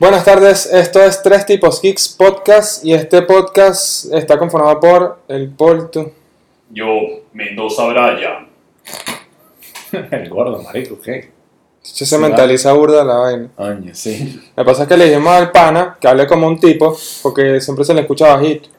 Buenas 0.00 0.24
tardes, 0.24 0.64
esto 0.72 1.04
es 1.04 1.22
Tres 1.22 1.44
Tipos 1.44 1.82
Geeks 1.82 2.08
Podcast 2.08 2.82
y 2.82 2.94
este 2.94 3.20
podcast 3.20 4.10
está 4.14 4.38
conformado 4.38 4.80
por 4.80 5.18
el 5.28 5.50
Polto. 5.50 6.10
Yo, 6.70 6.86
Mendoza 7.34 7.86
Bryan. 7.86 8.48
El 10.10 10.30
gordo, 10.30 10.62
marico, 10.62 10.98
¿qué? 11.02 11.30
Se, 11.82 12.06
se 12.06 12.16
mentaliza 12.16 12.72
burda 12.72 13.04
la 13.04 13.16
vaina. 13.16 13.50
Coño, 13.54 13.94
sí. 13.94 14.40
Lo 14.56 14.64
que 14.64 14.70
pasa 14.70 14.84
es 14.84 14.88
que 14.88 14.96
le 14.96 15.04
dijimos 15.04 15.34
al 15.34 15.52
pana 15.52 15.98
que 16.00 16.08
hable 16.08 16.26
como 16.26 16.48
un 16.48 16.58
tipo 16.58 16.96
porque 17.22 17.60
siempre 17.60 17.84
se 17.84 17.92
le 17.92 18.00
escucha 18.00 18.34
bajito. 18.34 18.70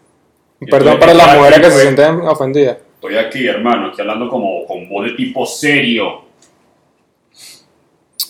Perdón 0.71 0.93
estoy 0.93 1.01
para 1.01 1.13
las 1.13 1.37
mujeres 1.37 1.59
que 1.59 1.65
se 1.65 1.71
pues. 1.71 1.81
sienten 1.83 2.21
ofendidas. 2.21 2.77
Estoy 2.95 3.17
aquí, 3.17 3.45
hermano, 3.45 3.89
aquí 3.89 4.01
hablando 4.01 4.27
como 4.27 4.65
con 4.65 4.89
voz 4.89 5.05
de 5.05 5.11
tipo 5.11 5.45
serio. 5.45 6.23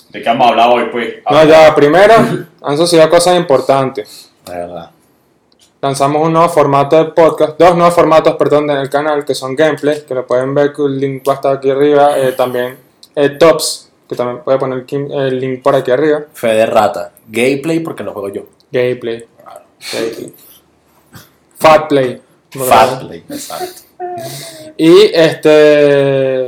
¿De 0.09 0.21
qué 0.21 0.29
hemos 0.29 0.45
hablado 0.45 0.73
hoy, 0.73 0.89
pues? 0.91 1.15
No, 1.31 1.45
ya, 1.45 1.73
primero 1.73 2.50
han 2.61 2.77
sucedido 2.77 3.09
cosas 3.09 3.37
importantes. 3.37 4.29
La 4.47 4.53
verdad. 4.57 4.91
Lanzamos 5.81 6.27
un 6.27 6.33
nuevo 6.33 6.47
formato 6.49 6.95
de 6.95 7.05
podcast, 7.11 7.57
dos 7.59 7.75
nuevos 7.75 7.95
formatos, 7.95 8.35
perdón, 8.35 8.69
en 8.69 8.77
el 8.77 8.89
canal, 8.89 9.25
que 9.25 9.33
son 9.33 9.55
gameplay, 9.55 10.05
que 10.05 10.13
lo 10.13 10.27
pueden 10.27 10.53
ver, 10.53 10.73
que 10.73 10.83
el 10.83 10.99
link 10.99 11.27
va 11.27 11.33
a 11.33 11.35
estar 11.37 11.55
aquí 11.57 11.71
arriba. 11.71 12.19
eh, 12.19 12.33
también 12.33 12.77
eh, 13.15 13.29
Tops, 13.29 13.89
que 14.07 14.15
también 14.15 14.43
puede 14.43 14.59
poner 14.59 14.85
el, 14.89 15.39
link 15.39 15.63
por 15.63 15.75
aquí 15.75 15.89
arriba. 15.89 16.23
Fe 16.33 16.49
de 16.49 16.65
rata. 16.67 17.11
Gameplay 17.27 17.79
porque 17.79 18.03
lo 18.03 18.13
juego 18.13 18.29
yo. 18.29 18.43
Gameplay. 18.71 19.25
Gameplay. 19.91 20.33
Fat 21.57 21.87
Play. 21.87 22.21
Fat 22.51 22.99
play. 22.99 23.23
Exacto. 23.29 23.81
Y 24.77 25.11
este. 25.13 26.47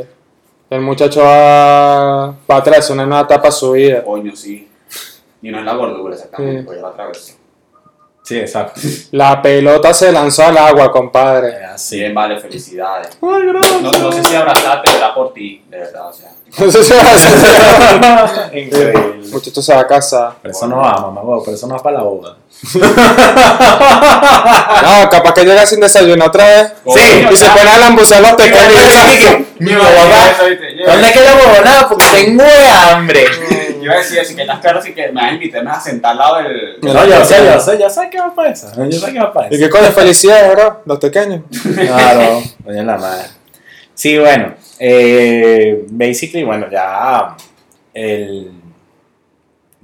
El 0.70 0.82
muchacho 0.82 1.22
va, 1.22 2.28
va 2.28 2.56
a 2.56 2.58
atravesar 2.58 2.96
una 2.96 3.06
nueva 3.06 3.24
etapa 3.24 3.48
de 3.48 3.52
su 3.52 3.72
vida. 3.72 4.04
Coño, 4.04 4.36
sí. 4.36 4.68
Y 5.44 5.52
no 5.52 5.60
es 5.60 5.66
la 5.66 5.74
gordura, 5.74 6.16
exactamente, 6.16 6.62
Sí. 6.62 6.66
pues 6.66 6.78
ya 6.78 6.82
la 6.84 6.90
atravesé. 6.90 7.36
Sí, 8.24 8.40
exacto. 8.40 8.80
La 9.12 9.42
pelota 9.42 9.94
se 9.94 10.10
lanzó 10.10 10.46
al 10.46 10.58
agua, 10.58 10.90
compadre. 10.90 11.50
Eh, 11.50 11.66
Así. 11.66 11.98
Bien, 12.00 12.14
vale, 12.16 12.40
felicidades. 12.40 13.10
Ay, 13.22 13.44
No, 13.82 13.92
no 13.92 14.12
sé 14.14 14.24
si 14.24 14.34
abrazarte, 14.36 14.84
pero 14.86 14.98
era 14.98 15.14
por 15.14 15.34
ti, 15.34 15.62
de 15.70 15.78
verdad, 15.78 16.08
o 16.10 16.14
sea. 16.14 16.30
No 16.58 16.72
sé 16.72 16.84
si 16.86 16.94
va 16.94 17.02
a 17.02 18.24
hacer. 18.24 18.58
Increíble. 18.58 19.28
Muchacho 19.30 19.62
se 19.62 19.74
va 19.76 19.82
a 19.82 19.88
casar. 19.88 20.36
Pero 20.42 20.54
eso 20.54 20.68
no 20.68 20.78
va, 20.78 20.94
mamá, 21.12 21.22
pero 21.44 21.58
eso 21.58 21.68
no 21.68 21.76
va 21.76 21.84
para 21.84 21.98
la 21.98 22.04
boda. 22.04 22.38
No, 24.84 25.10
capaz 25.10 25.34
que 25.34 25.44
llega 25.46 25.66
sin 25.66 25.80
desayuno 25.82 26.26
otra 26.26 26.46
vez. 26.46 26.74
Sí, 26.94 27.26
Y 27.32 27.36
se 27.36 27.46
pone 27.48 27.70
a 27.70 27.78
lambucear 27.80 28.22
los 28.22 28.34
pequeños. 28.34 29.42
Mi 29.60 29.72
mamá, 29.74 30.32
¿dónde 30.86 31.08
es 31.08 31.12
que 31.12 31.20
la 31.24 31.36
huevona? 31.36 31.88
Porque 31.90 32.06
tengo 32.14 32.44
hambre. 32.92 33.26
Yo 33.84 33.92
iba 33.92 33.96
a 33.96 33.98
decir 33.98 34.20
así 34.20 34.36
que 34.36 34.42
estás 34.42 34.60
claro, 34.60 34.80
así 34.80 34.94
que 34.94 35.08
me 35.08 35.22
vas 35.22 35.32
a 35.32 35.34
invitarme 35.34 35.72
a 35.72 35.80
sentar 35.80 36.12
al 36.12 36.18
lado 36.18 36.36
del. 36.38 36.80
No, 36.82 37.06
yo 37.08 37.26
sé, 37.26 37.36
yo 37.46 37.60
sé, 37.60 37.78
yo 37.80 37.90
sé 37.90 38.10
que 38.10 38.20
va 38.20 38.34
para 38.34 38.52
eso. 38.52 38.68
Yo 38.90 38.92
sé 39.00 39.14
que 39.14 39.20
va 39.20 39.34
para 39.34 39.48
¿Y 39.52 39.56
eso. 39.56 39.64
qué 39.64 39.70
coño? 39.70 39.92
Felicidades, 39.92 40.52
bro. 40.56 40.82
Los 40.86 41.00
pequeños. 41.00 41.42
Claro, 41.76 42.42
coño 42.64 42.84
la 42.84 42.98
madre. 42.98 43.28
Sí, 43.94 44.18
bueno, 44.18 44.56
eh, 44.80 45.84
basically, 45.90 46.44
bueno, 46.44 46.68
ya 46.72 47.36
el, 47.94 48.52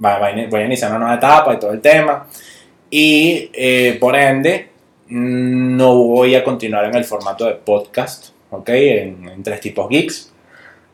va- 0.04 0.18
va 0.18 0.30
voy 0.48 0.60
a 0.60 0.64
iniciar 0.64 0.90
una 0.90 0.98
nueva 1.00 1.14
etapa 1.14 1.54
y 1.54 1.58
todo 1.58 1.72
el 1.72 1.80
tema. 1.80 2.26
Y 2.90 3.50
eh, 3.54 3.96
por 4.00 4.16
ende, 4.16 4.68
no 5.08 5.94
voy 5.94 6.34
a 6.34 6.42
continuar 6.42 6.86
en 6.86 6.94
el 6.96 7.04
formato 7.04 7.44
de 7.46 7.52
podcast, 7.54 8.30
¿ok? 8.50 8.68
En, 8.70 9.28
en 9.28 9.42
tres 9.44 9.60
tipos 9.60 9.88
geeks, 9.88 10.32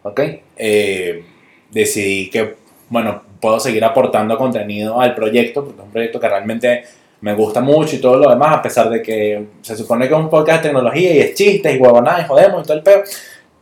¿ok? 0.03 0.21
Eh, 0.59 1.25
decidí 1.71 2.29
que, 2.31 2.57
bueno, 2.89 3.23
puedo 3.41 3.59
seguir 3.61 3.85
aportando 3.85 4.37
contenido 4.37 5.01
al 5.01 5.15
proyecto, 5.15 5.65
porque 5.65 5.81
es 5.81 5.87
un 5.87 5.93
proyecto 5.93 6.21
que 6.21 6.29
realmente 6.29 6.85
me 7.21 7.35
gusta 7.35 7.61
mucho 7.61 7.97
y 7.97 7.99
todo 7.99 8.19
lo 8.19 8.31
demás, 8.31 8.57
a 8.57 8.63
pesar 8.63 8.91
de 8.91 9.03
que 9.03 9.47
se 9.63 9.77
supone 9.77 10.07
que 10.09 10.15
es 10.15 10.21
un 10.21 10.31
podcast 10.31 10.63
de 10.63 10.69
tecnología 10.69 11.15
y 11.15 11.19
es 11.19 11.35
chistes 11.35 11.75
y 11.75 11.79
huevonadas 11.79 12.25
y 12.25 12.29
jodemos 12.29 12.63
y 12.63 12.67
todo 12.67 12.77
el 12.77 12.83
peo. 12.83 13.03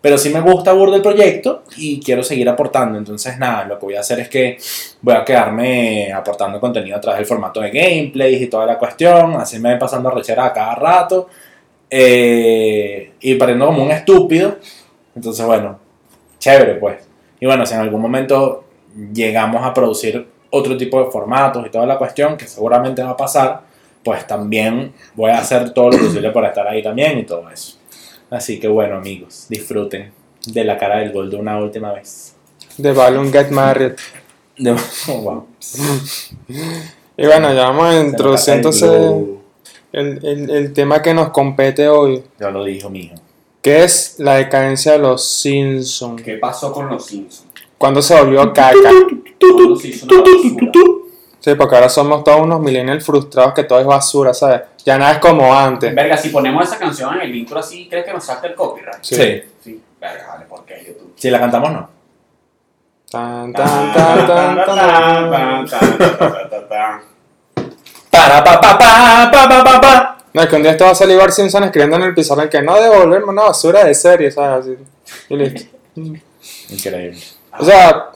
Pero 0.01 0.19
sí 0.19 0.29
me 0.29 0.41
gusta 0.41 0.75
burda 0.75 0.97
el 0.97 1.03
proyecto 1.03 1.62
y 1.79 1.99
quiero 1.99 2.23
seguir 2.23 2.47
aportando. 2.47 2.99
Entonces, 2.99 3.39
nada, 3.39 3.65
lo 3.65 3.79
que 3.79 3.87
voy 3.87 3.95
a 3.95 4.01
hacer 4.01 4.21
es 4.21 4.29
que 4.29 4.59
voy 5.01 5.15
a 5.15 5.25
quedarme 5.25 6.12
aportando 6.12 6.61
contenido 6.61 6.99
a 6.99 7.01
través 7.01 7.21
del 7.21 7.27
formato 7.27 7.61
de 7.62 7.71
gameplays 7.71 8.43
y 8.43 8.49
toda 8.49 8.67
la 8.67 8.79
cuestión. 8.79 9.37
Así 9.37 9.59
me 9.59 9.71
voy 9.71 9.79
pasando 9.79 10.11
rechera 10.11 10.45
a 10.47 10.53
cada 10.53 10.75
rato. 10.75 11.29
eh, 11.89 13.12
y 13.21 13.35
pariendo 13.37 13.67
como 13.67 13.83
un 13.83 13.93
estúpido. 13.93 14.59
Entonces, 15.15 15.47
bueno, 15.47 15.79
chévere 16.39 16.75
pues. 16.75 16.99
Y 17.41 17.47
bueno, 17.47 17.65
si 17.65 17.75
en 17.75 17.81
algún 17.81 18.03
momento 18.03 18.64
llegamos 19.12 19.65
a 19.65 19.72
producir 19.75 20.27
otro 20.50 20.77
tipo 20.77 21.05
de 21.05 21.10
formatos 21.10 21.66
y 21.66 21.71
toda 21.71 21.87
la 21.87 21.99
cuestión, 21.99 22.37
que 22.37 22.47
seguramente 22.47 23.03
va 23.03 23.10
a 23.10 23.16
pasar, 23.16 23.62
pues 24.05 24.27
también 24.27 24.93
voy 25.15 25.31
a 25.31 25.38
hacer 25.38 25.72
todo 25.75 25.91
lo 25.91 25.99
posible 25.99 26.31
para 26.31 26.49
estar 26.49 26.66
ahí 26.69 26.82
también 26.82 27.19
y 27.19 27.25
todo 27.25 27.49
eso. 27.50 27.77
Así 28.31 28.60
que 28.60 28.69
bueno, 28.69 28.97
amigos, 28.97 29.47
disfruten 29.49 30.12
de 30.47 30.65
la 30.65 30.77
cara 30.78 30.99
del 30.99 31.12
gol 31.12 31.31
de 31.31 31.37
una 31.37 31.59
última 31.59 31.93
vez. 31.93 32.34
De 32.77 32.93
Balloon 32.93 33.32
Get 33.32 33.50
Married. 33.50 33.93
De- 34.59 34.71
oh, 35.09 35.21
wow. 35.21 35.47
Y 37.16 37.26
bueno, 37.26 37.53
ya 37.55 37.69
vamos 37.69 37.87
a 37.87 38.00
introducir 38.00 38.55
el 38.55 38.59
entonces 38.59 38.91
el, 39.93 40.26
el, 40.26 40.50
el 40.50 40.72
tema 40.72 41.00
que 41.00 41.15
nos 41.15 41.31
compete 41.31 41.88
hoy, 41.88 42.22
Ya 42.41 42.50
lo 42.50 42.65
dijo, 42.65 42.91
mijo. 42.91 43.15
que 43.62 43.84
es 43.84 44.16
la 44.19 44.34
decadencia 44.34 44.93
de 44.93 44.99
los 44.99 45.25
Simpsons. 45.25 46.21
¿Qué 46.22 46.34
pasó 46.38 46.72
con 46.72 46.88
los 46.88 47.06
Simpsons? 47.06 47.47
Cuando 47.84 48.00
se 48.00 48.19
volvió 48.19 48.50
caca. 48.50 48.78
Sí, 51.39 51.55
porque 51.55 51.75
ahora 51.75 51.91
somos 51.91 52.25
todos 52.25 52.41
unos 52.41 52.59
millennials 52.59 53.05
frustrados 53.05 53.53
que 53.53 53.65
todo 53.65 53.78
es 53.78 53.84
basura, 53.84 54.33
¿sabes? 54.33 54.62
Ya 54.87 54.97
nada 54.97 55.12
es 55.12 55.19
como 55.19 55.55
antes. 55.55 55.94
Verga, 55.94 56.17
si 56.17 56.31
ponemos 56.31 56.65
esa 56.65 56.78
canción 56.78 57.15
en 57.17 57.21
el 57.21 57.34
intro 57.34 57.59
así, 57.59 57.87
¿crees 57.87 58.06
que 58.06 58.15
nos 58.15 58.25
salte 58.25 58.47
el 58.47 58.55
copyright? 58.55 59.03
Sí. 59.03 59.17
Sí. 59.17 59.43
Sí. 59.62 59.83
Verga, 60.00 60.28
vale, 60.28 60.47
¿por 60.47 60.65
qué 60.65 60.83
YouTube? 60.87 61.12
Si 61.15 61.28
la 61.28 61.39
cantamos, 61.39 61.73
no. 61.73 61.91
Tan, 63.11 63.53
tan, 63.53 63.93
tan, 63.93 64.65
tan, 64.65 65.67
tan. 65.67 67.03
Para, 68.11 68.44
pa, 68.44 68.61
pa, 68.62 68.78
pa, 68.78 69.31
pa, 69.31 69.49
pa, 69.50 69.62
pa, 69.62 69.81
pa. 69.83 70.19
No, 70.33 70.41
es 70.41 70.49
que 70.49 70.56
un 70.56 70.62
día 70.62 70.73
esto 70.73 70.87
va 70.87 70.93
a 70.93 70.94
salir 70.94 71.19
Bart 71.19 71.33
Simpson 71.33 71.65
escribiendo 71.65 71.99
en 71.99 72.05
el 72.05 72.15
pizarrón 72.15 72.49
que 72.49 72.62
no 72.62 72.81
devolverme 72.81 73.28
una 73.31 73.43
basura 73.43 73.84
de 73.84 73.94
serie, 73.94 74.31
¿sabes? 74.31 74.65
Así. 74.65 74.78
Y 75.28 75.37
listo. 75.37 75.77
Increíble. 76.71 77.21
O 77.59 77.65
sea, 77.65 78.11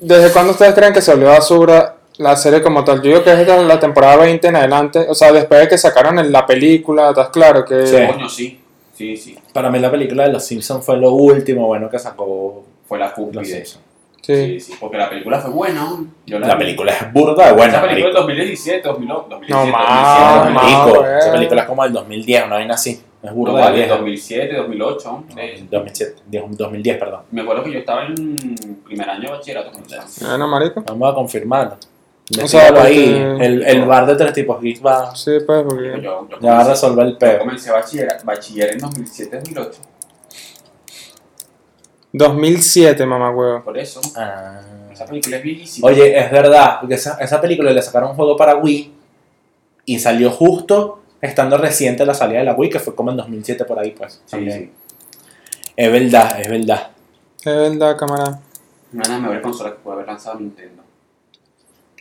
¿desde 0.00 0.32
cuándo 0.32 0.52
ustedes 0.52 0.74
creen 0.74 0.92
que 0.92 1.02
se 1.02 1.12
volvió 1.12 1.28
basura 1.28 1.96
la 2.18 2.36
serie 2.36 2.62
como 2.62 2.84
tal? 2.84 2.96
Yo 3.02 3.10
digo 3.10 3.24
que 3.24 3.32
es 3.32 3.46
de 3.46 3.64
la 3.64 3.78
temporada 3.80 4.16
20 4.16 4.46
en 4.48 4.56
adelante. 4.56 5.06
O 5.08 5.14
sea, 5.14 5.32
después 5.32 5.60
de 5.60 5.68
que 5.68 5.78
sacaron 5.78 6.32
la 6.32 6.46
película, 6.46 7.10
¿estás 7.10 7.28
claro? 7.30 7.64
Que 7.64 7.86
Sí. 7.86 7.96
Coño, 8.06 8.28
sí. 8.28 8.60
Sí, 8.94 9.16
sí. 9.16 9.38
Para 9.52 9.70
mí 9.70 9.78
la 9.78 9.90
película 9.90 10.24
de 10.24 10.32
Los 10.32 10.44
Simpsons 10.44 10.84
fue 10.84 10.96
lo 10.96 11.12
último 11.12 11.66
bueno 11.68 11.88
que 11.88 11.98
sacó 12.00 12.64
Fue 12.88 12.98
la 12.98 13.12
cúspide. 13.12 13.64
Sí. 13.64 13.78
Sí, 14.20 14.60
sí. 14.60 14.74
Porque 14.80 14.96
la 14.98 15.08
película 15.08 15.38
fue 15.40 15.50
buena. 15.50 15.80
¿no? 15.84 16.06
Yo 16.26 16.38
La 16.38 16.54
vi. 16.54 16.64
película 16.64 16.92
es 16.92 17.12
burda 17.12 17.46
de 17.46 17.52
buena. 17.52 17.74
Esa 17.78 17.82
película 17.82 18.08
es 18.08 18.14
2017, 18.14 18.88
2008, 18.88 19.26
2017, 19.30 19.52
No, 19.52 19.58
2017, 19.60 20.52
más, 20.52 20.52
Marico, 20.52 21.00
más, 21.02 21.10
esa 21.10 21.18
güey. 21.28 21.32
película 21.38 21.62
es 21.62 21.68
como 21.68 21.82
del 21.84 21.92
2010, 21.92 22.44
una 22.46 22.54
vaina 22.56 22.74
así. 22.74 23.02
Es 23.20 23.32
burda 23.34 23.52
No, 23.52 23.58
de 23.58 23.64
vale, 23.64 23.76
vieja. 23.78 23.94
2007, 23.96 24.56
2008. 24.56 25.10
No, 25.34 25.40
eh, 25.42 25.66
2007, 25.70 26.22
2010, 26.30 26.98
perdón. 26.98 27.20
Me 27.32 27.42
acuerdo 27.42 27.64
que 27.64 27.72
yo 27.72 27.78
estaba 27.80 28.06
en 28.06 28.36
primer 28.84 29.10
año 29.10 29.22
de 29.22 29.30
bachillerato 29.36 29.72
con 29.72 29.82
esa. 29.84 30.04
Bueno, 30.28 30.46
marico. 30.46 30.82
Vamos 30.86 31.10
a 31.12 31.14
confirmarlo. 31.14 31.76
O 32.42 32.46
sea, 32.46 32.68
ahí. 32.82 32.94
que- 33.38 33.44
El, 33.46 33.62
el 33.64 33.84
bar 33.86 34.06
de 34.06 34.14
tres 34.14 34.32
tipos 34.34 34.60
geeks 34.60 34.84
va, 34.84 35.16
Sí, 35.16 35.32
pues, 35.46 35.62
Yo, 35.62 35.68
porque... 35.68 35.84
yo, 36.02 36.28
yo 36.28 36.28
ya 36.40 36.50
va 36.50 36.60
a 36.60 36.62
comencé, 36.64 36.70
resolver 36.70 37.06
el 37.06 37.12
yo 37.14 37.18
peo. 37.18 37.38
comencé 37.40 37.70
bachiller, 37.72 38.08
bachiller 38.24 38.72
en 38.74 38.78
2007, 38.78 39.36
2008. 39.38 39.80
2007, 42.12 43.04
mamá 43.06 43.30
huevo. 43.30 43.62
Por 43.64 43.78
eso, 43.78 44.00
Ah. 44.16 44.60
esa 44.92 45.04
película 45.06 45.36
es 45.36 45.42
viejísima. 45.42 45.88
Oye, 45.88 46.18
es 46.18 46.30
verdad, 46.30 46.78
porque 46.80 46.94
esa, 46.94 47.18
esa 47.20 47.40
película 47.40 47.70
le 47.70 47.82
sacaron 47.82 48.10
un 48.10 48.16
juego 48.16 48.36
para 48.36 48.56
Wii 48.56 48.94
y 49.86 49.98
salió 49.98 50.30
justo 50.30 50.97
estando 51.20 51.56
reciente 51.58 52.04
la 52.06 52.14
salida 52.14 52.38
de 52.40 52.44
la 52.44 52.54
Wii, 52.54 52.70
que 52.70 52.78
fue 52.80 52.94
como 52.94 53.10
en 53.10 53.16
2007 53.16 53.64
por 53.64 53.78
ahí, 53.78 53.90
pues. 53.92 54.14
Sí, 54.24 54.30
también. 54.30 54.58
sí. 54.58 54.72
Es 55.76 55.92
verdad, 55.92 56.40
es 56.40 56.48
verdad. 56.48 56.90
Es 57.38 57.44
verdad, 57.44 57.96
cámara. 57.96 58.40
Una 58.92 59.02
de 59.04 59.08
las 59.10 59.20
mejores 59.20 59.42
consolas 59.42 59.72
que 59.74 59.78
puede 59.80 59.94
haber 59.96 60.06
lanzado 60.08 60.38
Nintendo. 60.40 60.82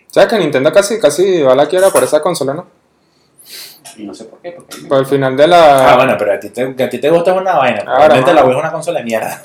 ¿Sabes 0.07 0.29
que 0.29 0.39
Nintendo 0.39 0.71
casi, 0.71 0.99
casi 0.99 1.41
va 1.41 1.53
a 1.53 1.55
la 1.55 1.67
quiebra 1.67 1.89
por 1.89 2.03
esa 2.03 2.21
consola, 2.21 2.53
no? 2.53 2.65
Y 3.97 4.03
no 4.05 4.13
sé 4.13 4.25
por 4.25 4.39
qué, 4.39 4.51
porque. 4.51 4.77
Por 4.87 4.99
el 4.99 5.05
final 5.05 5.35
de 5.35 5.47
la... 5.47 5.93
Ah, 5.93 5.95
bueno, 5.97 6.15
pero 6.17 6.33
a 6.33 6.39
ti 6.39 6.49
te, 6.49 6.75
que 6.75 6.83
a 6.83 6.89
ti 6.89 6.99
te 6.99 7.09
gusta 7.09 7.31
es 7.31 7.37
una 7.41 7.55
vaina. 7.55 7.83
Realmente 7.83 8.33
la. 8.33 8.43
Wii 8.43 8.53
es 8.53 8.59
una 8.59 8.71
consola 8.71 8.99
de 8.99 9.05
mierda. 9.05 9.41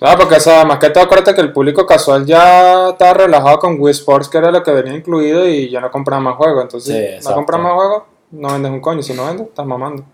Ah, 0.00 0.16
porque, 0.18 0.34
o 0.36 0.40
sea, 0.40 0.64
más 0.64 0.78
que 0.78 0.90
todo, 0.90 1.04
acuérdate 1.04 1.34
que 1.34 1.40
el 1.42 1.52
público 1.52 1.86
casual 1.86 2.26
ya 2.26 2.88
estaba 2.90 3.14
relajado 3.14 3.58
con 3.60 3.76
Wii 3.80 3.92
Sports, 3.92 4.28
que 4.28 4.38
era 4.38 4.50
lo 4.50 4.62
que 4.62 4.72
venía 4.72 4.94
incluido, 4.94 5.46
y 5.46 5.70
ya 5.70 5.80
no 5.80 5.90
compraba 5.92 6.20
más 6.20 6.36
juegos. 6.36 6.62
Entonces, 6.64 6.94
Sí, 6.94 7.00
no 7.00 7.16
exacto. 7.16 7.34
compras 7.36 7.60
más 7.60 7.72
juegos, 7.74 8.02
no 8.32 8.52
vendes 8.52 8.72
un 8.72 8.80
coño. 8.80 9.02
Si 9.02 9.14
no 9.14 9.26
vendes, 9.26 9.48
estás 9.48 9.66
mamando. 9.66 10.04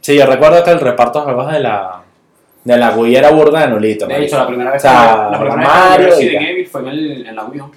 Sí, 0.00 0.16
yo 0.16 0.26
recuerdo 0.26 0.62
que 0.64 0.70
el 0.70 0.80
reparto 0.80 1.18
de 1.18 1.24
juegos 1.26 1.52
de 1.52 1.60
la, 1.60 2.02
de 2.64 2.76
la 2.76 2.96
Wii 2.96 3.16
era 3.16 3.30
burda 3.30 3.60
de 3.60 3.68
nulito. 3.68 4.06
De 4.06 4.24
hecho, 4.24 4.38
la 4.38 4.46
primera 4.46 4.70
vez 4.72 4.84
O 4.84 4.88
sea, 4.88 5.26
que 5.26 5.32
la 5.32 5.38
primera 5.40 5.68
Mario 5.68 6.06
vez 6.06 6.16
que 6.16 6.24
y 6.24 6.28
Resident. 6.28 6.50
Evil 6.50 6.66
fue 6.66 6.80
en, 6.80 6.88
el, 6.88 7.26
en 7.26 7.36
la 7.36 7.44
Wii. 7.44 7.58
¿no? 7.58 7.70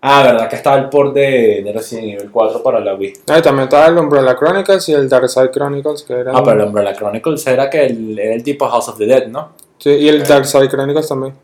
Ah, 0.00 0.22
verdad 0.22 0.48
que 0.48 0.56
estaba 0.56 0.76
el 0.76 0.88
port 0.88 1.14
de, 1.14 1.62
de 1.64 1.72
Resident 1.72 2.20
Evil 2.20 2.30
4 2.30 2.62
para 2.62 2.80
la 2.80 2.94
Wii. 2.94 3.12
Ah, 3.28 3.38
y 3.38 3.42
también 3.42 3.64
estaba 3.64 3.86
el 3.86 3.98
Umbrella 3.98 4.36
Chronicles 4.36 4.88
y 4.88 4.92
el 4.92 5.08
Dark 5.08 5.28
Side 5.28 5.50
Chronicles, 5.50 6.02
que 6.04 6.12
era... 6.12 6.32
Ah, 6.32 6.42
pero 6.44 6.62
el 6.62 6.68
Umbrella 6.68 6.94
Chronicles 6.94 7.46
era 7.46 7.68
que 7.68 7.86
el, 7.86 8.18
era 8.18 8.34
el 8.34 8.42
tipo 8.42 8.68
House 8.68 8.88
of 8.88 8.98
the 8.98 9.06
Dead, 9.06 9.26
¿no? 9.26 9.50
Sí, 9.78 9.90
y 9.90 10.08
el 10.08 10.22
Dark 10.24 10.46
Side 10.46 10.68
Chronicles 10.68 11.08
también. 11.08 11.34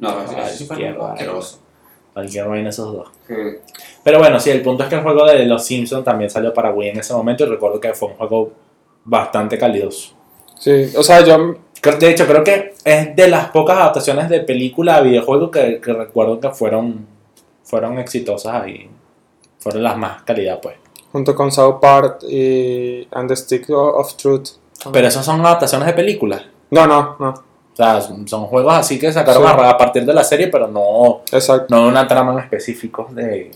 No, 0.00 0.10
Ay, 0.10 0.36
ese 0.44 0.58
sí 0.58 0.64
fue 0.66 0.76
qué 0.76 1.26
Cualquier 2.18 2.48
vaina 2.48 2.70
esos 2.70 2.92
dos. 2.92 3.08
Sí. 3.28 3.34
Pero 4.02 4.18
bueno, 4.18 4.40
sí, 4.40 4.50
el 4.50 4.60
punto 4.60 4.82
es 4.82 4.88
que 4.88 4.96
el 4.96 5.02
juego 5.02 5.24
de 5.24 5.46
Los 5.46 5.64
Simpsons 5.64 6.04
también 6.04 6.28
salió 6.28 6.52
para 6.52 6.72
Wii 6.72 6.88
en 6.88 6.98
ese 6.98 7.14
momento 7.14 7.44
y 7.44 7.46
recuerdo 7.46 7.78
que 7.78 7.94
fue 7.94 8.08
un 8.08 8.14
juego 8.14 8.50
bastante 9.04 9.56
calidoso. 9.56 10.16
Sí, 10.58 10.90
o 10.96 11.02
sea, 11.04 11.24
yo... 11.24 11.54
De 11.80 12.10
hecho, 12.10 12.26
creo 12.26 12.42
que 12.42 12.74
es 12.84 13.14
de 13.14 13.28
las 13.28 13.50
pocas 13.50 13.76
adaptaciones 13.76 14.28
de 14.28 14.40
película 14.40 14.96
a 14.96 15.00
videojuego 15.00 15.48
que, 15.48 15.80
que 15.80 15.92
recuerdo 15.92 16.40
que 16.40 16.50
fueron, 16.50 17.06
fueron 17.62 18.00
exitosas 18.00 18.66
y 18.66 18.90
fueron 19.60 19.84
las 19.84 19.96
más 19.96 20.24
calidad, 20.24 20.58
pues. 20.60 20.74
Junto 21.12 21.36
con 21.36 21.52
South 21.52 21.76
Park 21.80 22.24
y 22.28 23.06
And 23.12 23.28
the 23.28 23.36
Stick 23.36 23.70
of 23.70 24.16
Truth. 24.16 24.48
Pero 24.92 25.06
esas 25.06 25.24
son 25.24 25.38
adaptaciones 25.40 25.86
de 25.86 25.92
películas. 25.92 26.42
No, 26.72 26.84
no, 26.88 27.14
no. 27.20 27.47
O 27.78 27.82
sea, 27.84 28.00
son 28.00 28.46
juegos 28.46 28.74
así 28.74 28.98
que 28.98 29.12
sacaron 29.12 29.42
Sí. 29.44 29.48
a, 29.48 29.70
a 29.70 29.78
partir 29.78 30.04
de 30.04 30.12
la 30.12 30.24
serie, 30.24 30.48
pero 30.48 30.66
no, 30.66 31.20
Exacto. 31.30 31.66
no 31.74 31.82
de 31.84 31.88
una 31.88 32.08
trama 32.08 32.32
en 32.32 32.40
específico 32.40 33.06
de, 33.12 33.52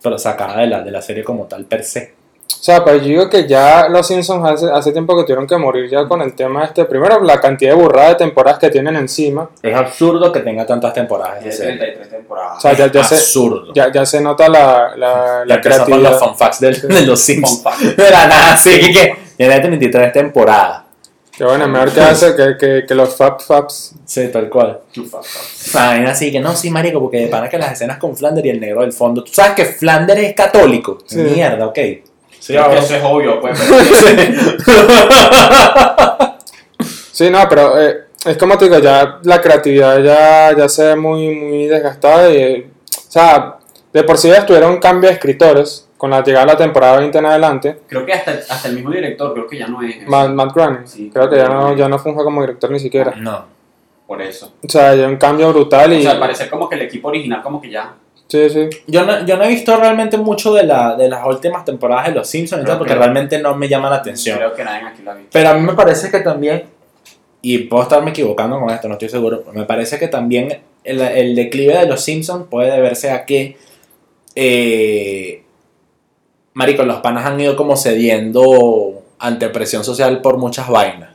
pero 0.00 0.16
sacada 0.16 0.58
de 0.60 0.68
la, 0.68 0.80
de 0.82 0.92
la 0.92 1.02
serie 1.02 1.24
como 1.24 1.44
tal 1.46 1.64
per 1.64 1.82
se. 1.82 2.14
O 2.46 2.62
sea, 2.64 2.84
pero 2.84 2.98
yo 2.98 3.04
digo 3.04 3.28
que 3.28 3.46
ya 3.48 3.88
los 3.88 4.06
Simpsons 4.06 4.46
hace, 4.48 4.70
hace 4.70 4.92
tiempo 4.92 5.16
que 5.16 5.24
tuvieron 5.24 5.46
que 5.46 5.56
morir 5.58 5.90
ya 5.90 6.06
con 6.06 6.22
el 6.22 6.34
tema 6.34 6.64
este. 6.64 6.84
Primero, 6.84 7.20
la 7.22 7.40
cantidad 7.40 7.74
de 7.74 7.82
burradas 7.82 8.10
de 8.10 8.14
temporadas 8.16 8.58
que 8.58 8.70
tienen 8.70 8.94
encima. 8.96 9.50
Es 9.62 9.74
absurdo 9.74 10.30
que 10.32 10.40
tenga 10.40 10.64
tantas 10.64 10.94
temporadas 10.94 11.34
de 11.36 11.40
Tiene 11.50 11.56
serie. 11.56 11.76
33 11.78 12.10
temporadas. 12.10 12.58
O 12.58 12.60
sea, 12.60 12.72
ya, 12.74 12.90
ya, 12.92 13.02
se, 13.04 13.16
absurdo. 13.16 13.72
ya, 13.74 13.90
ya 13.92 14.06
se 14.06 14.20
nota 14.20 14.48
la, 14.48 14.92
la, 14.96 15.44
la 15.44 15.54
empezó 15.56 15.78
con 15.84 15.86
creatividad. 15.86 16.10
los 16.12 16.20
fun 16.20 16.36
facts 16.36 16.60
de, 16.60 16.70
de 16.72 17.02
los 17.06 17.20
Simpsons. 17.20 17.64
la 17.96 18.26
nada, 18.28 18.56
sí, 18.56 18.70
que 18.92 19.14
tiene 19.36 19.58
33 19.60 20.12
temporadas. 20.12 20.83
Que 21.36 21.44
bueno, 21.44 21.66
mejor 21.66 21.90
que 21.92 22.00
hace 22.00 22.36
que, 22.36 22.56
que, 22.56 22.84
que 22.86 22.94
los 22.94 23.16
Fab 23.16 23.40
Fabs. 23.42 23.94
Sí, 24.06 24.28
tal 24.28 24.48
cual. 24.48 24.78
Vaina 25.72 26.10
así 26.12 26.30
que 26.30 26.38
no, 26.40 26.54
sí, 26.54 26.70
marico, 26.70 27.00
porque 27.00 27.18
de 27.18 27.26
pana 27.26 27.48
que 27.48 27.58
las 27.58 27.72
escenas 27.72 27.98
con 27.98 28.16
Flanders 28.16 28.46
y 28.46 28.50
el 28.50 28.60
negro 28.60 28.82
del 28.82 28.92
fondo. 28.92 29.24
¿Tú 29.24 29.32
sabes 29.32 29.52
que 29.54 29.64
Flanders 29.64 30.20
es 30.20 30.34
católico? 30.34 30.98
Sí. 31.06 31.18
Mierda, 31.18 31.66
ok. 31.66 31.78
Sí, 32.38 32.56
ahora- 32.56 32.78
eso 32.80 32.94
es 32.94 33.02
obvio, 33.02 33.40
pues. 33.40 33.58
pero- 33.58 34.84
Sí, 37.12 37.30
no, 37.30 37.48
pero 37.48 37.80
eh, 37.80 38.04
es 38.26 38.36
como 38.36 38.58
te 38.58 38.64
digo, 38.66 38.78
ya 38.80 39.18
la 39.22 39.40
creatividad 39.40 40.00
ya, 40.02 40.56
ya 40.56 40.68
se 40.68 40.84
ve 40.84 40.96
muy, 40.96 41.34
muy 41.34 41.66
desgastada. 41.66 42.28
Y, 42.30 42.36
eh, 42.36 42.66
o 42.90 43.10
sea, 43.10 43.56
de 43.92 44.02
por 44.04 44.18
sí 44.18 44.28
ya 44.28 44.44
tuvieron 44.44 44.72
un 44.72 44.78
cambio 44.78 45.08
de 45.08 45.14
escritores 45.14 45.86
con 45.96 46.10
la 46.10 46.22
llegada 46.22 46.46
de 46.46 46.52
la 46.52 46.58
temporada 46.58 46.98
20 46.98 47.18
en 47.18 47.26
adelante. 47.26 47.78
Creo 47.88 48.04
que 48.04 48.12
hasta, 48.12 48.32
hasta 48.32 48.68
el 48.68 48.74
mismo 48.74 48.90
director, 48.90 49.32
creo 49.32 49.46
que 49.46 49.58
ya 49.58 49.66
no 49.68 49.80
es. 49.82 50.06
Matt, 50.06 50.30
Matt 50.30 50.54
Groening. 50.54 50.86
Sí, 50.86 51.10
creo 51.12 51.30
que 51.30 51.36
ya 51.36 51.48
no, 51.48 51.74
ya 51.76 51.88
no 51.88 51.98
funge 51.98 52.22
como 52.24 52.40
director 52.40 52.70
ni 52.70 52.78
siquiera. 52.80 53.14
No. 53.16 53.46
Por 54.06 54.20
eso. 54.20 54.52
O 54.62 54.68
sea, 54.68 54.94
ya 54.94 55.06
un 55.08 55.16
cambio 55.16 55.48
brutal 55.50 55.92
y... 55.94 55.98
O 56.00 56.02
sea, 56.02 56.10
al 56.12 56.18
parecer 56.18 56.50
como 56.50 56.68
que 56.68 56.74
el 56.74 56.82
equipo 56.82 57.08
original 57.08 57.42
como 57.42 57.60
que 57.60 57.70
ya. 57.70 57.94
Sí, 58.28 58.50
sí. 58.50 58.68
Yo 58.86 59.04
no, 59.06 59.24
yo 59.24 59.36
no 59.36 59.44
he 59.44 59.48
visto 59.48 59.74
realmente 59.76 60.16
mucho 60.18 60.52
de, 60.52 60.64
la, 60.64 60.94
de 60.96 61.08
las 61.08 61.24
últimas 61.26 61.64
temporadas 61.64 62.08
de 62.08 62.12
Los 62.14 62.28
Simpsons 62.28 62.62
y 62.62 62.64
tal, 62.66 62.72
Creo 62.74 62.78
porque 62.78 62.92
que- 62.94 62.98
realmente 62.98 63.38
no 63.38 63.54
me 63.54 63.68
llama 63.68 63.88
la 63.88 63.96
atención. 63.96 64.36
Creo 64.36 64.54
que 64.54 64.64
nadie 64.64 64.86
aquí 64.88 65.02
la 65.02 65.12
ha 65.12 65.14
visto. 65.14 65.30
Pero 65.32 65.48
a 65.50 65.54
mí 65.54 65.60
me 65.60 65.72
parece 65.74 66.10
que 66.10 66.20
también, 66.20 66.64
y 67.40 67.58
puedo 67.58 67.82
estarme 67.84 68.10
equivocando 68.10 68.58
con 68.60 68.70
esto, 68.70 68.88
no 68.88 68.94
estoy 68.94 69.08
seguro, 69.08 69.42
pero 69.44 69.56
me 69.58 69.64
parece 69.64 69.98
que 69.98 70.08
también 70.08 70.60
el, 70.84 71.00
el 71.00 71.34
declive 71.34 71.78
de 71.78 71.86
los 71.86 72.00
Simpsons 72.02 72.46
puede 72.50 72.70
deberse 72.72 73.10
a 73.10 73.24
que, 73.24 73.56
eh, 74.34 75.43
marico, 76.54 76.84
los 76.84 77.00
panas 77.00 77.26
han 77.26 77.38
ido 77.38 77.56
como 77.56 77.76
cediendo 77.76 79.02
ante 79.18 79.48
presión 79.48 79.84
social 79.84 80.20
por 80.20 80.38
muchas 80.38 80.68
vainas. 80.68 81.10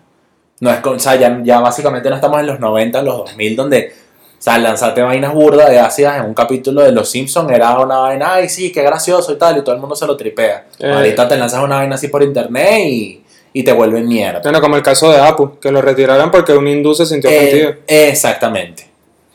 No 0.59 0.69
es 0.69 0.80
con, 0.81 0.97
o 0.97 1.00
sea, 1.00 1.15
ya, 1.15 1.39
ya 1.44 1.59
básicamente 1.62 2.09
no 2.09 2.15
estamos 2.15 2.39
en 2.41 2.47
los 2.47 2.59
90, 2.59 3.00
en 3.00 3.06
los 3.06 3.18
2000, 3.18 3.56
donde, 3.56 3.94
o 4.38 4.41
sea, 4.41 4.57
lanzarte 4.57 5.01
vainas 5.01 5.33
burdas 5.33 5.69
de 5.69 5.80
ácidas 5.80 6.18
en 6.18 6.25
un 6.25 6.33
capítulo 6.33 6.81
de 6.81 6.91
Los 6.91 7.09
Simpsons 7.09 7.50
era 7.51 7.80
una 7.80 8.00
vaina, 8.00 8.33
ay, 8.33 8.50
sí, 8.50 8.71
qué 8.71 8.83
gracioso 8.83 9.31
y 9.31 9.38
tal, 9.38 9.57
y 9.57 9.62
todo 9.62 9.74
el 9.74 9.81
mundo 9.81 9.95
se 9.95 10.06
lo 10.06 10.18
tripea. 10.18 10.68
Eh. 10.80 10.91
Ahorita 10.91 11.27
te 11.30 11.38
lanzas 11.38 11.63
una 11.63 11.77
vaina 11.77 11.95
así 11.95 12.09
por 12.09 12.24
internet 12.24 12.81
y, 12.85 13.24
y 13.53 13.63
te 13.63 13.71
vuelve 13.71 14.01
mierda. 14.01 14.42
Bueno, 14.44 14.59
como 14.59 14.75
el 14.75 14.83
caso 14.83 15.09
de 15.09 15.19
Apu, 15.19 15.57
que 15.59 15.71
lo 15.71 15.81
retiraron 15.81 16.30
porque 16.30 16.51
un 16.51 16.68
hindú 16.68 16.94
se 16.94 17.06
sintió 17.06 17.30
ofendido. 17.30 17.69
Eh, 17.88 18.09
exactamente. 18.09 18.88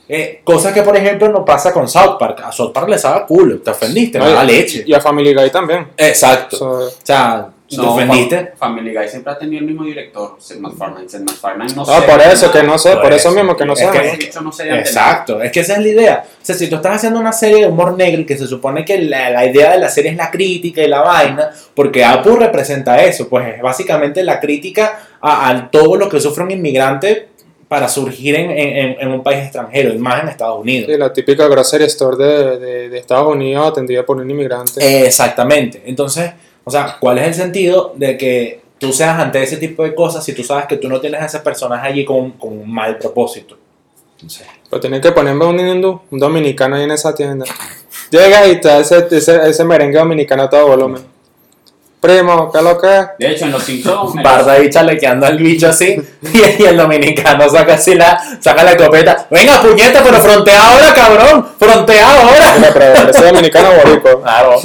Eh, 0.09 0.41
cosa 0.45 0.73
que, 0.75 0.83
por 0.83 0.97
ejemplo, 0.97 1.29
no 1.29 1.45
pasa 1.45 1.73
con 1.73 1.89
South 1.89 2.17
Park. 2.19 2.43
A 2.45 2.53
South 2.53 2.73
Park 2.73 2.89
le 2.89 2.99
sabe 2.99 3.25
culo, 3.27 3.59
te 3.61 3.71
ofendiste, 3.71 4.19
No, 4.19 4.27
me 4.27 4.33
da 4.33 4.45
y- 4.45 4.47
leche. 4.49 4.85
Y 4.87 4.93
a 4.95 5.01
Family 5.01 5.35
Guy 5.35 5.51
también. 5.51 5.89
Exacto. 5.97 6.57
So, 6.57 6.71
O 6.71 6.91
sea, 7.03 7.49
te 7.67 7.77
No, 7.79 7.95
ofendiste. 7.95 8.37
Fam- 8.37 8.57
Family 8.59 8.95
Guy 8.95 9.09
siempre 9.09 9.33
ha 9.33 9.39
tenido 9.39 9.61
el 9.61 9.67
mismo 9.67 9.83
director, 9.85 10.37
Seth 10.39 10.59
MacFarlane. 10.59 11.09
Seth 11.09 11.23
MacFarlane 11.23 11.73
no 11.75 11.83
ah, 11.89 12.01
sé. 12.01 12.07
por 12.07 12.21
eso, 12.21 12.53
que 12.53 12.63
no 12.63 12.79
sé, 12.79 12.91
Por 12.93 13.03
por 13.03 13.13
eso 13.15 13.29
eso. 13.29 13.37
mismo 13.37 13.57
que 13.57 13.65
no 13.65 13.73
Es 13.73 13.79
sé. 13.79 13.87
¿no? 13.87 14.43
No. 14.43 14.51
Exacto, 14.77 15.43
es 15.43 15.51
que 15.51 15.61
esa 15.61 15.73
es 15.75 15.79
la 15.81 15.89
idea. 15.89 16.25
O 16.31 16.45
sea, 16.45 16.55
si 16.55 16.69
tú 16.69 16.77
estás 16.77 16.97
haciendo 16.97 17.19
una 17.19 17.33
serie 17.33 17.61
de 17.63 17.67
humor 17.69 17.97
negro 17.97 18.21
y 18.21 18.27
que 18.27 18.37
se 18.37 18.47
supone 18.47 18.85
que 18.85 18.99
la, 18.99 19.31
la 19.31 19.47
idea 19.47 19.73
de 19.73 19.79
la 19.79 19.89
serie 19.89 20.11
es 20.11 20.17
la 20.19 20.31
crítica 20.31 20.83
y 20.83 20.89
la 20.89 21.01
vaina, 21.01 21.51
porque 21.75 22.05
Apu 22.05 22.37
representa 22.37 23.03
eso, 23.03 23.29
pues 23.29 23.57
es 23.57 23.63
básicamente 23.63 24.23
la 24.23 24.39
crítica 24.39 25.01
a, 25.23 25.49
a 25.49 25.71
todo 25.71 25.97
lo 25.97 26.09
que 26.11 26.21
sufre 26.21 26.45
un 26.45 26.51
inmigrante 26.51 27.31
para 27.75 27.89
surgir 27.89 28.37
en, 28.37 28.53
en- 28.53 28.97
en 29.01 29.09
un 29.09 29.21
país 29.21 29.41
extranjero, 29.43 29.93
y 29.93 29.99
más 29.99 30.23
en 30.23 30.29
Estados 30.29 30.61
Unidos. 30.61 30.89
Sí, 30.89 30.97
la 30.97 31.13
típica 31.13 31.49
grocery 31.49 31.83
store 31.87 32.17
de, 32.17 32.59
de, 32.61 32.89
de 32.89 32.99
Estados 32.99 33.27
Unidos 33.35 33.67
atendida 33.69 34.07
por 34.07 34.19
un 34.19 34.31
inmigrante. 34.31 34.81
Eh, 34.81 35.07
Exactamente. 35.07 35.83
Entonces, 35.85 36.31
o 36.63 36.71
sea, 36.71 36.97
¿cuál 37.01 37.19
es 37.19 37.27
el 37.27 37.35
sentido 37.35 37.93
de 37.97 38.17
que 38.17 38.61
tú 38.79 38.93
seas 38.93 39.19
ante 39.19 39.43
ese 39.43 39.57
tipo 39.57 39.83
de 39.83 39.93
cosas 39.93 40.25
si 40.25 40.35
tú 40.35 40.45
sabes 40.45 40.67
que 40.67 40.77
tú 40.77 40.89
no 40.89 41.01
tienes 41.01 41.21
a 41.21 41.25
ese 41.27 41.41
personaje 41.41 41.89
allí 41.89 42.05
con, 42.05 42.31
con 42.39 42.53
un 42.61 42.73
mal 42.73 42.97
propósito? 42.97 43.57
Entonces, 44.15 44.47
Pero 44.71 44.79
tienen 44.81 45.01
que 45.01 45.11
ponerme 45.11 45.45
un 45.47 45.59
hindú, 45.59 46.01
un 46.13 46.19
dominicano 46.21 46.77
ahí 46.77 46.85
en 46.85 46.93
esa 46.93 47.13
tienda. 47.13 47.45
Llega 48.13 48.47
y 48.47 48.61
da 48.61 48.79
ese, 48.79 49.05
ese, 49.11 49.49
ese 49.49 49.65
merengue 49.65 49.99
dominicano 49.99 50.45
a 50.45 50.49
todo 50.49 50.69
volumen. 50.69 51.03
Primo, 52.05 52.53
¿qué 52.53 52.59
es 52.59 52.65
lo 52.65 52.79
que 52.79 52.99
es? 52.99 53.07
De 53.19 53.31
hecho, 53.31 53.45
en 53.47 53.53
Los 53.53 53.63
Simpsons. 53.63 54.15
Barda 54.23 54.53
ahí 54.53 54.69
chalequeando 54.69 55.25
al 55.27 55.39
bicho 55.39 55.69
así 55.71 55.97
y, 56.35 56.39
y 56.63 56.67
el 56.67 56.77
dominicano 56.77 57.49
saca 57.49 57.75
así 57.75 57.95
la, 57.95 58.21
saca 58.41 58.63
la 58.63 58.73
escopeta. 58.73 59.27
Venga, 59.31 59.61
puñeta, 59.63 60.03
pero 60.05 60.19
frontea 60.19 60.61
ahora, 60.71 60.93
cabrón. 60.95 61.47
Frontea 61.59 62.07
ahora. 62.21 62.73
Pero 62.75 63.11
ese 63.11 63.25
dominicano 63.25 63.69
boricua. 63.83 64.21
Claro. 64.23 64.57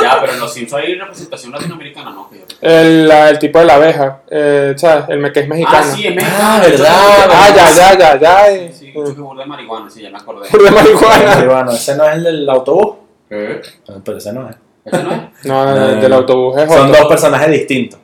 Ya, 0.00 0.18
pero 0.20 0.32
en 0.34 0.40
Los 0.40 0.52
Simpsons 0.54 0.84
hay 0.84 0.94
representación 0.94 1.50
latinoamericana, 1.52 2.10
¿no? 2.10 2.28
El, 2.60 3.08
la- 3.08 3.28
el 3.30 3.38
tipo 3.38 3.58
de 3.58 3.64
la 3.64 3.74
abeja, 3.74 4.20
eh, 4.30 4.74
¿sabes? 4.76 5.04
El 5.08 5.32
que 5.32 5.40
es 5.40 5.48
mexicano. 5.48 5.78
Ah, 5.80 5.92
sí, 5.94 6.06
es 6.06 6.14
mexicano. 6.14 6.44
Ah, 6.44 6.60
¿verdad? 6.60 6.88
Ah, 7.30 7.48
ya, 7.56 7.70
ya, 7.70 7.98
ya, 7.98 8.20
ya. 8.20 8.52
y- 8.52 8.72
Sí, 8.72 8.92
mucho 8.94 9.14
que 9.14 9.20
burda 9.20 9.42
de 9.42 9.48
marihuana, 9.48 9.90
sí, 9.90 10.02
ya 10.02 10.10
me 10.10 10.18
acordé. 10.18 10.48
de 10.48 10.70
marihuana. 10.70 11.34
Sí, 11.40 11.44
bueno, 11.46 11.72
ese 11.72 11.96
no 11.96 12.04
es 12.08 12.14
el 12.16 12.24
del 12.24 12.48
autobús. 12.50 12.96
¿Eh? 13.30 13.60
Pero 14.04 14.18
ese 14.18 14.32
no 14.32 14.48
es. 14.48 14.56
¿Ese 14.92 15.02
no 15.02 15.12
es? 15.12 15.20
No, 15.44 15.64
No, 15.64 15.86
el 15.86 15.94
no, 15.96 16.00
del 16.02 16.12
autobús 16.12 16.58
es 16.58 16.68
Son 16.72 16.88
otro. 16.88 16.98
dos 17.00 17.08
personajes 17.08 17.50
distintos. 17.50 18.00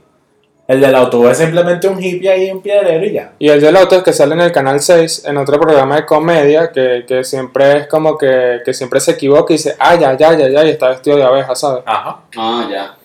El 0.66 0.80
del 0.80 0.94
autobús 0.94 1.30
es 1.32 1.38
simplemente 1.38 1.86
un 1.88 2.02
hippie 2.02 2.30
ahí, 2.30 2.50
un 2.50 2.62
piedrero 2.62 3.04
y 3.04 3.12
ya. 3.12 3.32
Y 3.38 3.50
el 3.50 3.60
del 3.60 3.76
otro 3.76 3.98
es 3.98 4.04
que 4.04 4.14
sale 4.14 4.34
en 4.34 4.40
el 4.40 4.50
canal 4.52 4.80
6, 4.80 5.24
en 5.26 5.36
otro 5.36 5.60
programa 5.60 5.96
de 5.96 6.06
comedia, 6.06 6.72
que, 6.72 7.04
que 7.06 7.22
siempre 7.22 7.80
es 7.80 7.86
como 7.86 8.16
que, 8.16 8.60
que 8.64 8.72
siempre 8.72 8.98
se 9.00 9.10
equivoca 9.10 9.52
y 9.52 9.56
dice, 9.58 9.76
ah, 9.78 9.94
ya, 9.96 10.16
ya, 10.16 10.32
ya, 10.38 10.48
ya, 10.48 10.64
y 10.64 10.70
está 10.70 10.88
vestido 10.88 11.18
de 11.18 11.24
abeja, 11.24 11.54
¿sabes? 11.54 11.82
Ajá. 11.84 12.20
Ah, 12.36 12.66
ya. 12.70 12.96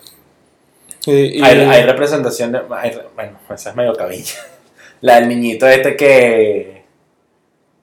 Y, 1.04 1.38
y- 1.38 1.42
Hay, 1.42 1.58
hay 1.60 1.82
representación 1.84 2.52
de. 2.52 2.60
hay 2.78 2.98
bueno, 3.14 3.32
esa 3.52 3.70
es 3.70 3.76
medio 3.76 3.92
cabilla. 3.94 4.34
La 5.02 5.16
del 5.16 5.28
niñito 5.28 5.66
este 5.66 5.96
que. 5.96 6.84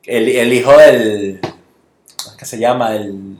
El, 0.05 0.27
el 0.29 0.53
hijo 0.53 0.75
del. 0.77 1.39
¿Cómo 1.41 2.31
es 2.31 2.37
que 2.37 2.45
se 2.45 2.57
llama? 2.59 2.95
El, 2.95 3.37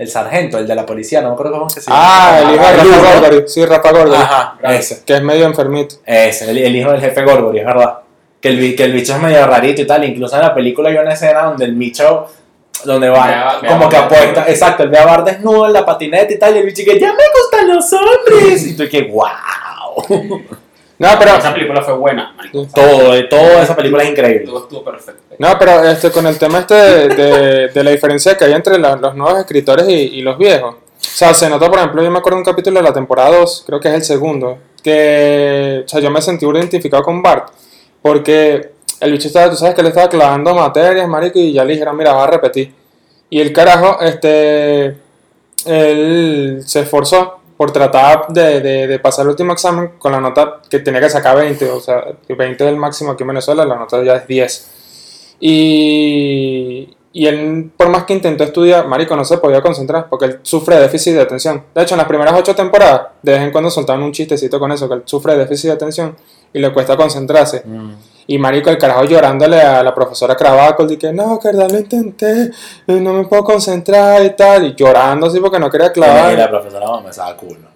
el 0.00 0.08
sargento, 0.08 0.56
el 0.56 0.66
de 0.66 0.74
la 0.74 0.86
policía, 0.86 1.20
no 1.20 1.28
me 1.28 1.34
acuerdo 1.34 1.52
cómo 1.52 1.66
es 1.66 1.74
que 1.74 1.80
se 1.82 1.90
llama. 1.90 2.02
Ah, 2.02 2.40
el 2.40 2.54
hijo 2.54 2.64
de 2.64 2.72
Rafa 2.72 2.84
¿no? 2.84 3.20
Gorgori, 3.20 3.48
sí, 3.48 3.66
Rafa 3.66 3.92
Gorgori, 3.92 4.14
Ajá, 4.14 4.58
ese. 4.62 5.04
que 5.04 5.12
es 5.12 5.22
medio 5.22 5.44
enfermito. 5.44 5.96
Ese, 6.06 6.50
el, 6.50 6.56
el 6.56 6.74
hijo 6.74 6.90
del 6.90 7.02
jefe 7.02 7.22
Gorgory, 7.22 7.58
es 7.58 7.66
verdad. 7.66 7.98
Que 8.40 8.48
el, 8.48 8.74
que 8.74 8.84
el 8.84 8.92
bicho 8.92 9.12
es 9.12 9.20
medio 9.20 9.46
rarito 9.46 9.82
y 9.82 9.86
tal. 9.86 10.02
Incluso 10.04 10.36
en 10.36 10.42
la 10.42 10.54
película 10.54 10.88
hay 10.88 10.96
una 10.96 11.12
escena 11.12 11.42
donde 11.42 11.66
el 11.66 11.74
bicho. 11.74 12.28
Donde 12.82 13.10
va, 13.10 13.58
a 13.58 13.58
como 13.58 13.90
que 13.90 13.96
Bar 13.96 14.06
apuesta, 14.06 14.46
exacto, 14.48 14.84
el 14.84 14.88
ve 14.88 14.96
a 14.96 15.04
Bar 15.04 15.22
desnudo 15.22 15.66
en 15.66 15.74
la 15.74 15.84
patineta 15.84 16.32
y 16.32 16.38
tal, 16.38 16.56
y 16.56 16.60
el 16.60 16.64
bicho 16.64 16.82
que 16.82 16.98
ya 16.98 17.12
me 17.12 17.24
gustan 17.38 17.68
los 17.68 17.92
hombres. 17.92 18.66
Y 18.68 18.74
tú 18.74 18.84
que, 18.90 19.02
wow. 19.02 20.42
No, 21.00 21.08
pero, 21.18 21.36
Esa 21.36 21.52
película 21.54 21.80
fue 21.82 21.94
buena, 21.94 22.32
marico. 22.36 22.66
Todo, 22.74 23.14
eh, 23.16 23.24
toda 23.24 23.62
esa 23.62 23.74
película 23.74 24.02
es 24.04 24.10
increíble. 24.10 24.44
Todo 24.46 24.58
estuvo 24.64 24.84
perfecto. 24.84 25.34
no, 25.38 25.58
pero 25.58 25.82
este, 25.84 26.10
con 26.10 26.26
el 26.26 26.38
tema 26.38 26.58
este 26.60 26.74
de, 26.74 27.08
de- 27.08 27.68
de 27.68 27.84
la 27.84 27.90
diferencia 27.90 28.36
que 28.36 28.44
hay 28.44 28.52
entre 28.52 28.78
la- 28.78 28.96
los 28.96 29.14
nuevos 29.16 29.38
escritores 29.40 29.88
y, 29.88 29.92
y 29.92 30.20
los 30.20 30.36
viejos. 30.36 30.74
O 30.74 30.78
sea, 31.00 31.32
se 31.32 31.48
nota, 31.48 31.68
por 31.70 31.78
ejemplo, 31.78 32.02
yo 32.02 32.10
me 32.10 32.18
acuerdo 32.18 32.36
de 32.36 32.40
un 32.42 32.44
capítulo 32.44 32.80
de 32.80 32.84
la 32.86 32.92
temporada 32.92 33.38
2, 33.38 33.64
creo 33.66 33.80
que 33.80 33.88
es 33.88 33.94
el 33.94 34.02
segundo, 34.04 34.58
que, 34.82 35.82
o 35.86 35.88
sea, 35.88 36.00
yo 36.00 36.10
me 36.10 36.20
sentí 36.20 36.44
identificado 36.46 37.02
con 37.02 37.22
Bart, 37.22 37.48
porque 38.02 38.72
el 39.00 39.12
bicho 39.12 39.28
estaba, 39.28 39.48
tú 39.48 39.56
sabes 39.56 39.74
que 39.74 39.82
le 39.82 39.88
estaba 39.88 40.08
clavando 40.10 40.54
materias, 40.54 41.08
marico, 41.08 41.38
y 41.38 41.54
ya 41.54 41.64
le 41.64 41.72
dijeron, 41.72 41.96
mira, 41.96 42.12
vas 42.12 42.28
a 42.28 42.30
repetir. 42.32 42.74
Y 43.30 43.40
el 43.40 43.52
carajo, 43.54 43.98
este, 44.02 44.96
él 45.64 46.62
se 46.66 46.80
esforzó 46.80 47.39
por 47.60 47.72
tratar 47.72 48.28
de, 48.28 48.60
de- 48.62 48.86
de 48.86 48.98
pasar 49.00 49.24
el 49.26 49.32
último 49.32 49.52
examen 49.52 49.90
con 49.98 50.12
la 50.12 50.18
nota 50.18 50.62
que 50.70 50.78
tenía 50.78 50.98
que 50.98 51.10
sacar 51.10 51.36
20, 51.36 51.68
o 51.70 51.78
sea, 51.78 52.02
20 52.26 52.64
es 52.64 52.70
el 52.70 52.76
máximo 52.78 53.10
aquí 53.10 53.22
en 53.22 53.28
Venezuela, 53.28 53.66
la 53.66 53.76
nota 53.76 54.02
ya 54.02 54.14
es 54.16 54.26
10. 54.26 54.70
Y, 55.40 56.88
y 57.12 57.26
él, 57.26 57.70
por 57.76 57.90
más 57.90 58.04
que 58.04 58.14
intentó 58.14 58.44
estudiar, 58.44 58.86
Marico, 58.88 59.14
no 59.14 59.26
se 59.26 59.36
podía 59.36 59.60
concentrar 59.60 60.08
porque 60.08 60.24
él 60.24 60.38
sufre 60.40 60.76
de 60.76 60.82
déficit 60.82 61.12
de 61.14 61.20
atención. 61.20 61.64
De 61.74 61.82
hecho, 61.82 61.94
en 61.96 61.98
las 61.98 62.06
primeras 62.08 62.32
8 62.34 62.54
temporadas, 62.54 63.08
de 63.22 63.32
vez 63.32 63.42
en 63.42 63.52
cuando 63.52 63.70
soltaban 63.70 64.02
un 64.04 64.12
chistecito 64.12 64.58
con 64.58 64.72
eso, 64.72 64.88
que 64.88 64.94
él 64.94 65.02
sufre 65.04 65.34
de 65.34 65.40
déficit 65.40 65.66
de 65.68 65.74
atención 65.74 66.16
y 66.54 66.60
le 66.60 66.72
cuesta 66.72 66.96
concentrarse. 66.96 67.62
Mm. 67.66 67.90
Y 68.32 68.38
marico, 68.38 68.70
el 68.70 68.78
carajo 68.78 69.04
llorándole 69.06 69.60
a 69.60 69.82
la 69.82 69.92
profesora 69.92 70.36
Cravaco, 70.36 70.86
de 70.86 70.96
que 70.96 71.12
no, 71.12 71.36
que 71.40 71.48
verdad 71.48 71.68
lo 71.68 71.78
intenté, 71.80 72.50
y 72.86 72.92
no 72.92 73.12
me 73.12 73.24
puedo 73.26 73.42
concentrar 73.42 74.24
y 74.24 74.30
tal, 74.36 74.66
y 74.66 74.74
llorando 74.76 75.26
así 75.26 75.40
porque 75.40 75.58
no 75.58 75.68
quería 75.68 75.86
Y 75.86 75.88
la 75.88 75.92
clavar. 75.92 76.48
profesora 76.50 77.00
me 77.02 77.10
estaba 77.10 77.36
culo. 77.36 77.68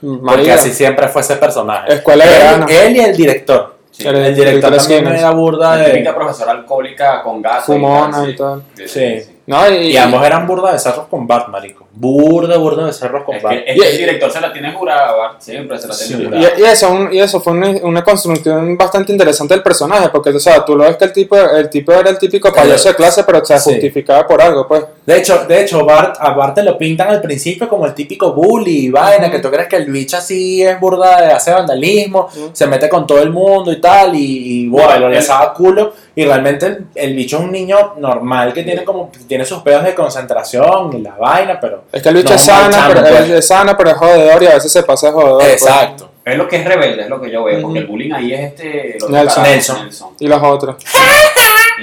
Porque 0.00 0.22
Marico, 0.22 0.52
así 0.54 0.72
siempre 0.72 1.08
fue 1.08 1.20
ese 1.20 1.36
personaje. 1.36 1.92
Escuela 1.92 2.24
de 2.24 2.32
él, 2.32 2.38
verano. 2.38 2.66
él 2.70 2.96
y 2.96 3.00
el 3.00 3.16
director. 3.16 3.76
Sí. 3.90 4.08
El- 4.08 4.16
El 4.16 4.34
director 4.34 4.70
director 4.70 4.96
también 4.96 5.16
era 5.18 5.30
burda 5.32 5.76
La 5.76 5.84
típica 5.84 6.10
de. 6.10 6.16
profesora 6.16 6.52
alcohólica 6.52 7.22
con 7.22 7.42
gato. 7.42 7.64
Fumona 7.66 8.24
sí. 8.24 8.30
y 8.30 8.36
tal. 8.36 8.62
Sí. 8.86 9.22
No, 9.44 9.68
y, 9.68 9.88
Y 9.92 9.96
ambos 9.96 10.24
eran 10.24 10.46
burda 10.46 10.72
de 10.72 10.78
cerros 10.78 11.06
con 11.08 11.26
Bart, 11.26 11.48
marico. 11.48 11.86
Burda, 11.92 12.56
burda 12.58 12.86
de 12.86 12.92
cerros 12.92 13.24
con 13.24 13.34
Es 13.34 13.42
Bart. 13.42 13.56
que, 13.64 13.72
es 13.72 13.80
que 13.80 13.90
el 13.90 13.98
director 13.98 14.30
se 14.30 14.40
la 14.40 14.52
tiene 14.52 14.72
jurada, 14.72 15.16
Bart. 15.16 15.40
Siempre 15.40 15.78
se 15.78 15.88
la 15.88 15.96
tiene 15.96 16.16
Sí. 16.16 16.24
jurada. 16.26 16.52
y, 16.56 16.60
y 16.60 16.64
eso, 16.64 16.90
un- 16.92 17.12
y 17.12 17.18
eso 17.20 17.40
fue 17.40 17.52
una, 17.54 17.68
una 17.82 18.04
construcción 18.04 18.76
bastante 18.76 19.10
interesante 19.10 19.54
del 19.54 19.62
personaje, 19.62 20.08
porque 20.10 20.30
o 20.30 20.38
sea, 20.38 20.64
tú 20.64 20.76
lo 20.76 20.84
ves 20.84 20.96
que 20.96 21.04
el 21.06 21.12
tipo, 21.12 21.36
el 21.36 21.68
tipo 21.68 21.92
era 21.92 22.10
el 22.10 22.18
típico 22.18 22.52
payaso 22.52 22.88
de 22.88 22.94
clase, 22.94 23.24
pero 23.24 23.44
se 23.44 23.58
Sí. 23.58 23.70
justificaba 23.70 24.26
por 24.26 24.40
algo, 24.40 24.66
pues. 24.68 24.84
De 25.04 25.18
hecho, 25.18 25.46
de 25.46 25.62
hecho 25.62 25.84
Bart, 25.84 26.16
a 26.20 26.30
Bart 26.30 26.54
te 26.54 26.62
lo 26.62 26.78
pintan 26.78 27.08
al 27.08 27.20
principio 27.20 27.68
como 27.68 27.86
el 27.86 27.94
típico 27.94 28.32
bully 28.32 28.86
y 28.86 28.90
vaina, 28.90 29.30
que 29.30 29.40
tú 29.40 29.50
crees 29.50 29.66
que 29.66 29.76
el 29.76 29.90
bicho 29.90 30.16
así 30.16 30.62
es 30.62 30.78
burda 30.78 31.20
de 31.20 31.32
hacer 31.32 31.54
vandalismo, 31.54 32.28
se 32.52 32.66
mete 32.68 32.88
con 32.88 33.06
todo 33.06 33.20
el 33.20 33.30
mundo 33.30 33.72
y 33.72 33.80
tal, 33.80 34.14
y, 34.14 34.62
y 34.62 34.68
bueno, 34.68 35.08
les 35.08 35.26
daba 35.26 35.52
culo, 35.52 35.92
y 36.14 36.24
realmente 36.24 36.66
el, 36.66 36.86
el 36.94 37.14
bicho 37.14 37.38
es 37.38 37.42
un 37.42 37.50
niño 37.50 37.94
normal 37.98 38.52
que 38.52 38.62
tiene 38.62 38.84
como, 38.84 39.10
tiene 39.26 39.44
sus 39.44 39.62
pedos 39.62 39.82
de 39.82 39.94
concentración 39.94 40.92
y 40.96 41.02
la 41.02 41.16
vaina, 41.16 41.58
pero... 41.60 41.84
Es 41.90 42.00
que 42.00 42.08
el 42.10 42.16
bicho 42.16 42.28
No, 42.28 42.34
es 42.36 42.42
sana, 42.42 42.70
chamo, 42.70 42.94
pero 42.94 43.00
pues. 43.08 43.20
es, 43.22 43.30
es 43.30 43.46
sana, 43.46 43.76
pero 43.76 43.90
es 43.90 43.96
jodedor 43.96 44.42
y 44.42 44.46
a 44.46 44.54
veces 44.54 44.70
se 44.70 44.82
pasa 44.84 45.08
de 45.08 45.12
jodedor. 45.14 45.38
pues. 45.38 45.52
Exacto. 45.54 46.12
Es 46.24 46.36
lo 46.36 46.46
que 46.46 46.56
es 46.56 46.64
rebelde, 46.64 47.02
es 47.02 47.08
lo 47.08 47.20
que 47.20 47.30
yo 47.30 47.42
veo. 47.42 47.60
Porque 47.60 47.80
el 47.80 47.86
bullying 47.86 48.12
ahí 48.12 48.32
es 48.32 48.40
este. 48.40 48.96
Nelson. 49.08 49.42
carajo, 49.42 49.42
Nelson. 49.82 50.08
Y 50.20 50.28
los 50.28 50.40
otros. 50.40 50.76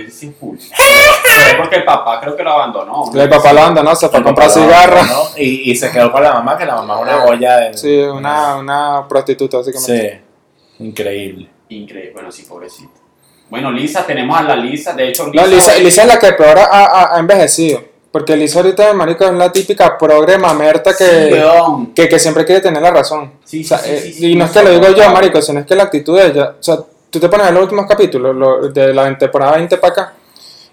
Pero 0.07 1.47
es 1.47 1.55
porque 1.55 1.75
el 1.77 1.85
papá 1.85 2.19
creo 2.21 2.35
que 2.35 2.43
lo 2.43 2.51
abandonó. 2.51 3.09
¿no? 3.13 3.21
El 3.21 3.29
papá 3.29 3.53
lo 3.53 3.61
abandonó, 3.61 3.95
se 3.95 4.09
fue 4.09 4.19
a 4.19 4.23
comprar 4.23 4.49
cigarros. 4.49 5.07
¿no? 5.07 5.23
Y, 5.37 5.71
y 5.71 5.75
se 5.75 5.91
quedó 5.91 6.11
con 6.11 6.21
la 6.23 6.33
mamá, 6.33 6.57
que 6.57 6.65
la 6.65 6.75
mamá 6.75 6.95
es 6.95 7.01
una 7.01 7.23
olla 7.25 7.57
de... 7.57 7.77
Sí, 7.77 7.97
una, 8.01 8.57
una 8.57 9.05
prostituta, 9.07 9.57
básicamente. 9.57 10.23
Sí, 10.77 10.83
increíble. 10.83 11.49
Increíble. 11.69 12.11
Bueno, 12.13 12.31
sí, 12.31 12.43
pobrecito. 12.43 12.91
Bueno, 13.49 13.71
Lisa, 13.71 14.05
tenemos 14.05 14.37
a 14.39 14.43
la 14.43 14.55
Lisa. 14.55 14.93
De 14.93 15.07
hecho, 15.09 15.27
No, 15.33 15.45
Lisa, 15.47 15.75
Lisa 15.79 16.01
es 16.03 16.07
la 16.07 16.19
que 16.19 16.33
peor 16.33 16.57
ha, 16.59 16.65
ha- 16.85 17.15
ha 17.15 17.19
envejecido. 17.19 17.81
Porque 18.11 18.35
Lisa 18.35 18.59
ahorita 18.59 18.87
de 18.87 18.93
marico 18.93 19.23
es 19.23 19.31
la 19.33 19.51
típica 19.51 19.95
progre 19.97 20.37
mamerta 20.39 20.95
que, 20.97 21.43
que, 21.95 22.09
que 22.09 22.17
siempre 22.19 22.43
quiere 22.43 22.59
tener 22.61 22.81
la 22.81 22.89
razón. 22.91 23.33
Sí, 23.45 23.61
O 23.63 23.67
sea, 23.67 23.77
sí, 23.77 23.91
eh, 23.91 23.99
sí, 24.01 24.13
sí, 24.13 24.31
y 24.31 24.35
no 24.35 24.45
es 24.45 24.51
que 24.51 24.63
lo 24.63 24.69
digo 24.71 24.89
yo, 24.95 25.09
marico, 25.11 25.39
sino 25.43 25.59
es 25.59 25.65
que 25.67 25.75
la 25.75 25.83
actitud 25.83 26.17
de 26.19 26.25
ella. 26.27 26.55
O 26.59 26.63
sea, 26.63 26.77
tú 27.09 27.19
te 27.19 27.29
pones 27.29 27.47
a 27.47 27.51
los 27.51 27.63
últimos 27.63 27.85
capítulos 27.87 28.35
lo- 28.35 28.69
de 28.69 28.93
la 28.93 29.17
temporada 29.17 29.53
20 29.57 29.77
para 29.77 29.91
acá. 29.93 30.13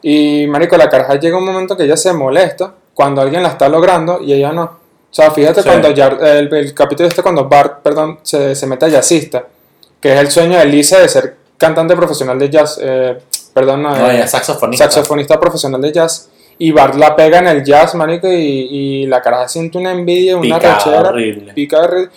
Y 0.03 0.47
marico, 0.47 0.77
la 0.77 0.89
caraja 0.89 1.15
llega 1.17 1.37
un 1.39 1.45
momento 1.45 1.77
que 1.77 1.85
ella 1.85 1.97
se 1.97 2.13
molesta 2.13 2.73
cuando 2.95 3.21
alguien 3.23 3.43
la 3.43 3.51
está 3.51 3.69
logrando 3.69 4.21
y 4.23 4.33
ella 4.33 4.53
no. 4.53 4.63
O 4.65 5.15
sea, 5.17 5.31
fíjate 5.31 5.63
Sí. 5.63 5.69
cuando 5.69 5.89
Jar- 5.95 6.19
el, 6.23 6.53
el 6.53 6.75
capítulo 6.75 7.09
este 7.09 7.23
cuando 7.23 7.49
Bart, 7.49 7.83
perdón, 7.83 8.19
se, 8.23 8.55
se 8.55 8.67
mete 8.67 8.85
a 8.87 8.89
jazzista, 8.89 9.45
que 10.01 10.13
es 10.13 10.21
el 10.21 10.31
sueño 10.31 10.59
de 10.59 10.67
Lisa 10.67 10.99
de 10.99 11.09
ser 11.09 11.37
cantante 11.57 11.97
profesional 11.97 12.39
de 12.39 12.51
jazz. 12.51 12.79
eh, 12.83 13.17
perdón, 13.55 13.83
no, 13.83 13.97
No, 13.97 14.11
eh, 14.11 14.27
saxofonista. 14.29 14.85
saxofonista 14.85 15.41
profesional 15.41 15.81
de 15.81 15.93
jazz. 15.93 16.29
Y 16.59 16.71
Bart 16.73 16.95
la 16.97 17.17
pega 17.17 17.39
en 17.39 17.47
el 17.49 17.65
jazz, 17.65 17.95
marico, 17.95 18.29
y, 18.29 18.35
y 18.35 19.07
la 19.07 19.21
caraja 19.23 19.49
siente 19.49 19.77
una 19.79 19.93
envidia, 19.93 20.37
una 20.37 20.57
Picada, 20.57 20.75
rechera. 20.79 21.01
horrible. 21.01 21.53
pica 21.55 21.79
horrible. 21.81 22.11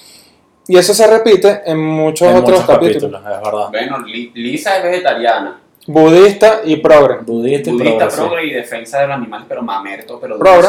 Y 0.70 0.78
eso 0.78 0.94
se 0.94 1.06
repite 1.08 1.64
en 1.66 1.80
muchos 1.80 2.28
En 2.30 2.38
otros 2.38 2.60
muchos 2.62 2.66
capítulos. 2.76 3.12
capítulos, 3.22 3.22
es 3.22 3.52
verdad. 3.52 3.68
Bueno, 3.72 3.98
Li- 4.06 4.32
Lisa 4.36 4.78
es 4.78 4.84
vegetariana. 4.84 5.60
Budista 5.88 6.62
y 6.64 6.76
progre. 6.78 7.18
Budista 7.26 7.70
y 7.72 7.74
Budista, 7.74 7.98
progre, 7.98 8.12
sí. 8.12 8.18
progre 8.22 8.46
y 8.46 8.54
defensa 8.54 9.00
de 9.02 9.08
los 9.08 9.16
animales, 9.18 9.46
pero 9.50 9.62
mamerto, 9.64 10.20
pero 10.22 10.38
Progre. 10.38 10.68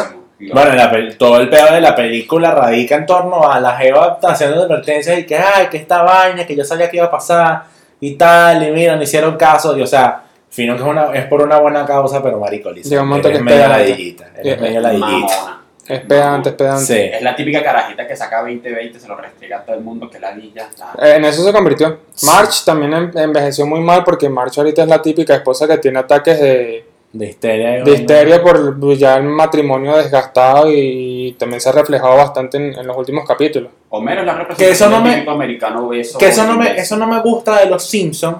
Bueno, 0.51 0.73
la 0.73 0.91
todo 1.19 1.37
el 1.37 1.49
pedo 1.49 1.71
de 1.71 1.81
la 1.81 1.95
película 1.95 2.49
radica 2.49 2.95
en 2.95 3.05
torno 3.05 3.47
a 3.47 3.59
la 3.59 3.73
Jeva 3.77 4.17
haciendo 4.23 4.63
advertencias 4.63 5.19
y 5.19 5.25
que, 5.27 5.37
ay, 5.37 5.67
que 5.69 5.77
esta 5.77 6.01
vaina, 6.01 6.47
que 6.47 6.55
yo 6.55 6.63
sabía 6.65 6.89
que 6.89 6.97
iba 6.97 7.05
a 7.05 7.11
pasar 7.11 7.65
y 7.99 8.15
tal, 8.15 8.67
y 8.67 8.71
mira, 8.71 8.95
no 8.95 9.03
hicieron 9.03 9.37
caso. 9.37 9.77
Y, 9.77 9.83
o 9.83 9.87
sea, 9.87 10.23
fino 10.49 10.75
que 10.75 10.81
es, 10.81 10.87
una, 10.87 11.13
es 11.13 11.25
por 11.27 11.43
una 11.43 11.59
buena 11.59 11.85
causa, 11.85 12.23
pero 12.23 12.39
marico, 12.39 12.71
Lisa, 12.71 12.89
Llega 12.89 13.03
un 13.03 13.09
momento 13.09 13.27
eres 13.27 13.37
que 13.43 13.47
es 13.47 13.55
medio 13.55 13.67
ladillita. 13.67 14.25
Eres 14.35 14.59
medio 14.61 14.81
ladillita. 14.81 15.60
Es 15.87 16.01
pedante, 16.01 16.49
es 16.49 16.55
pedante. 16.55 16.85
Sí. 16.85 16.99
Es 17.17 17.21
la 17.21 17.35
típica 17.35 17.63
carajita 17.63 18.07
que 18.07 18.15
saca 18.15 18.43
20-20, 18.43 18.97
se 18.99 19.07
lo 19.07 19.15
restriega 19.15 19.57
a 19.57 19.65
todo 19.65 19.75
el 19.75 19.81
mundo, 19.83 20.09
que 20.09 20.19
la 20.19 20.31
villa. 20.31 20.69
Eh, 21.01 21.15
En 21.17 21.25
eso 21.25 21.43
se 21.43 21.51
convirtió. 21.51 21.99
March 22.23 22.63
también 22.63 22.93
en- 22.93 23.17
envejeció 23.17 23.65
muy 23.65 23.81
mal 23.81 24.03
porque 24.03 24.29
March 24.29 24.57
ahorita 24.57 24.83
es 24.83 24.87
la 24.87 25.01
típica 25.01 25.35
esposa 25.35 25.67
que 25.67 25.79
tiene 25.79 25.99
ataques 25.99 26.39
de, 26.39 26.85
De 27.11 27.25
histeria. 27.25 27.83
de 27.83 27.91
histeria 27.91 28.41
por 28.41 28.95
ya 28.95 29.17
el 29.17 29.23
matrimonio 29.23 29.97
desgastado 29.97 30.71
y 30.71 31.35
también 31.39 31.59
se 31.59 31.69
ha 31.69 31.73
reflejado 31.73 32.15
bastante 32.15 32.57
en, 32.57 32.73
en 32.79 32.87
los 32.87 32.95
últimos 32.95 33.27
capítulos. 33.27 33.71
Homero 33.89 34.21
es 34.21 34.27
la 34.27 34.33
Que 34.33 34.39
representación 34.39 34.89
eso 34.93 34.99
no 35.01 35.09
del 35.09 35.25
me- 35.25 35.31
americano 35.31 35.87
obeso. 35.87 36.17
Que 36.19 36.27
eso 36.27 36.45
no, 36.45 36.57
me, 36.57 36.77
eso 36.77 36.95
no 36.95 37.07
me 37.07 37.19
gusta 37.21 37.59
de 37.59 37.65
los 37.65 37.83
Simpsons. 37.83 38.37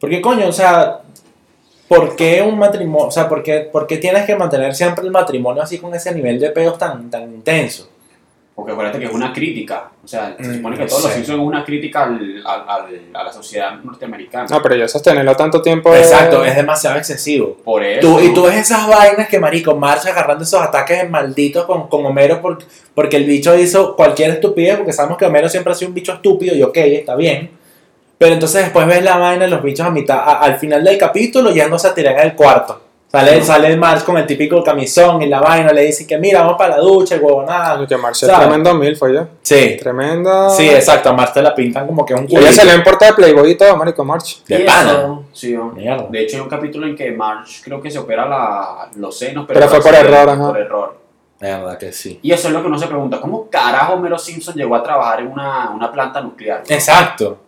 Porque, 0.00 0.20
coño, 0.20 0.48
o 0.48 0.52
sea, 0.52 0.98
¿por 1.88 2.16
qué 2.16 2.42
un 2.42 2.58
matrimonio? 2.58 3.08
O 3.08 3.10
sea, 3.10 3.28
¿por 3.28 3.42
qué, 3.42 3.60
por 3.72 3.86
qué 3.86 3.98
tienes 3.98 4.24
que 4.24 4.36
mantener 4.36 4.74
siempre 4.74 5.04
el 5.04 5.10
matrimonio 5.10 5.62
así 5.62 5.78
con 5.78 5.94
ese 5.94 6.14
nivel 6.14 6.38
de 6.40 6.50
pedos 6.50 6.78
tan, 6.78 7.10
tan 7.10 7.22
intenso? 7.34 7.88
Porque 8.56 8.70
acuérdate 8.70 9.00
que 9.00 9.06
es 9.06 9.10
una 9.12 9.32
crítica. 9.32 9.90
O 10.04 10.06
sea, 10.06 10.36
se 10.38 10.44
Mm, 10.48 10.54
supone 10.54 10.76
que 10.78 10.86
todos 10.86 11.02
los 11.02 11.10
sí. 11.10 11.16
Simpsons 11.16 11.40
es 11.40 11.44
una 11.44 11.64
crítica 11.64 12.04
al, 12.04 12.40
al- 12.46 12.64
al- 12.68 13.00
a 13.12 13.24
la 13.24 13.32
sociedad 13.32 13.72
norteamericana. 13.82 14.46
No, 14.48 14.62
pero 14.62 14.76
ya 14.76 14.86
sostenerlo 14.86 15.34
tanto 15.34 15.60
tiempo. 15.60 15.92
Exacto, 15.92 16.44
es 16.44 16.54
demasiado 16.54 16.96
excesivo. 16.96 17.56
Por 17.64 17.82
eso. 17.82 18.00
Tú, 18.00 18.20
y 18.20 18.32
tú 18.32 18.44
ves 18.44 18.54
esas 18.54 18.86
vainas 18.86 19.26
que, 19.28 19.40
marico, 19.40 19.74
marcha 19.74 20.10
agarrando 20.10 20.44
esos 20.44 20.62
ataques 20.62 21.10
malditos 21.10 21.64
con, 21.64 21.88
con 21.88 22.06
Homero 22.06 22.40
por- 22.40 22.58
porque 22.94 23.16
el 23.16 23.24
bicho 23.24 23.56
hizo 23.58 23.96
cualquier 23.96 24.30
estupidez, 24.30 24.76
porque 24.76 24.92
sabemos 24.92 25.18
que 25.18 25.24
Homero 25.24 25.48
siempre 25.48 25.72
ha 25.72 25.74
sido 25.74 25.88
un 25.88 25.94
bicho 25.96 26.12
estúpido 26.12 26.54
y 26.54 26.62
ok, 26.62 26.76
está 26.76 27.16
bien. 27.16 27.50
Pero 28.18 28.34
entonces 28.34 28.62
después 28.62 28.86
ves 28.86 29.02
la 29.02 29.16
vaina 29.16 29.44
de 29.44 29.50
los 29.50 29.62
bichos 29.62 29.86
a 29.86 29.90
mitad, 29.90 30.18
a- 30.18 30.40
al 30.40 30.56
final 30.58 30.82
del 30.84 30.96
capítulo 30.98 31.50
yéndose 31.50 31.88
a 31.88 31.94
tirar 31.94 32.14
en 32.18 32.20
el 32.28 32.34
cuarto. 32.34 32.80
Sale, 33.10 33.40
sale 33.44 33.68
el 33.68 33.78
March 33.78 34.02
con 34.02 34.16
el 34.16 34.26
típico 34.26 34.60
camisón 34.64 35.22
y 35.22 35.26
la 35.26 35.38
vaina, 35.40 35.72
le 35.72 35.82
dice 35.82 36.04
que 36.04 36.18
mira, 36.18 36.40
vamos 36.40 36.56
para 36.58 36.76
la 36.78 36.82
ducha, 36.82 37.14
huevonada. 37.16 37.86
Que 37.86 37.96
March 37.96 38.24
es 38.24 38.28
tremendo 38.32 38.74
mil, 38.74 38.96
fue 38.96 39.14
ya. 39.14 39.28
Sí, 39.40 39.76
Tremenda. 39.78 40.50
sí, 40.50 40.68
exacto, 40.68 41.10
a 41.10 41.12
March 41.12 41.32
te 41.32 41.40
la 41.40 41.54
pintan 41.54 41.86
como 41.86 42.04
que 42.04 42.12
es 42.14 42.18
un 42.18 42.26
Ella 42.26 42.38
culito. 42.40 42.52
se 42.52 42.64
le 42.64 42.72
en 42.72 42.82
portada 42.82 43.12
de 43.12 43.16
Playboy 43.16 43.50
y 43.52 43.54
todo, 43.54 43.76
marico, 43.76 44.04
March. 44.04 44.42
De 44.48 44.62
Y 44.62 44.64
pana. 44.64 45.20
sí. 45.32 45.56
Mierda. 45.56 46.06
De 46.10 46.22
hecho, 46.22 46.38
hay 46.38 46.42
un 46.42 46.48
capítulo 46.48 46.88
en 46.88 46.96
que 46.96 47.12
Marge 47.12 47.62
creo 47.62 47.80
que 47.80 47.88
se 47.88 48.00
opera 48.00 48.26
la, 48.26 48.88
los 48.96 49.16
senos, 49.16 49.44
pero, 49.46 49.60
Pero 49.60 49.70
fue 49.70 49.80
por 49.80 49.94
error, 49.94 50.28
ajá. 50.30 50.46
Por 50.48 50.58
error. 50.58 50.98
Mierda 51.40 51.78
que 51.78 51.92
sí. 51.92 52.18
Y 52.20 52.32
eso 52.32 52.48
es 52.48 52.54
lo 52.54 52.62
que 52.62 52.66
uno 52.66 52.78
se 52.80 52.88
pregunta, 52.88 53.20
¿cómo 53.20 53.48
carajo 53.48 53.92
Homero 53.94 54.18
Simpson 54.18 54.56
llegó 54.56 54.74
a 54.74 54.82
trabajar 54.82 55.20
en 55.20 55.28
una, 55.30 55.70
una 55.70 55.92
planta 55.92 56.20
nuclear? 56.20 56.64
Exacto. 56.68 57.38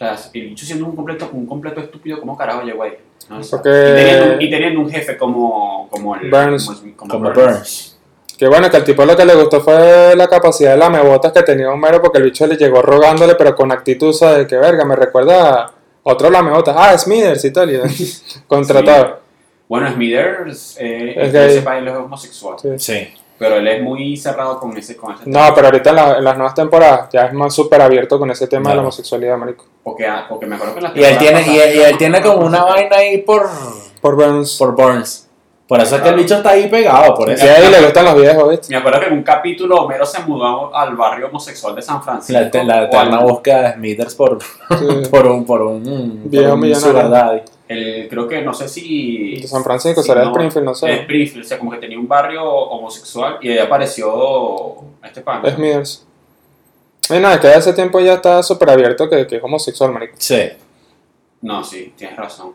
O 0.00 0.02
sea, 0.02 0.16
el 0.32 0.48
bicho 0.48 0.64
siendo 0.64 0.86
un 0.86 0.96
completo, 0.96 1.28
un 1.32 1.44
completo 1.46 1.80
estúpido, 1.80 2.18
¿cómo 2.20 2.34
carajo 2.36 2.62
llegó 2.62 2.84
ahí? 2.84 2.94
No, 3.28 3.38
o 3.38 3.42
sea, 3.42 3.58
Porque- 3.58 3.68
y, 3.92 3.94
teniendo, 3.96 4.34
un- 4.34 4.42
y 4.42 4.50
teniendo 4.50 4.80
un 4.80 4.90
jefe 4.90 5.16
como, 5.18 5.88
como 5.90 6.16
el 6.16 6.30
Burns. 6.30 6.64
Como, 6.66 6.96
como 6.96 7.10
Como 7.12 7.24
Burns. 7.30 7.36
Burns. 7.52 7.96
Que 8.38 8.48
bueno, 8.48 8.70
que 8.70 8.78
al 8.78 8.84
tipo 8.84 9.04
lo 9.04 9.14
que 9.14 9.26
le 9.26 9.34
gustó 9.34 9.60
fue 9.60 10.14
la 10.16 10.26
capacidad 10.26 10.70
de 10.70 10.78
lamebotas 10.78 11.30
que 11.32 11.42
tenía 11.42 11.70
Homero 11.70 12.00
porque 12.00 12.16
el 12.16 12.24
bicho 12.24 12.46
le 12.46 12.56
llegó 12.56 12.80
rogándole, 12.80 13.34
pero 13.34 13.54
con 13.54 13.70
actitud, 13.70 14.14
¿sabes? 14.14 14.46
Que 14.46 14.56
verga, 14.56 14.82
me 14.86 14.96
recuerda 14.96 15.64
a 15.64 15.70
otro 16.04 16.30
lamebotas. 16.30 16.74
Ah, 16.78 16.96
Smithers 16.96 17.44
y 17.44 17.52
tal. 17.52 17.70
Y 17.70 17.78
contratado. 18.46 19.20
Bueno, 19.68 19.92
Smithers, 19.92 20.76
eh, 20.80 21.12
Es 21.16 21.26
es 21.26 21.32
que 21.32 21.38
gay. 21.38 21.54
sepa, 21.56 21.76
él 21.78 21.88
es 21.88 21.94
homosexual. 21.94 22.56
Sí. 22.58 22.68
Sí. 22.78 23.08
Pero 23.40 23.56
él 23.56 23.66
es 23.68 23.82
muy 23.82 24.16
cerrado 24.18 24.60
con 24.60 24.76
ese, 24.76 24.96
con 24.98 25.14
ese 25.14 25.22
No, 25.24 25.40
pero 25.54 25.68
ahorita 25.68 25.90
en, 25.90 25.96
la- 25.96 26.18
en 26.18 26.24
las 26.24 26.36
nuevas 26.36 26.54
temporadas 26.54 27.08
ya 27.10 27.24
es 27.24 27.32
más 27.32 27.54
súper 27.54 27.80
abierto 27.80 28.18
con 28.18 28.30
ese 28.30 28.46
tema 28.46 28.68
de 28.70 28.76
la 28.76 28.82
homosexualidad, 28.82 29.36
marico. 29.38 29.64
Porque, 29.82 30.06
ah, 30.06 30.26
porque 30.28 30.44
me 30.46 30.56
acuerdo 30.56 30.74
que 30.74 30.80
en 30.80 30.92
la 30.94 31.00
Y 31.00 31.04
él 31.04 31.18
tiene, 31.18 31.40
y 31.50 31.58
él, 31.58 31.74
y 31.76 31.80
él 31.80 31.96
tiene 31.98 32.20
como 32.20 32.44
una 32.46 32.62
vaina 32.64 32.96
ahí 32.96 33.18
por, 33.22 33.48
Por 34.02 34.14
Burns. 34.14 34.56
por 34.58 34.76
Burns. 34.76 35.26
Por 35.66 35.80
eso 35.80 35.96
es 35.96 36.02
que 36.02 36.08
el 36.08 36.16
bicho 36.16 36.34
está 36.34 36.50
ahí 36.50 36.68
pegado, 36.68 37.14
por 37.14 37.28
Y 37.30 37.32
eso. 37.32 37.46
a 37.46 37.56
él 37.58 37.70
le 37.70 37.80
gustan 37.82 38.04
los 38.04 38.16
viejos, 38.16 38.50
¿viste? 38.50 38.66
Me 38.70 38.76
acuerdo 38.76 39.00
que 39.00 39.06
en 39.06 39.12
un 39.12 39.22
capítulo 39.22 39.76
Homero 39.76 40.04
se 40.04 40.20
mudó 40.24 40.74
al 40.76 40.96
barrio 40.96 41.28
homosexual 41.28 41.74
de 41.76 41.80
San 41.82 42.02
Francisco. 42.02 42.58
La, 42.64 42.88
la 42.90 43.00
al- 43.00 43.18
búsqueda 43.24 43.62
de 43.62 43.72
Smithers 43.74 44.14
por, 44.16 44.38
Sí. 44.42 44.86
por 45.10 45.26
un, 45.28 45.46
por 45.46 45.62
un, 45.62 46.22
Viejo 46.24 46.50
por 46.50 46.94
un 47.04 47.10
daddy. 47.10 47.40
El, 47.70 48.08
creo 48.08 48.26
que 48.26 48.42
no 48.42 48.52
sé 48.52 48.68
si. 48.68 49.36
De 49.40 49.46
San 49.46 49.62
Francisco, 49.62 50.02
si 50.02 50.08
será 50.08 50.24
no, 50.24 50.30
Springfield, 50.32 50.64
no 50.66 50.74
sé. 50.74 50.92
Springfield, 51.02 51.44
o 51.44 51.48
sea, 51.48 51.56
como 51.58 51.70
que 51.70 51.76
tenía 51.78 51.98
un 52.00 52.08
barrio 52.08 52.42
homosexual 52.44 53.38
y 53.40 53.50
ahí 53.50 53.58
apareció 53.58 54.74
este 55.04 55.20
pan. 55.20 55.40
Es 55.46 55.54
Smithers. 55.54 56.06
Y 57.10 57.18
nada, 57.20 57.40
que 57.40 57.46
de 57.46 57.54
ese 57.58 57.72
tiempo 57.72 58.00
ya 58.00 58.14
está 58.14 58.42
súper 58.42 58.70
abierto 58.70 59.08
que, 59.08 59.24
que 59.26 59.36
es 59.36 59.42
homosexual, 59.44 59.92
marico. 59.92 60.14
Sí. 60.18 60.48
No, 61.42 61.62
sí, 61.62 61.92
tienes 61.96 62.16
razón. 62.16 62.54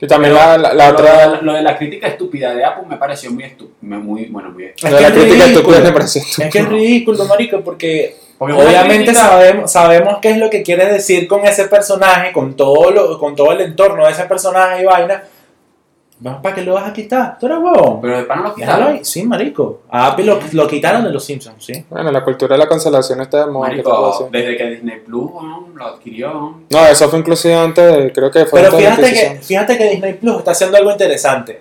Y 0.00 0.06
también 0.08 0.34
Pero 0.34 0.44
la, 0.46 0.58
la, 0.58 0.74
la 0.74 0.88
lo, 0.90 0.94
otra... 0.94 1.30
de, 1.36 1.42
lo 1.42 1.52
de 1.52 1.62
la 1.62 1.76
crítica 1.78 2.08
estúpida 2.08 2.52
de 2.54 2.64
Apple 2.64 2.84
me 2.88 2.96
pareció 2.96 3.30
muy 3.30 3.44
estúpido. 3.44 3.76
Muy, 4.00 4.26
bueno, 4.26 4.50
muy 4.50 4.64
Es 4.64 4.74
de 4.76 4.88
que 4.88 4.90
la 4.90 5.00
es 5.08 5.12
crítica 5.12 5.44
ridículo. 5.44 5.46
estúpida 5.46 5.80
me 5.80 5.92
pareció 5.92 6.22
Es 6.22 6.52
que 6.52 6.58
es 6.58 6.68
ridículo, 6.68 7.24
marico, 7.26 7.60
porque 7.62 8.16
Obviamente 8.38 9.06
crítica- 9.06 9.28
sabemos, 9.28 9.72
sabemos 9.72 10.18
qué 10.22 10.30
es 10.30 10.38
lo 10.38 10.48
que 10.48 10.62
quiere 10.62 10.86
decir 10.92 11.26
con 11.26 11.44
ese 11.46 11.64
personaje, 11.66 12.32
con 12.32 12.54
todo, 12.54 12.90
lo, 12.90 13.18
con 13.18 13.34
todo 13.34 13.52
el 13.52 13.60
entorno 13.62 14.04
de 14.06 14.12
ese 14.12 14.24
personaje 14.24 14.82
y 14.82 14.84
vaina. 14.84 15.22
Vamos, 16.20 16.40
¿Para 16.42 16.52
qué 16.56 16.62
lo 16.62 16.74
vas 16.74 16.88
a 16.88 16.92
quitar? 16.92 17.38
Tú 17.38 17.46
eres 17.46 17.58
huevón. 17.58 18.00
Pero 18.00 18.16
de 18.18 18.24
pana 18.24 18.42
lo 18.42 18.54
quitaron. 18.54 19.04
Sí, 19.04 19.22
marico. 19.24 19.82
A 19.88 20.08
Apple 20.08 20.24
lo, 20.24 20.40
lo 20.52 20.66
quitaron 20.66 21.04
de 21.04 21.10
los 21.10 21.24
Simpsons, 21.24 21.64
sí. 21.64 21.84
Bueno, 21.88 22.10
la 22.10 22.24
cultura 22.24 22.54
de 22.54 22.58
la 22.58 22.68
cancelación 22.68 23.20
está 23.20 23.44
de 23.46 23.52
moda. 23.52 23.70
¿qué 23.70 23.76
te 23.76 23.82
puedo 23.84 24.02
Marico, 24.10 24.28
desde 24.32 24.56
que 24.56 24.64
Disney 24.70 24.98
Plus 25.06 25.30
lo 25.76 25.84
adquirió. 25.84 26.30
No, 26.70 26.86
eso 26.88 27.08
fue 27.08 27.20
inclusive 27.20 27.54
antes, 27.54 27.84
de- 27.96 28.12
creo 28.12 28.32
que 28.32 28.46
fue 28.46 28.60
Pero 28.62 28.76
antes 28.76 28.82
de 28.82 28.90
la 28.90 28.96
fíjate 29.06 29.34
que, 29.36 29.42
fíjate 29.42 29.78
que 29.78 29.90
Disney 29.90 30.14
Plus 30.14 30.38
está 30.38 30.50
haciendo 30.50 30.76
algo 30.76 30.90
interesante. 30.90 31.60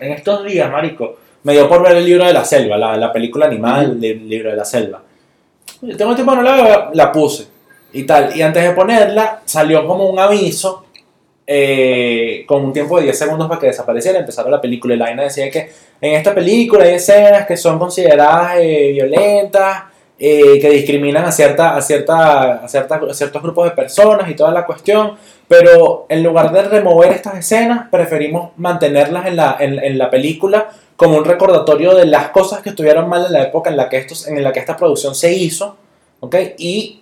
En 0.00 0.12
estos 0.12 0.42
días, 0.44 0.70
marico, 0.72 1.16
me 1.42 1.52
dio 1.52 1.68
por 1.68 1.82
ver 1.82 1.96
el 1.98 2.04
libro 2.06 2.24
de 2.24 2.32
la 2.32 2.46
selva, 2.46 2.78
la, 2.78 2.96
la 2.96 3.12
película 3.12 3.44
animada 3.44 3.80
del 3.80 4.00
del 4.00 4.26
libro 4.26 4.48
de 4.50 4.56
la 4.56 4.64
selva. 4.64 5.02
Tengo 5.80 6.14
tiempo 6.14 6.34
no 6.34 6.42
la 6.42 6.90
la 6.92 7.12
puse 7.12 7.46
y 7.92 8.04
tal. 8.04 8.36
Y 8.36 8.42
antes 8.42 8.62
de 8.62 8.70
ponerla, 8.72 9.40
salió 9.44 9.86
como 9.86 10.08
un 10.08 10.18
aviso 10.18 10.84
eh, 11.46 12.44
con 12.46 12.64
un 12.64 12.72
tiempo 12.72 12.98
de 12.98 13.04
10 13.04 13.18
segundos 13.18 13.48
para 13.48 13.60
que 13.60 13.68
desapareciera. 13.68 14.18
Empezaron 14.18 14.50
la 14.52 14.60
película 14.60 14.94
y 14.94 14.98
la 14.98 15.22
decía 15.22 15.50
que 15.50 15.70
en 16.00 16.14
esta 16.14 16.34
película 16.34 16.84
hay 16.84 16.94
escenas 16.94 17.46
que 17.46 17.56
son 17.56 17.78
consideradas 17.78 18.56
eh, 18.58 18.90
violentas, 18.92 19.84
eh, 20.18 20.58
que 20.60 20.70
discriminan 20.70 21.24
a, 21.24 21.32
cierta, 21.32 21.76
a, 21.76 21.82
cierta, 21.82 22.64
a, 22.64 22.68
cierta- 22.68 23.00
a 23.08 23.14
ciertos 23.14 23.42
grupos 23.42 23.64
de 23.66 23.70
personas 23.72 24.28
y 24.30 24.34
toda 24.34 24.50
la 24.52 24.66
cuestión. 24.66 25.12
Pero 25.46 26.06
en 26.08 26.22
lugar 26.22 26.52
de 26.52 26.62
remover 26.62 27.12
estas 27.12 27.36
escenas, 27.38 27.88
preferimos 27.90 28.50
mantenerlas 28.56 29.26
en 29.26 29.36
la, 29.36 29.56
en, 29.60 29.78
en 29.82 29.96
la 29.96 30.10
película 30.10 30.68
como 30.96 31.16
un 31.16 31.24
recordatorio 31.24 31.94
de 31.94 32.06
las 32.06 32.28
cosas 32.30 32.60
que 32.60 32.70
estuvieron 32.70 33.08
mal 33.08 33.26
en 33.26 33.32
la 33.32 33.42
época 33.44 33.70
en 33.70 33.76
la 33.76 33.88
que, 33.88 33.98
estos, 33.98 34.26
en 34.26 34.42
la 34.42 34.52
que 34.52 34.58
esta 34.60 34.76
producción 34.76 35.14
se 35.14 35.32
hizo, 35.32 35.76
¿ok? 36.20 36.34
Y 36.58 37.00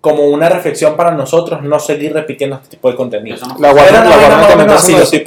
como 0.00 0.26
una 0.28 0.48
reflexión 0.48 0.96
para 0.96 1.10
nosotros 1.10 1.60
no 1.62 1.78
seguir 1.80 2.12
repitiendo 2.12 2.56
este 2.56 2.68
tipo 2.68 2.88
de 2.90 2.96
contenido. 2.96 3.34
Eso 3.36 3.46
no 3.48 3.56
La 3.58 3.70
Era 3.72 4.04
la 4.04 4.16
vaina 4.16 4.46
también 4.48 4.70
así, 4.70 4.92
lo 4.92 4.98
estoy, 5.02 5.18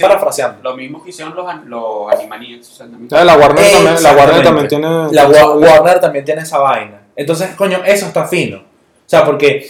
parafraseando. 0.00 0.58
Lo 0.70 0.76
mismo 0.76 1.02
que 1.04 1.10
hicieron 1.10 1.34
los, 1.36 1.48
an- 1.48 1.64
los 1.68 2.12
Animaniacs. 2.12 2.68
o 2.68 2.74
sea, 2.74 2.86
también. 2.86 3.08
Ah, 3.12 3.24
La 3.24 3.36
Warner, 3.36 3.70
también, 3.72 4.02
la 4.02 4.12
Warner 4.12 4.42
también 4.42 4.68
tiene... 4.68 4.88
La 5.12 5.26
Wa- 5.28 5.56
Warner 5.56 6.00
también 6.00 6.24
tiene 6.24 6.42
esa 6.42 6.58
vaina. 6.58 7.00
Entonces, 7.14 7.50
coño, 7.54 7.78
eso 7.84 8.06
está 8.06 8.26
fino. 8.26 8.56
O 8.58 8.62
sea, 9.06 9.24
porque, 9.24 9.68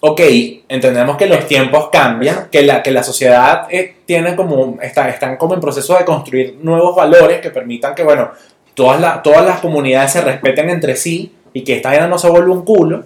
ok, 0.00 0.20
entendemos 0.68 1.16
que 1.16 1.26
los 1.26 1.46
tiempos 1.46 1.88
cambian, 1.90 2.48
que 2.50 2.62
la, 2.62 2.82
que 2.82 2.90
la 2.90 3.02
sociedad 3.02 3.66
eh, 3.70 3.96
tiene 4.04 4.36
como, 4.36 4.78
está, 4.82 5.08
están 5.08 5.36
como 5.36 5.54
en 5.54 5.60
proceso 5.60 5.96
de 5.96 6.04
construir 6.04 6.58
nuevos 6.60 6.94
valores 6.94 7.40
que 7.40 7.50
permitan 7.50 7.94
que, 7.94 8.02
bueno, 8.02 8.30
todas, 8.74 9.00
la- 9.00 9.22
todas 9.22 9.44
las 9.44 9.60
comunidades 9.60 10.12
se 10.12 10.20
respeten 10.20 10.68
entre 10.70 10.96
sí 10.96 11.32
y 11.56 11.64
que 11.64 11.76
esta 11.76 11.88
vaina 11.88 12.06
no 12.06 12.18
se 12.18 12.28
vuelva 12.28 12.52
un 12.52 12.66
culo. 12.66 13.02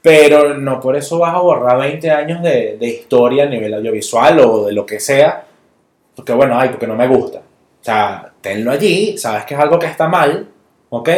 Pero 0.00 0.54
no 0.54 0.80
por 0.80 0.94
eso 0.94 1.18
vas 1.18 1.34
a 1.34 1.40
borrar 1.40 1.76
20 1.76 2.08
años 2.08 2.40
de, 2.40 2.76
de 2.78 2.86
historia 2.86 3.42
a 3.42 3.46
nivel 3.46 3.74
audiovisual 3.74 4.38
o 4.38 4.66
de 4.66 4.72
lo 4.72 4.86
que 4.86 5.00
sea. 5.00 5.44
Porque 6.14 6.32
bueno, 6.34 6.56
ay, 6.56 6.68
porque 6.68 6.86
no 6.86 6.94
me 6.94 7.08
gusta. 7.08 7.38
O 7.38 7.84
sea, 7.84 8.30
tenlo 8.40 8.70
allí, 8.70 9.18
sabes 9.18 9.44
que 9.44 9.54
es 9.54 9.60
algo 9.60 9.76
que 9.76 9.86
está 9.86 10.06
mal, 10.06 10.46
¿ok? 10.88 11.08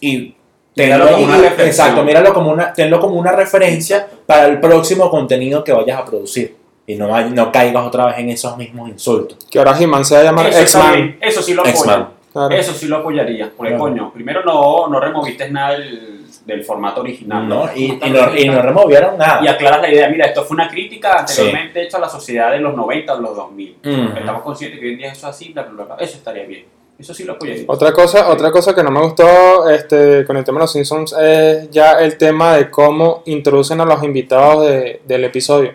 Y 0.00 0.34
tenlo 0.74 1.06
Míralo 1.06 1.12
como 1.12 1.24
una 1.24 1.46
exacto, 1.64 2.04
míralo 2.04 2.34
como 2.34 2.52
una, 2.52 2.72
tenlo 2.74 3.00
como 3.00 3.14
una 3.18 3.32
referencia 3.32 4.06
para 4.26 4.44
el 4.44 4.60
próximo 4.60 5.08
contenido 5.08 5.64
que 5.64 5.72
vayas 5.72 5.98
a 5.98 6.04
producir. 6.04 6.54
Y 6.86 6.96
no, 6.96 7.08
no 7.30 7.50
caigas 7.50 7.86
otra 7.86 8.04
vez 8.08 8.18
en 8.18 8.28
esos 8.28 8.58
mismos 8.58 8.90
insultos. 8.90 9.38
Que 9.50 9.58
ahora 9.58 9.74
He-Man 9.80 10.04
se 10.04 10.16
va 10.16 10.20
a 10.20 10.24
llamar 10.24 10.46
X-Man. 10.48 11.16
eso 11.22 11.40
sí 11.40 11.54
lo 11.54 11.62
apoyo. 11.62 12.17
Claro. 12.46 12.54
Eso 12.60 12.72
sí 12.72 12.86
lo 12.86 12.98
apoyaría. 12.98 13.50
Porque, 13.56 13.72
Claro. 13.72 13.84
coño, 13.84 14.12
primero 14.12 14.42
no, 14.44 14.88
no 14.88 15.00
removiste 15.00 15.50
nada 15.50 15.72
del, 15.72 16.24
del 16.46 16.64
formato 16.64 17.00
original. 17.00 17.48
¿no? 17.48 17.68
Y, 17.74 17.98
y 18.02 18.10
no, 18.10 18.36
y 18.36 18.48
no 18.48 18.62
removieron 18.62 19.18
nada. 19.18 19.40
Y 19.42 19.48
aclaras 19.48 19.82
la 19.82 19.90
idea, 19.92 20.08
mira, 20.08 20.26
esto 20.26 20.44
fue 20.44 20.54
una 20.54 20.68
crítica 20.68 21.20
anteriormente 21.20 21.82
hecha 21.82 21.96
a 21.98 22.00
la 22.00 22.08
sociedad 22.08 22.50
de 22.52 22.58
los 22.60 22.74
90 22.74 23.14
o 23.14 23.20
los 23.20 23.36
2000. 23.36 23.76
Ujú. 23.84 24.18
Estamos 24.18 24.42
conscientes 24.42 24.78
que 24.80 24.86
hoy 24.86 24.92
en 24.92 24.98
día 24.98 25.08
eso 25.12 25.18
es 25.28 25.34
así, 25.34 25.52
bla, 25.52 25.62
bla, 25.62 25.72
bla, 25.84 25.94
bla. 25.96 26.04
Eso 26.04 26.16
estaría 26.18 26.44
bien. 26.44 26.64
Eso 26.98 27.14
sí 27.14 27.22
lo 27.24 27.34
apoyaría. 27.34 27.64
Otra 27.68 27.92
cosa, 27.92 28.28
otra 28.28 28.50
cosa 28.50 28.74
que 28.74 28.82
no 28.82 28.90
me 28.90 29.00
gustó 29.00 29.68
este, 29.70 30.24
con 30.24 30.36
el 30.36 30.42
tema 30.44 30.58
de 30.58 30.64
los 30.64 30.72
Simpsons 30.72 31.12
es 31.20 31.70
ya 31.70 31.92
el 31.92 32.16
tema 32.18 32.56
de 32.56 32.68
cómo 32.70 33.22
introducen 33.26 33.80
a 33.80 33.84
los 33.84 34.02
invitados 34.02 34.66
de- 34.66 35.00
del 35.06 35.22
episodio. 35.24 35.70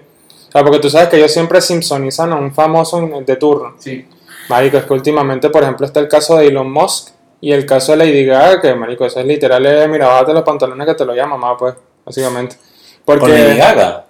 O 0.50 0.52
sea, 0.52 0.64
porque 0.64 0.80
tú 0.80 0.90
sabes 0.90 1.08
que 1.08 1.16
ellos 1.18 1.32
siempre 1.32 1.62
simpsonizan 1.62 2.34
a 2.34 2.36
un 2.36 2.54
famoso 2.54 3.10
de 3.26 3.36
turno. 3.38 3.74
Sí. 3.80 4.06
Marico, 4.50 4.78
es 4.78 4.86
que 4.86 4.94
últimamente, 4.94 5.50
por 5.50 5.64
ejemplo, 5.64 5.86
está 5.86 6.00
el 6.00 6.08
caso 6.08 6.38
de 6.38 6.48
Elon 6.48 6.72
Musk 6.72 7.10
y 7.42 7.52
el 7.52 7.66
caso 7.66 7.92
de 7.94 8.00
Lady 8.00 8.26
Gaga, 8.26 8.62
que, 8.62 8.74
marico, 8.76 9.06
eso 9.06 9.20
es 9.20 9.26
literal, 9.26 9.90
mira, 9.90 10.08
bájate 10.08 10.34
los 10.34 10.44
pantalones 10.44 10.88
que 10.88 10.96
te 10.96 11.06
lo 11.06 11.14
llama 11.14 11.38
mamá, 11.38 11.58
pues, 11.58 11.76
básicamente. 12.06 12.58
Porque 13.06 13.22
Con 13.22 13.32
Lady 13.32 13.58
Gaga. 13.58 14.06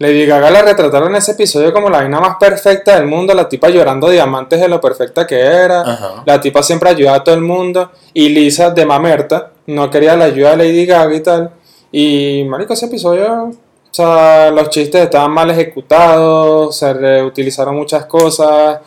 Lady 0.00 0.24
Gaga 0.24 0.50
la 0.50 0.62
retrataron 0.62 1.10
en 1.10 1.16
ese 1.16 1.32
episodio 1.32 1.74
como 1.74 1.90
la 1.90 1.98
vaina 1.98 2.18
más 2.20 2.36
perfecta 2.40 2.96
del 2.96 3.04
mundo, 3.04 3.34
la 3.34 3.46
tipa 3.46 3.68
llorando 3.68 4.08
diamantes 4.08 4.58
de 4.58 4.66
lo 4.66 4.80
perfecta 4.80 5.26
que 5.26 5.38
era. 5.38 5.82
Ajá. 5.82 6.22
La 6.24 6.40
tipa 6.40 6.62
siempre 6.62 6.88
ayudaba 6.88 7.18
a 7.18 7.24
todo 7.24 7.34
el 7.34 7.42
mundo. 7.42 7.90
Y 8.14 8.30
Lisa, 8.30 8.70
de 8.70 8.86
mamerta, 8.86 9.50
no 9.66 9.90
quería 9.90 10.16
la 10.16 10.24
ayuda 10.24 10.52
de 10.52 10.56
Lady 10.56 10.86
Gaga 10.86 11.14
y 11.14 11.20
tal. 11.20 11.50
Y, 11.92 12.44
marico, 12.48 12.72
ese 12.72 12.86
episodio, 12.86 13.50
o 13.50 13.52
sea, 13.90 14.50
los 14.50 14.70
chistes 14.70 15.02
estaban 15.02 15.32
mal 15.32 15.50
ejecutados, 15.50 16.74
se 16.74 16.94
reutilizaron 16.94 17.76
muchas 17.76 18.06
cosas. 18.06 18.80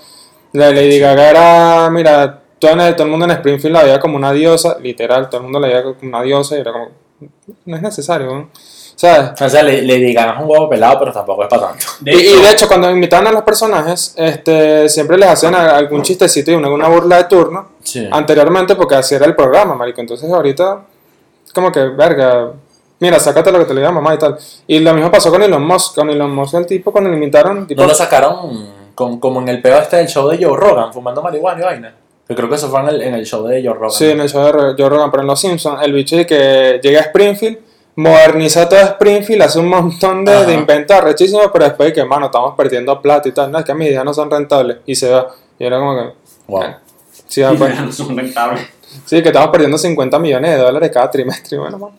La 0.53 0.67
de 0.67 0.73
Lady 0.75 0.99
Gaga 0.99 1.29
era, 1.29 1.89
mira, 1.89 2.39
todo, 2.59 2.71
en- 2.71 2.93
todo 2.95 3.03
el 3.03 3.09
mundo 3.09 3.25
en 3.25 3.31
Springfield 3.31 3.75
la 3.75 3.83
veía 3.83 3.99
como 3.99 4.15
una 4.17 4.31
diosa, 4.31 4.77
literal, 4.79 5.27
todo 5.29 5.37
el 5.39 5.43
mundo 5.43 5.59
la 5.59 5.67
veía 5.67 5.83
como 5.83 5.95
una 6.01 6.21
diosa 6.21 6.55
y 6.55 6.59
era 6.61 6.71
como, 6.71 6.89
no 7.65 7.75
es 7.75 7.81
necesario, 7.81 8.27
¿no? 8.33 8.49
¿Sabes? 8.95 9.41
O 9.41 9.49
sea, 9.49 9.63
le, 9.63 9.81
Lady 9.81 10.13
Gaga 10.13 10.33
es 10.35 10.43
un 10.43 10.49
huevo 10.49 10.69
pelado, 10.69 10.99
pero 10.99 11.11
tampoco 11.11 11.43
es 11.43 11.49
para 11.49 11.69
tanto. 11.69 11.85
De 12.01 12.11
y, 12.13 12.41
de 12.41 12.51
hecho, 12.51 12.67
cuando 12.67 12.89
invitaban 12.91 13.25
a 13.27 13.31
los 13.31 13.41
personajes, 13.41 14.13
este, 14.15 14.87
siempre 14.87 15.17
les 15.17 15.27
hacían 15.29 15.55
algún 15.55 16.03
chistecito 16.03 16.51
y 16.51 16.53
una, 16.53 16.69
una 16.69 16.87
burla 16.87 17.17
de 17.17 17.23
turno 17.25 17.69
Sí. 17.83 18.07
anteriormente 18.11 18.75
porque 18.75 18.95
así 18.95 19.15
era 19.15 19.25
el 19.25 19.35
programa, 19.35 19.73
marico. 19.75 19.99
Entonces 19.99 20.31
ahorita, 20.31 20.85
como 21.55 21.71
que, 21.71 21.79
verga, 21.89 22.51
mira, 22.99 23.19
sácate 23.19 23.51
lo 23.51 23.59
que 23.59 23.65
te 23.65 23.73
le 23.73 23.81
diga 23.81 23.91
mamá 23.91 24.13
y 24.13 24.17
tal. 24.19 24.37
Y 24.67 24.79
lo 24.79 24.93
mismo 24.93 25.11
pasó 25.11 25.31
con 25.31 25.41
Elon 25.41 25.65
Musk. 25.65 25.95
Con 25.95 26.09
Elon 26.11 26.33
Musk, 26.33 26.53
el 26.53 26.65
tipo, 26.67 26.91
cuando 26.91 27.09
lo 27.09 27.15
invitaron, 27.15 27.65
tipo, 27.67 27.81
¿No 27.81 27.87
lo 27.87 27.95
sacaron 27.95 28.82
con- 28.95 29.19
como 29.19 29.41
en 29.41 29.49
el 29.49 29.61
peo 29.61 29.77
este 29.79 29.97
del 29.97 30.07
show 30.07 30.27
de 30.29 30.43
Joe 30.43 30.55
Rogan, 30.57 30.91
fumando 30.93 31.21
marihuana 31.21 31.59
y 31.61 31.63
vaina? 31.63 31.95
Yo 32.29 32.35
creo 32.35 32.47
que 32.49 32.55
eso 32.55 32.69
fue 32.69 32.79
en 32.81 32.87
el, 32.89 33.01
en 33.01 33.13
el 33.15 33.25
show 33.25 33.45
de 33.45 33.61
Joe 33.63 33.73
Rogan. 33.73 33.91
sí, 33.91 34.09
en 34.09 34.21
el 34.21 34.29
show 34.29 34.43
de 34.45 34.75
Joe 34.77 34.89
Rogan, 34.89 35.11
pero 35.11 35.21
en 35.21 35.27
Los 35.27 35.39
Simpsons, 35.41 35.81
el 35.83 35.91
bicho 35.93 36.15
de 36.15 36.25
que 36.25 36.79
llega 36.81 36.99
a 36.99 37.03
Springfield, 37.03 37.57
moderniza 37.95 38.67
todo 38.67 38.79
Springfield, 38.79 39.41
hace 39.43 39.59
un 39.59 39.67
montón 39.67 40.25
de, 40.25 40.45
de 40.45 40.53
inventos 40.53 40.95
arrechísimos, 40.97 41.49
pero 41.51 41.65
después 41.65 41.89
de 41.89 41.93
que, 41.93 42.05
mano, 42.05 42.27
estamos 42.27 42.55
perdiendo 42.55 42.99
plata 43.01 43.27
y 43.29 43.31
tal. 43.33 43.51
No, 43.51 43.59
es 43.59 43.65
que 43.65 43.73
mis 43.73 43.89
ideas 43.89 44.03
no 44.05 44.13
son 44.13 44.31
rentables. 44.31 44.77
Y 44.85 44.95
se 44.95 45.11
va. 45.11 45.27
Y 45.59 45.65
era 45.65 45.77
como 45.79 45.95
que, 45.95 46.13
Wow. 46.47 46.63
sí, 47.27 47.41
va, 47.41 47.51
pues. 47.57 47.79
no 47.79 47.91
son 47.91 48.17
rentables. 48.17 48.61
Sí, 49.05 49.21
que 49.21 49.29
estamos 49.29 49.49
perdiendo 49.49 49.77
50 49.77 50.17
millones 50.19 50.51
de 50.51 50.57
dólares 50.57 50.91
cada 50.93 51.09
trimestre. 51.11 51.57
Bueno, 51.57 51.77
man. 51.77 51.91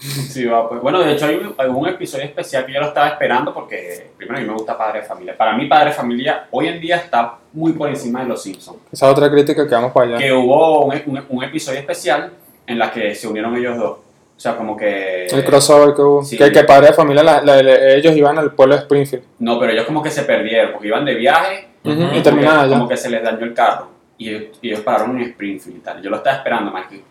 Sí, 0.28 0.44
va, 0.46 0.68
pues. 0.68 0.80
Bueno, 0.80 1.00
de 1.00 1.12
hecho 1.12 1.26
hay 1.26 1.34
un, 1.36 1.54
hay 1.58 1.68
un 1.68 1.88
episodio 1.88 2.24
especial 2.24 2.64
que 2.64 2.72
yo 2.72 2.80
lo 2.80 2.86
estaba 2.88 3.08
esperando 3.08 3.52
porque 3.52 4.10
primero 4.16 4.38
a 4.38 4.40
mí 4.42 4.46
me 4.46 4.54
gusta 4.54 4.76
Padre 4.78 5.00
de 5.00 5.06
Familia. 5.06 5.36
Para 5.36 5.56
mí 5.56 5.66
Padre 5.66 5.86
de 5.90 5.92
Familia 5.96 6.46
hoy 6.50 6.68
en 6.68 6.80
día 6.80 6.96
está 6.96 7.34
muy 7.52 7.72
por 7.72 7.88
encima 7.88 8.22
de 8.22 8.28
Los 8.28 8.42
Simpsons. 8.42 8.78
esa 8.92 9.06
es 9.06 9.12
otra 9.12 9.30
crítica 9.30 9.66
que 9.66 9.74
vamos 9.74 9.92
para 9.92 10.06
allá. 10.06 10.18
Que 10.18 10.32
hubo 10.32 10.84
un, 10.84 10.94
un- 11.06 11.24
un 11.28 11.44
episodio 11.44 11.78
especial 11.80 12.30
en 12.66 12.78
la 12.78 12.90
que 12.92 13.14
se 13.14 13.26
unieron 13.26 13.56
ellos 13.56 13.76
dos. 13.76 13.90
O 14.36 14.40
sea, 14.40 14.56
como 14.56 14.76
que... 14.76 15.26
El 15.26 15.44
crossover 15.44 15.94
que 15.96 16.02
hubo. 16.02 16.22
Sí. 16.22 16.38
Que, 16.38 16.52
que 16.52 16.62
padre 16.62 16.88
de 16.88 16.92
familia, 16.92 17.24
la- 17.24 17.42
la- 17.42 17.60
la- 17.60 17.94
ellos 17.94 18.14
iban 18.16 18.38
al 18.38 18.52
pueblo 18.52 18.76
de 18.76 18.82
Springfield. 18.82 19.24
No, 19.40 19.58
pero 19.58 19.72
ellos 19.72 19.84
como 19.84 20.00
que 20.00 20.10
se 20.12 20.22
perdieron 20.22 20.70
porque 20.72 20.86
iban 20.86 21.04
de 21.04 21.14
viaje 21.14 21.66
Ujú, 21.82 21.92
Ujú. 21.94 22.02
Y 22.02 22.08
como 22.10 22.22
terminaban 22.22 22.58
que, 22.60 22.64
allá. 22.66 22.76
como 22.76 22.88
que 22.88 22.96
se 22.96 23.10
les 23.10 23.22
dañó 23.22 23.44
el 23.44 23.54
carro 23.54 23.88
y 24.16 24.28
ellos, 24.30 24.58
y 24.62 24.68
ellos 24.68 24.80
pararon 24.80 25.16
en 25.18 25.30
Springfield 25.30 25.78
y 25.78 25.80
tal. 25.80 26.00
Yo 26.02 26.10
lo 26.10 26.16
estaba 26.18 26.36
esperando, 26.36 26.70
Mikey. 26.70 27.02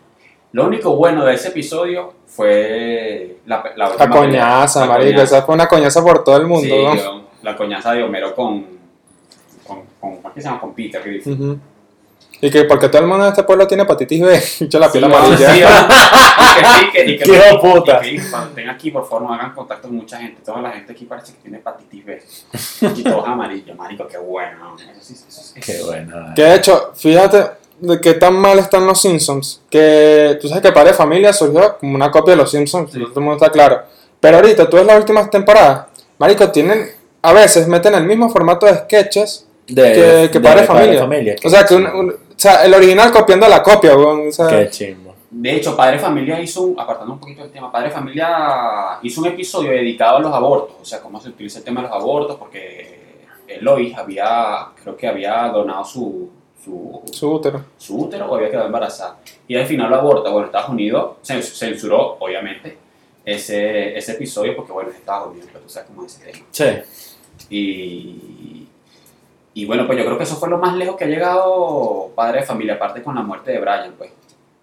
Lo 0.52 0.66
único 0.66 0.96
bueno 0.96 1.24
de 1.24 1.34
ese 1.34 1.48
episodio 1.48 2.14
fue 2.26 3.38
la, 3.46 3.62
la, 3.76 3.90
La 3.96 4.08
coñaza. 4.08 4.80
La 4.80 4.86
marico. 4.86 5.10
coñaza. 5.12 5.22
Esa 5.36 5.42
fue 5.46 5.54
una 5.54 5.66
coñaza 5.68 6.02
por 6.02 6.24
todo 6.24 6.36
el 6.36 6.46
mundo. 6.46 6.66
Sí, 6.74 6.84
¿no? 6.84 6.94
yo- 6.96 7.22
la 7.42 7.56
coñaza 7.56 7.92
de 7.92 8.02
Homero 8.02 8.34
con, 8.34 8.66
con, 9.66 9.82
con 10.00 10.16
¿cómo 10.16 10.28
es 10.28 10.34
que 10.34 10.40
se 10.40 10.48
llama? 10.48 10.60
Con 10.60 10.74
Peter 10.74 11.02
Griffin. 11.02 11.32
Ujú. 11.34 11.58
Y 12.40 12.50
que 12.50 12.64
porque 12.64 12.88
todo 12.88 13.02
el 13.02 13.08
mundo 13.08 13.24
en 13.24 13.30
este 13.32 13.42
pueblo 13.42 13.66
tiene 13.66 13.82
hepatitis 13.82 14.20
B, 14.20 14.42
yo 14.68 14.78
la 14.78 14.90
piel 14.92 15.04
Sí, 15.04 15.10
amarilla. 15.12 15.48
sí, 15.54 15.60
y 15.60 16.60
que 16.60 16.66
sí, 16.66 16.90
que- 16.92 17.10
y 17.12 17.18
que- 17.18 17.24
¡Qué 17.24 17.32
de 17.32 17.52
y 17.54 17.58
puta! 17.58 18.00
que 18.00 18.22
cuando 18.30 18.48
estén 18.50 18.68
aquí, 18.70 18.90
por 18.90 19.04
favor, 19.08 19.22
no 19.22 19.34
hagan 19.34 19.52
contacto 19.54 19.88
con 19.88 19.96
mucha 19.96 20.18
gente. 20.18 20.40
Toda 20.44 20.60
la 20.62 20.70
gente 20.72 20.92
aquí 20.92 21.04
parece 21.04 21.32
que 21.34 21.38
tiene 21.40 21.58
hepatitis 21.58 22.04
B. 22.06 22.22
Y 22.96 23.02
todos 23.02 23.26
amarillos, 23.28 23.76
marico, 23.76 24.06
qué 24.06 24.18
bueno. 24.18 24.76
Eso 24.78 25.00
sí, 25.00 25.14
eso 25.28 25.42
sí. 25.42 25.60
Qué 25.60 25.82
bueno. 25.84 26.32
Que 26.34 26.42
de 26.42 26.54
hecho, 26.56 26.92
fíjate 26.94 27.44
de 27.80 28.00
qué 28.00 28.14
tan 28.14 28.34
mal 28.34 28.58
están 28.58 28.86
los 28.86 29.00
Simpsons. 29.00 29.62
Que 29.70 30.38
tú 30.40 30.48
sabes 30.48 30.62
que 30.62 30.72
Padre 30.72 30.90
de 30.90 30.96
Familia 30.96 31.32
surgió 31.32 31.78
como 31.78 31.94
una 31.94 32.10
copia 32.10 32.32
de 32.32 32.38
los 32.38 32.50
Simpsons, 32.50 32.92
Sí. 32.92 32.98
todo 33.00 33.12
el 33.20 33.20
mundo 33.20 33.34
está 33.36 33.50
claro. 33.50 33.82
Pero 34.20 34.36
ahorita, 34.38 34.68
tú 34.68 34.76
ves 34.76 34.86
las 34.86 34.98
últimas 34.98 35.30
temporadas, 35.30 35.86
Marico, 36.18 36.50
tienen, 36.50 36.88
a 37.22 37.32
veces 37.32 37.68
meten 37.68 37.94
el 37.94 38.04
mismo 38.04 38.28
formato 38.30 38.66
de 38.66 38.74
sketches 38.74 39.46
De, 39.66 39.92
que, 39.92 40.30
que 40.32 40.40
Padre 40.40 40.62
de 40.62 40.66
Familia. 40.98 41.36
O 41.44 41.48
sea, 41.50 41.64
que 41.64 41.74
un- 41.74 41.86
un- 41.86 42.10
o 42.10 42.14
sea, 42.40 42.64
el 42.64 42.72
original 42.74 43.10
copiando 43.12 43.46
la 43.48 43.62
copia. 43.62 43.96
O 43.96 44.32
sea, 44.32 44.48
Qué 44.48 44.70
chimbo. 44.70 45.14
De 45.30 45.56
hecho, 45.56 45.76
Padre 45.76 45.98
Familia 45.98 46.40
hizo 46.40 46.62
un, 46.62 46.80
apartando 46.80 47.12
un 47.12 47.20
poquito 47.20 47.42
del 47.42 47.50
tema, 47.52 47.70
Padre 47.70 47.90
Familia 47.90 48.98
hizo 49.02 49.20
un 49.20 49.26
episodio 49.26 49.70
dedicado 49.72 50.16
a 50.16 50.20
los 50.20 50.32
abortos, 50.32 50.76
o 50.80 50.84
sea, 50.84 51.00
cómo 51.00 51.20
se 51.20 51.28
utiliza 51.28 51.58
el 51.58 51.64
tema 51.64 51.82
de 51.82 51.88
los 51.88 51.96
abortos, 51.96 52.36
porque 52.36 53.26
Eloy 53.46 53.92
había, 53.96 54.68
creo 54.82 54.96
que 54.96 55.06
había 55.06 55.48
donado 55.52 55.84
su, 55.84 56.30
su, 56.64 57.02
su 57.12 57.30
útero. 57.32 57.64
su 57.78 57.98
útero 58.04 58.26
o 58.30 58.34
había 58.36 58.50
quedado 58.50 58.66
embarazada. 58.66 59.18
Y 59.46 59.56
al 59.56 59.66
final 59.66 59.90
lo 59.90 59.96
aborta. 59.96 60.30
Bueno, 60.30 60.46
Estados 60.46 60.68
Unidos 60.70 61.16
cens- 61.24 61.54
censuró, 61.56 62.16
obviamente, 62.20 62.76
ese, 63.24 63.96
ese 63.96 64.12
episodio 64.12 64.56
porque, 64.56 64.72
bueno, 64.72 64.90
es 64.90 64.96
Estados 64.96 65.30
Unidos, 65.30 65.48
pero 65.52 65.64
tú 65.64 65.70
sabes 65.70 65.88
cómo 65.88 66.04
es 66.06 66.14
ese 66.20 66.32
tema. 66.32 66.46
Sí. 66.50 66.64
Y, 67.50 68.66
y 69.54 69.64
bueno, 69.66 69.86
pues 69.86 69.98
yo 69.98 70.04
creo 70.04 70.16
que 70.18 70.24
eso 70.24 70.36
fue 70.36 70.48
lo 70.48 70.58
más 70.58 70.74
lejos 70.76 70.96
que 70.96 71.04
ha 71.04 71.08
llegado 71.08 72.10
Padre 72.14 72.40
de 72.40 72.46
Familia, 72.46 72.74
aparte 72.74 73.02
con 73.02 73.14
la 73.14 73.22
muerte 73.22 73.52
de 73.52 73.58
Brian, 73.58 73.94
pues. 73.96 74.10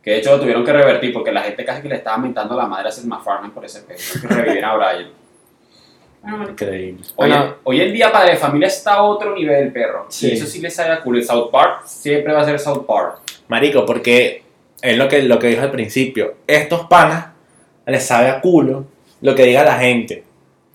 Que 0.01 0.11
de 0.11 0.17
hecho 0.19 0.31
lo 0.31 0.39
tuvieron 0.39 0.63
que 0.63 0.71
revertir 0.71 1.11
porque 1.11 1.31
la 1.31 1.41
gente 1.41 1.65
casi 1.65 1.81
que 1.81 1.89
le 1.89 1.95
estaba 1.95 2.17
mentando 2.17 2.53
a 2.53 2.57
la 2.57 2.67
madre 2.67 2.89
a 2.89 2.91
Seth 2.91 3.05
MacFarlane 3.05 3.51
por 3.53 3.65
ese 3.65 3.81
pedo. 3.81 3.97
Que 4.21 4.27
revivieran 4.27 4.71
a 4.71 4.75
Brian. 4.75 5.09
Marico, 6.25 6.51
Increíble. 6.51 7.03
Hoy, 7.15 7.29
Bueno. 7.29 7.55
hoy 7.63 7.81
en 7.81 7.93
día 7.93 8.11
Padre 8.11 8.31
de 8.31 8.37
Familia 8.37 8.67
está 8.67 8.95
a 8.95 9.03
otro 9.03 9.35
nivel, 9.35 9.71
perro. 9.71 10.05
Sí. 10.09 10.29
Y 10.29 10.33
eso 10.33 10.45
sí 10.45 10.59
les 10.59 10.73
sale 10.75 10.93
a 10.93 11.01
culo. 11.01 11.17
El 11.19 11.25
South 11.25 11.49
Park 11.51 11.83
siempre 11.85 12.33
va 12.33 12.41
a 12.41 12.45
ser 12.45 12.59
South 12.59 12.85
Park. 12.87 13.19
Marico, 13.47 13.85
porque 13.85 14.43
es 14.81 14.97
lo 14.97 15.07
que, 15.07 15.21
lo 15.23 15.39
que 15.39 15.47
dijo 15.47 15.61
al 15.61 15.71
principio. 15.71 16.35
Estos 16.47 16.87
panas 16.87 17.27
les 17.85 18.03
sabe 18.03 18.29
a 18.29 18.41
culo 18.41 18.85
lo 19.21 19.35
que 19.35 19.43
diga 19.43 19.63
la 19.63 19.77
gente. 19.77 20.23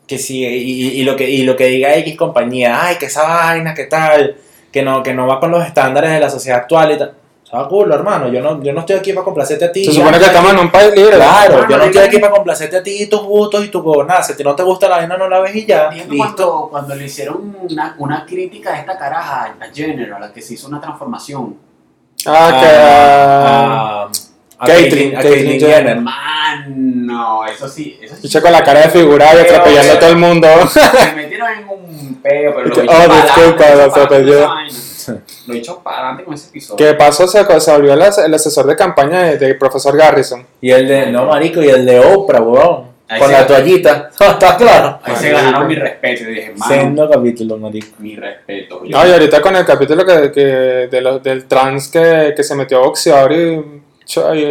Que 0.07 0.19
si, 0.19 0.45
y 0.45 1.03
lo 1.05 1.15
que, 1.15 1.31
y 1.31 1.45
lo 1.45 1.57
que 1.57 1.67
diga 1.67 1.95
X 1.97 2.17
compañía, 2.17 2.85
ay, 2.85 2.97
que 2.97 3.07
esa 3.07 3.23
vaina, 3.23 3.75
que 3.75 3.85
tal, 3.85 4.37
que 4.73 4.83
no, 4.83 5.03
que 5.05 5.15
no 5.15 5.27
va 5.29 5.39
con 5.39 5.53
los 5.53 5.65
estándares 5.65 6.11
de 6.11 6.19
la 6.21 6.31
sociedad 6.31 6.61
actual 6.61 6.93
y 6.93 6.99
tal. 6.99 7.15
Sabe 7.51 7.65
a 7.65 7.67
culo, 7.67 7.95
hermano. 7.95 8.29
Yo 8.29 8.41
no, 8.41 8.63
yo 8.63 8.73
no 8.73 8.81
estoy 8.81 8.97
aquí 8.97 9.13
para 9.13 9.25
complacerte 9.25 9.65
a 9.65 9.73
ti. 9.73 9.85
Se 9.85 9.93
supone 9.93 10.19
que 10.21 10.27
estamos 10.27 10.53
en 10.53 10.59
un 10.61 10.71
país 10.71 10.95
libre. 10.95 11.17
Claro, 11.17 11.55
Hermano, 11.55 11.69
yo 11.69 11.79
no 11.79 11.85
estoy 11.85 12.03
aquí 12.03 12.19
para 12.19 12.33
complacerte 12.33 12.77
a 12.77 12.83
ti 12.83 13.03
y 13.03 13.07
tus 13.07 13.23
gustos 13.23 13.65
y 13.65 13.69
tus 13.69 13.83
gobernadas. 13.83 14.29
Si 14.29 14.35
a 14.35 14.37
ti 14.37 14.45
no 14.45 14.55
te 14.55 14.63
gusta 14.63 14.89
la 14.89 14.99
vaina, 14.99 15.17
no 15.17 15.29
la 15.29 15.41
ves 15.41 15.57
y 15.57 15.67
ya. 15.67 15.91
Listo. 15.91 16.17
cuando, 16.17 16.69
cuando 16.71 16.95
le 16.95 17.07
hicieron 17.07 17.57
una, 17.69 17.97
una 17.99 18.25
crítica 18.25 18.75
a 18.75 18.79
esta 18.79 18.97
caraja, 18.97 19.57
a 19.61 19.75
Jenner, 19.75 20.13
a 20.13 20.21
la 20.21 20.33
que 20.33 20.41
se 20.41 20.55
hizo 20.55 20.69
una 20.69 20.81
transformación. 20.81 21.57
Ah, 22.25 22.61
que. 22.61 22.67
a, 22.69 24.03
a 24.05 24.67
Caitlyn, 24.67 25.13
Caitlyn, 25.13 25.17
a 25.17 25.23
Caitlyn 25.23 25.45
Caitlyn 25.47 25.61
Jenner. 25.61 26.01
Mano, 26.01 27.47
eso 27.47 27.69
sí. 27.69 27.99
Eso 28.01 28.15
sí 28.15 28.41
con 28.41 28.53
la 28.53 28.63
cara 28.63 28.83
de 28.83 28.91
figurada 28.91 29.35
y 29.35 29.41
atropellando 29.41 29.93
a 29.95 29.99
todo 29.99 30.11
el 30.11 30.17
mundo. 30.19 30.49
Se 30.69 31.15
metieron 31.17 31.49
en 31.51 31.69
un 31.69 32.15
peo, 32.23 32.55
pero 32.55 32.69
lo 32.69 32.75
que, 32.77 32.81
oh, 32.89 33.13
disculpa, 33.13 33.71
lo 33.71 33.87
lo 33.87 34.90
Lo 35.47 35.55
hizo 35.55 35.79
para 35.83 35.99
adelante 35.99 36.25
con 36.25 36.35
ese 36.35 36.49
episodio. 36.49 36.77
¿Qué 36.77 36.95
pasó? 36.95 37.27
Se, 37.29 37.45
se 37.61 37.73
volvió 37.73 37.93
el, 37.95 38.03
as- 38.03 38.19
el 38.19 38.33
asesor 38.35 38.67
de 38.67 38.77
campaña 38.77 39.23
de- 39.25 39.39
del 39.39 39.59
profesor 39.59 39.97
Garrison. 39.97 40.47
Y 40.61 40.71
el 40.71 40.87
de, 40.89 41.07
no, 41.07 41.27
marico, 41.27 41.63
y 41.63 41.69
el 41.69 41.85
de 41.87 42.01
Oprah, 42.01 42.41
weón. 42.41 42.91
Ahí 43.09 43.19
Con 43.21 43.33
la 43.33 43.45
toallita. 43.45 44.09
¿Está 44.21 44.57
claro? 44.57 45.01
Ahí 45.03 45.17
se 45.17 45.31
ganaron 45.31 45.67
mi 45.67 45.75
respeto. 45.75 46.23
Y 46.23 46.27
dije, 46.27 46.55
mano, 46.57 46.73
Sendo 46.73 47.11
capítulo, 47.11 47.57
marico. 47.57 47.89
mi 47.99 48.15
respeto. 48.15 48.83
No, 48.89 49.05
y 49.07 49.11
ahorita 49.11 49.43
con 49.43 49.57
el 49.57 49.65
capítulo 49.65 50.07
que, 50.07 50.31
que 50.31 50.41
de 50.89 51.01
los- 51.01 51.21
del 51.23 51.47
trans 51.47 51.89
que, 51.89 52.33
que 52.37 52.45
se 52.45 52.55
metió 52.55 52.79
a 52.79 52.83
boxeador 52.87 53.33
y, 53.33 53.57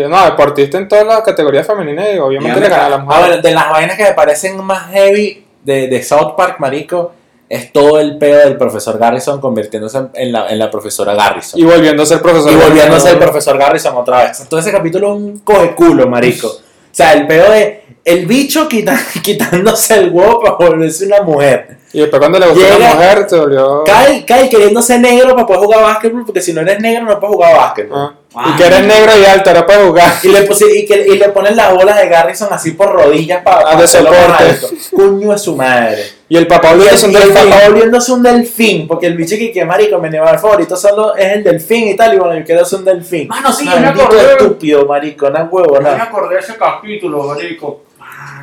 No, 0.10 0.26
deportista 0.26 0.78
en 0.78 0.88
todas 0.90 1.06
las 1.06 1.22
categorías 1.22 1.66
femeninas 1.66 2.08
y 2.14 2.18
obviamente 2.20 2.60
Y 2.60 2.62
le 2.64 2.70
gana 2.70 2.86
a 2.86 2.90
la 2.90 2.96
A 2.96 3.00
mujer. 3.00 3.30
ver, 3.30 3.42
de 3.42 3.52
las 3.54 3.70
vainas 3.70 3.96
que 3.98 4.04
me 4.04 4.14
parecen 4.14 4.58
más 4.64 4.90
heavy 4.92 5.46
de, 5.64 5.88
de 5.88 6.04
South 6.04 6.34
Park, 6.36 6.58
marico, 6.60 7.14
es 7.50 7.74
todo 7.74 8.00
el 8.00 8.18
pedo 8.20 8.40
del 8.40 8.58
profesor 8.58 8.98
Garrison 9.00 9.42
convirtiéndose 9.42 10.00
en- 10.14 10.32
la, 10.32 10.48
en 10.50 10.60
la 10.60 10.70
profesora 10.70 11.16
Garrison. 11.16 11.60
Y 11.60 11.64
volviendo 11.64 12.04
a 12.04 12.06
ser 12.06 12.22
profesor. 12.22 12.52
Y 12.52 12.56
volviendo 12.56 12.96
a 12.96 13.00
ser 13.00 13.18
profesor 13.20 13.58
Garrison 13.58 13.96
otra 13.98 14.26
vez. 14.26 14.48
Todo 14.48 14.60
ese 14.60 14.72
capítulo 14.72 15.08
es 15.08 15.14
un 15.16 15.40
coge 15.40 15.74
culo, 15.74 16.08
marico. 16.08 16.48
O 16.48 16.60
sea, 16.92 17.14
el 17.14 17.26
pedo 17.28 17.52
de 17.52 17.84
el 18.06 18.26
bicho 18.26 18.68
quita- 18.68 19.00
quitándose 19.24 19.96
el 19.96 20.10
huevo 20.12 20.40
para 20.42 20.56
volverse 20.56 21.06
una 21.08 21.22
mujer. 21.22 21.78
Y 21.92 22.02
después 22.02 22.20
cuando 22.20 22.38
le 22.38 22.48
gustó 22.48 22.66
a 22.66 22.70
la 22.70 22.76
Llega- 22.78 22.94
mujer, 22.94 23.26
se 23.28 23.40
volvió. 23.40 23.84
Kai, 23.84 24.24
Kai 24.26 24.48
queriéndose 24.48 25.00
negro 25.00 25.34
para 25.34 25.48
poder 25.48 25.62
jugar 25.64 25.82
básquetbol, 25.82 26.26
porque 26.26 26.42
si 26.42 26.54
no 26.54 26.62
eres 26.62 26.80
negro 26.80 27.06
no 27.06 27.20
puedes 27.20 27.36
jugar 27.36 27.56
básquetbol. 27.56 28.14
Ah. 28.36 28.46
Y 28.54 28.58
que 28.58 28.68
eres 28.68 28.84
negro 28.86 29.12
y 29.20 29.26
alto, 29.26 29.50
ahora 29.50 29.66
puedes 29.66 29.88
jugar. 29.88 30.14
Y 30.22 30.28
le, 30.28 30.48
pusi- 30.48 30.72
y, 30.84 30.86
que- 30.86 31.08
y 31.08 31.18
le 31.18 31.30
ponen 31.30 31.56
las 31.56 31.74
bolas 31.74 31.98
de 32.00 32.08
Garrison 32.08 32.50
así 32.52 32.72
por 32.72 32.92
rodillas 32.92 33.42
para 33.44 33.72
Ah, 33.72 33.76
de 33.82 33.88
soporte. 33.88 34.60
Coño 34.96 35.34
es 35.34 35.42
su 35.42 35.56
madre. 35.56 36.19
Y 36.32 36.38
el 36.38 36.46
papá 36.46 36.70
ser 36.96 37.10
un 37.10 37.12
y 37.12 37.16
el 37.18 37.24
delfín. 37.34 37.50
papá 37.50 37.70
volviéndose 37.70 38.12
un 38.12 38.22
delfín, 38.24 38.88
porque 38.88 39.08
el 39.08 39.18
bicho 39.18 39.36
que, 39.36 39.52
que 39.52 39.66
marico, 39.66 39.98
mi 39.98 40.08
animal 40.10 40.38
favorito 40.38 40.76
solo 40.78 41.16
es 41.16 41.26
el 41.34 41.44
delfín 41.44 41.88
y 41.88 41.96
tal, 41.96 42.14
y 42.14 42.18
bueno, 42.18 42.38
yo 42.38 42.46
quiero 42.46 42.64
ser 42.64 42.80
un 42.80 42.86
delfín. 42.86 43.28
Mano, 43.28 43.52
sí, 43.52 43.66
yo 43.66 43.80
me 43.80 43.88
acordé. 43.88 44.32
estúpido, 44.34 44.86
marico, 44.86 45.30
no 45.30 45.44
huevo, 45.52 45.76
Yo 45.76 45.82
me 45.82 45.90
nada. 45.90 46.04
acordé 46.04 46.36
de 46.36 46.42
ese 46.42 46.56
capítulo, 46.56 47.24
marico. 47.24 47.82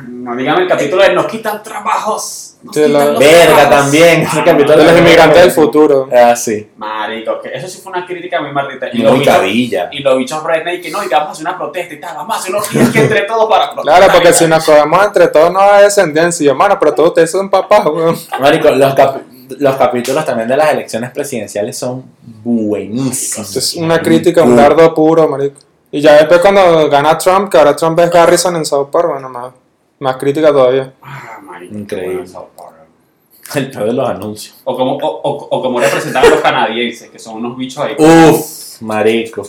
No, 0.07 0.35
dígame 0.35 0.63
el 0.63 0.67
capítulo 0.67 1.01
de 1.03 1.13
nos 1.13 1.25
quitan 1.27 1.61
trabajos. 1.63 2.55
Nos 2.63 2.75
quitan 2.75 2.91
los 2.91 3.19
Verga 3.19 3.45
trabajos. 3.55 3.69
también, 3.69 4.21
ese 4.21 4.39
Ah, 4.39 4.43
capítulo 4.45 4.77
De 4.77 4.83
los 4.83 4.97
inmigrantes 4.99 5.41
del 5.41 5.51
futuro. 5.51 6.09
Ah, 6.11 6.35
sí. 6.35 6.69
Marico, 6.77 7.39
que 7.41 7.53
eso 7.53 7.67
sí 7.67 7.79
fue 7.81 7.91
una 7.91 8.05
crítica 8.05 8.41
muy 8.41 8.51
maldita. 8.51 8.87
Y 8.91 8.97
los 8.99 9.11
Muy 9.11 9.19
bichos, 9.19 9.35
cabilla. 9.35 9.89
y 9.91 9.99
los 9.99 10.17
bichos 10.17 10.43
redneck 10.43 10.81
que 10.81 10.89
no, 10.91 11.03
y 11.03 11.07
que 11.07 11.15
vamos 11.15 11.29
a 11.29 11.31
hacer 11.33 11.45
una 11.47 11.57
protesta 11.57 11.93
y 11.93 11.99
tal, 11.99 12.15
vamos 12.17 12.35
a 12.35 12.39
hacer 12.39 12.51
unos 12.55 12.69
días 12.71 12.89
que 12.89 12.99
entre 13.01 13.21
todos 13.21 13.49
para 13.49 13.71
protestar. 13.73 13.97
Claro, 13.99 14.13
porque 14.13 14.29
y 14.29 14.33
si 14.33 14.47
nos 14.47 14.65
cogemos 14.65 15.05
entre 15.05 15.27
todos 15.27 15.51
no 15.53 15.59
hay 15.59 15.83
descendencia. 15.83 16.43
Y 16.43 16.47
yo, 16.47 16.55
mano, 16.55 16.77
pero 16.79 16.93
todos 16.93 17.09
ustedes 17.09 17.31
son 17.31 17.49
papás, 17.49 17.85
weón. 17.85 18.17
Marico, 18.39 18.69
los, 18.71 18.93
cap- 18.95 19.21
los 19.59 19.75
capítulos 19.75 20.25
también 20.25 20.47
de 20.49 20.57
las 20.57 20.71
elecciones 20.71 21.11
presidenciales 21.11 21.77
son 21.77 22.03
buenísimos. 22.43 23.55
Es 23.55 23.75
una 23.75 23.99
crítica, 24.01 24.43
un 24.43 24.55
dardo 24.55 24.93
puro, 24.93 25.27
marico. 25.27 25.59
Y 25.91 26.01
ya 26.01 26.13
después 26.15 26.41
cuando 26.41 26.89
gana 26.89 27.17
Trump, 27.17 27.49
que 27.49 27.57
ahora 27.57 27.75
Trump 27.75 27.97
es 27.99 28.11
Garrison 28.11 28.55
en 28.57 28.65
South 28.65 28.89
Park, 28.91 29.07
bueno, 29.09 29.29
más, 29.29 29.53
más 29.99 30.17
crítica 30.17 30.49
todavía. 30.49 30.93
Ah, 31.01 31.39
marico, 31.43 31.75
Increíble. 31.75 32.25
El 33.55 33.71
peor 33.71 33.85
de 33.85 33.93
los 33.93 34.09
anuncios. 34.09 34.57
O 34.65 34.75
como, 34.75 34.97
o, 34.97 35.21
o- 35.23 35.47
o 35.49 35.61
como 35.61 35.79
representan 35.79 36.25
a 36.25 36.29
los 36.29 36.41
canadienses, 36.41 37.09
que 37.09 37.17
son 37.17 37.35
unos 37.37 37.55
bichos 37.57 37.81
ahí. 37.83 37.95
Uf, 37.97 38.81
marico. 38.81 39.43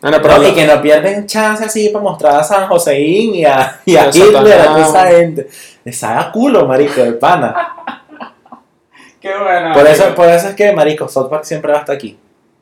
Bueno, 0.00 0.18
pero 0.22 0.38
No, 0.38 0.48
y 0.48 0.52
que 0.54 0.66
no 0.66 0.80
pierden 0.82 1.26
chance 1.26 1.64
así 1.64 1.90
para 1.90 2.02
mostrar 2.02 2.36
a 2.36 2.42
San 2.42 2.66
Joseín 2.68 3.34
y 3.34 3.44
a, 3.44 3.80
y 3.84 3.96
a 3.96 4.08
Hitler, 4.08 4.28
a 4.34 4.64
toda 4.64 4.84
Satanás. 4.84 4.88
esa 4.88 5.06
gente. 5.10 5.48
Les 5.84 6.02
haga 6.02 6.32
culo, 6.32 6.66
marico, 6.66 7.02
de 7.02 7.12
pana. 7.12 7.74
Qué 9.20 9.30
bueno. 9.38 9.72
Por 9.74 9.86
eso, 9.86 10.14
por 10.14 10.28
eso 10.28 10.48
es 10.48 10.54
que, 10.56 10.72
marico, 10.72 11.06
South 11.08 11.28
Park 11.28 11.44
siempre 11.44 11.70
va 11.72 11.78
hasta 11.78 11.92
aquí. 11.92 12.18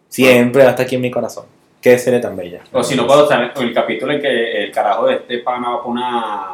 Siempre 0.08 0.64
va 0.64 0.70
hasta 0.70 0.82
aquí 0.82 0.96
en 0.96 1.00
mi 1.00 1.10
corazón. 1.10 1.46
Qué 1.80 1.96
serie 1.98 2.20
tan 2.20 2.36
bella. 2.36 2.60
O 2.72 2.82
si 2.84 2.94
no 2.94 3.06
puedo 3.06 3.22
estar 3.22 3.52
el 3.56 3.72
capítulo 3.72 4.12
en 4.12 4.20
que 4.20 4.64
el 4.64 4.70
carajo 4.72 5.06
de 5.06 5.14
este 5.14 5.38
pana 5.38 5.70
va 5.70 5.76
para 5.78 5.88
una. 5.88 6.48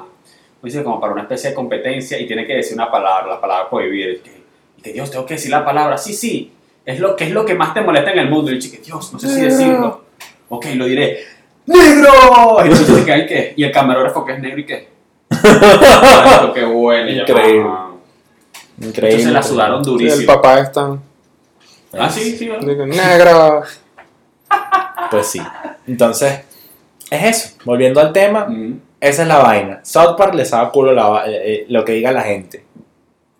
¿Cómo 0.67 0.73
dice? 0.73 0.83
Como 0.85 1.01
para 1.01 1.13
una 1.13 1.23
especie 1.23 1.51
de 1.51 1.55
competencia 1.55 2.19
y 2.19 2.27
tiene 2.27 2.45
que 2.47 2.55
decir 2.55 2.75
una 2.75 2.91
palabra, 2.91 3.35
la 3.35 3.41
palabra 3.41 3.71
prohibir. 3.71 4.11
Y 4.11 4.19
que, 4.19 4.43
y 4.79 4.83
que 4.83 4.93
Dios, 4.93 5.11
tengo 5.11 5.25
que 5.25 5.35
decir 5.35 5.51
la 5.51 5.65
palabra. 5.65 5.97
Sí, 5.97 6.13
sí. 6.13 6.53
Es 6.85 6.99
lo 7.01 7.15
que 7.17 7.25
es 7.25 7.31
lo 7.31 7.45
que 7.45 7.55
más 7.55 7.73
te 7.75 7.81
molesta 7.83 8.11
en 8.13 8.19
el 8.19 8.29
mundo. 8.31 8.51
Y 8.51 8.55
el 8.55 8.61
chico, 8.61 8.83
Dios, 8.85 9.13
no 9.13 9.19
sé 9.19 9.29
si 9.29 9.41
decirlo. 9.43 10.05
Ok, 10.49 10.67
lo 10.75 10.87
diré. 10.87 11.21
¡Negro! 11.67 12.11
Y 12.65 12.69
el 12.69 12.79
chico 12.79 12.95
se 12.97 13.05
queda, 13.05 13.19
¿y 13.19 13.27
qué? 13.27 13.55
Y 13.57 13.65
el 13.65 13.73
camarógrafo 13.73 14.25
que 14.25 14.33
es 14.35 14.39
negro, 14.41 14.59
¿y 14.61 14.67
qué? 14.67 14.89
Qué 16.55 16.65
bueno. 16.65 17.11
Increíble. 17.11 17.71
Increíble. 18.81 19.11
Entonces 19.11 19.33
la 19.33 19.43
sudaron 19.43 19.85
sí, 19.85 19.91
durísimo. 19.91 20.21
el 20.21 20.27
papá 20.27 20.61
es 20.61 20.73
tan 20.73 21.01
Ah, 21.93 22.11
sí, 22.11 22.37
sí. 22.37 22.49
digo, 22.61 22.87
negro. 22.87 23.63
Pues 25.11 25.27
sí. 25.29 25.41
Entonces, 25.87 26.41
es 27.11 27.25
eso. 27.25 27.57
Volviendo 27.65 28.01
al 28.01 28.13
tema, 28.13 28.47
Mm. 28.47 28.81
Esa 29.01 29.23
es 29.23 29.29
la 29.29 29.39
vaina. 29.39 29.81
South 29.83 30.17
Park 30.17 30.35
les 30.35 30.51
da 30.51 30.71
culo 30.71 30.93
la 30.93 31.25
eh, 31.27 31.53
eh, 31.53 31.67
lo 31.69 31.85
que 31.85 31.93
diga 31.93 32.13
la 32.13 32.23
gente. 32.23 32.65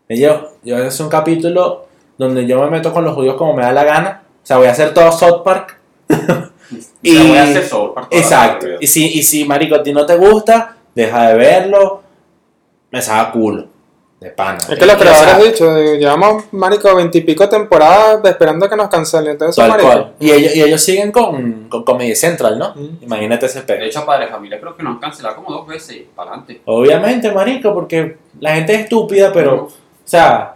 Y 0.09 0.21
yo, 0.21 0.53
yo 0.63 0.79
es 0.79 0.99
un 1.01 1.09
capítulo 1.09 1.87
donde 2.19 2.47
yo 2.47 2.63
me 2.63 2.71
meto 2.71 2.93
con 2.93 3.05
los 3.05 3.15
judíos 3.15 3.37
como 3.37 3.55
me 3.55 3.63
da 3.63 3.73
la 3.73 3.85
gana. 3.85 4.23
O 4.43 4.47
sea, 4.47 4.59
voy 4.59 4.67
a 4.69 4.73
hacer 4.73 4.95
todo 4.95 5.11
South 5.13 5.43
Park. 5.45 5.79
Y 7.01 7.17
voy 7.17 7.37
a 7.37 7.45
hacer 7.45 7.65
South 7.65 7.95
Park 7.95 8.09
Exacto. 8.11 8.67
Y 8.81 8.89
si, 8.89 9.07
y 9.07 9.23
si, 9.23 9.45
marico, 9.45 9.77
a 9.77 9.85
ti 9.85 9.93
no 9.93 10.05
te 10.05 10.17
gusta, 10.17 10.77
deja 10.97 11.29
de 11.29 11.35
verlo. 11.37 12.03
Me 12.91 13.01
saca 13.01 13.31
culo. 13.31 13.69
De 14.19 14.31
pana. 14.31 14.57
Es 14.71 14.79
que 14.79 14.87
los 14.87 14.97
creadores 14.97 15.35
han 15.35 15.43
dicho, 15.43 15.79
llevamos, 15.99 16.45
marico, 16.53 16.95
veintipico 16.97 17.47
temporadas 17.51 18.19
esperando 18.25 18.67
que 18.69 18.75
nos 18.75 18.89
cancelen. 18.89 19.33
Entonces, 19.33 19.57
Tal 19.57 19.69
marico. 19.69 19.89
cual. 19.89 20.13
Y 20.19 20.31
ellos, 20.31 20.57
y 20.57 20.63
ellos 20.63 20.81
siguen 20.81 21.13
con, 21.13 21.69
con 21.69 21.85
Comedy 21.85 22.17
Central, 22.17 22.59
¿no? 22.59 22.73
Mm. 22.75 23.03
Imagínate 23.03 23.45
ese 23.45 23.61
De 23.61 23.67
pedo. 23.67 23.85
hecho, 23.85 24.07
Padre 24.07 24.29
Familia 24.29 24.59
creo 24.59 24.75
que 24.75 24.83
nos 24.83 24.95
han 24.95 25.01
cancelado 25.01 25.37
como 25.37 25.51
dos 25.51 25.67
veces 25.67 25.97
y 25.97 26.07
para 26.17 26.31
adelante. 26.31 26.63
Obviamente, 26.65 27.31
marico, 27.31 27.75
porque 27.75 28.17
la 28.41 28.55
gente 28.55 28.75
es 28.75 28.81
estúpida, 28.85 29.31
pero, 29.35 29.65
o 29.65 29.71
sea, 30.05 30.55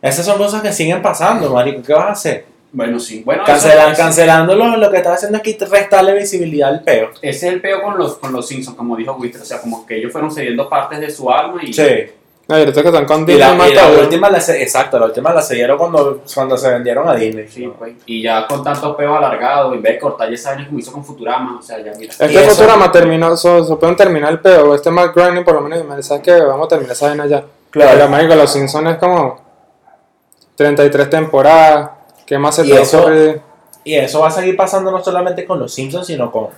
esas 0.00 0.24
son 0.24 0.38
cosas 0.38 0.62
que 0.62 0.72
siguen 0.72 1.02
pasando, 1.02 1.50
marico. 1.52 1.82
¿Qué 1.82 1.92
vas 1.92 2.06
a 2.06 2.12
hacer? 2.12 2.46
Bueno, 2.72 2.98
sí. 2.98 3.22
Bueno, 3.24 3.44
Cancelan, 3.44 3.92
eso- 3.92 4.02
cancelándolo, 4.02 4.76
lo 4.78 4.90
que 4.90 4.96
estás 4.96 5.16
haciendo 5.18 5.38
es 5.38 5.44
que 5.44 5.64
restarle 5.66 6.14
visibilidad 6.14 6.70
al 6.70 6.82
peo. 6.82 7.10
Ese 7.20 7.48
es 7.48 7.52
el 7.52 7.60
peo 7.60 7.82
con 7.82 7.98
los, 7.98 8.16
con 8.16 8.32
los 8.32 8.48
Simpsons, 8.48 8.76
como 8.78 8.96
dijo 8.96 9.12
Wister. 9.12 9.42
O 9.42 9.44
sea, 9.44 9.60
como 9.60 9.84
que 9.86 9.98
ellos 9.98 10.10
fueron 10.10 10.32
cediendo 10.32 10.68
partes 10.70 10.98
de 11.00 11.10
su 11.10 11.30
alma 11.30 11.60
y. 11.62 11.72
Sí. 11.72 11.82
Y 12.46 12.52
ahorita 12.52 12.82
que 12.82 12.88
están 12.88 13.06
con 13.06 13.22
Y 13.22 13.24
Disney 13.24 13.72
la, 13.74 13.90
y 13.92 13.96
última, 14.00 14.28
la, 14.28 14.36
exacto, 14.38 14.98
la 14.98 15.06
última 15.06 15.32
la 15.32 15.40
se 15.40 15.56
cuando, 15.78 16.22
cuando 16.34 16.58
se 16.58 16.70
vendieron 16.70 17.08
a 17.08 17.14
Disney. 17.14 17.48
Sí, 17.48 17.72
pues. 17.78 17.94
Y 18.04 18.22
ya 18.22 18.46
con 18.46 18.62
tantos 18.62 18.94
peos 18.96 19.16
alargados, 19.16 19.74
en 19.74 19.80
vez 19.80 19.94
de 19.94 19.98
cortar 19.98 20.28
ya 20.28 20.34
esa 20.34 20.54
como 20.66 20.78
hizo 20.78 20.92
con 20.92 21.02
Futurama, 21.02 21.58
o 21.58 21.62
sea, 21.62 21.78
ya 21.78 21.92
mira. 21.98 22.12
Y 22.20 22.24
Este 22.24 22.44
eso- 22.44 22.50
Futurama 22.54 22.92
terminó, 22.92 23.34
so, 23.36 23.64
so 23.64 23.78
pueden 23.78 23.96
terminar 23.96 24.30
el 24.30 24.40
pedo. 24.40 24.74
Este 24.74 24.90
Matt 24.90 25.14
Groening 25.16 25.42
por 25.42 25.54
lo 25.54 25.62
menos 25.62 25.84
me 25.86 25.96
dice 25.96 26.20
que 26.20 26.38
vamos 26.38 26.66
a 26.66 26.68
terminar 26.68 26.92
esa 26.92 27.08
vaina 27.08 27.26
ya. 27.26 27.44
Claro. 27.70 27.90
Pero 27.94 28.08
marico, 28.08 28.34
los 28.34 28.52
Simpsons 28.52 28.90
es 28.90 28.96
como 28.98 29.40
33 30.56 31.08
temporadas. 31.10 31.90
¿Qué 32.26 32.38
más 32.38 32.54
se 32.56 32.66
Y 32.66 32.70
te 32.70 32.80
eso- 32.82 33.00
ocurre? 33.00 33.40
Y 33.84 33.94
eso 33.96 34.20
va 34.20 34.28
a 34.28 34.30
seguir 34.30 34.56
pasando 34.56 34.90
no 34.90 35.02
solamente 35.02 35.44
con 35.44 35.58
los 35.60 35.72
Simpsons, 35.72 36.06
sino 36.06 36.30
con 36.30 36.48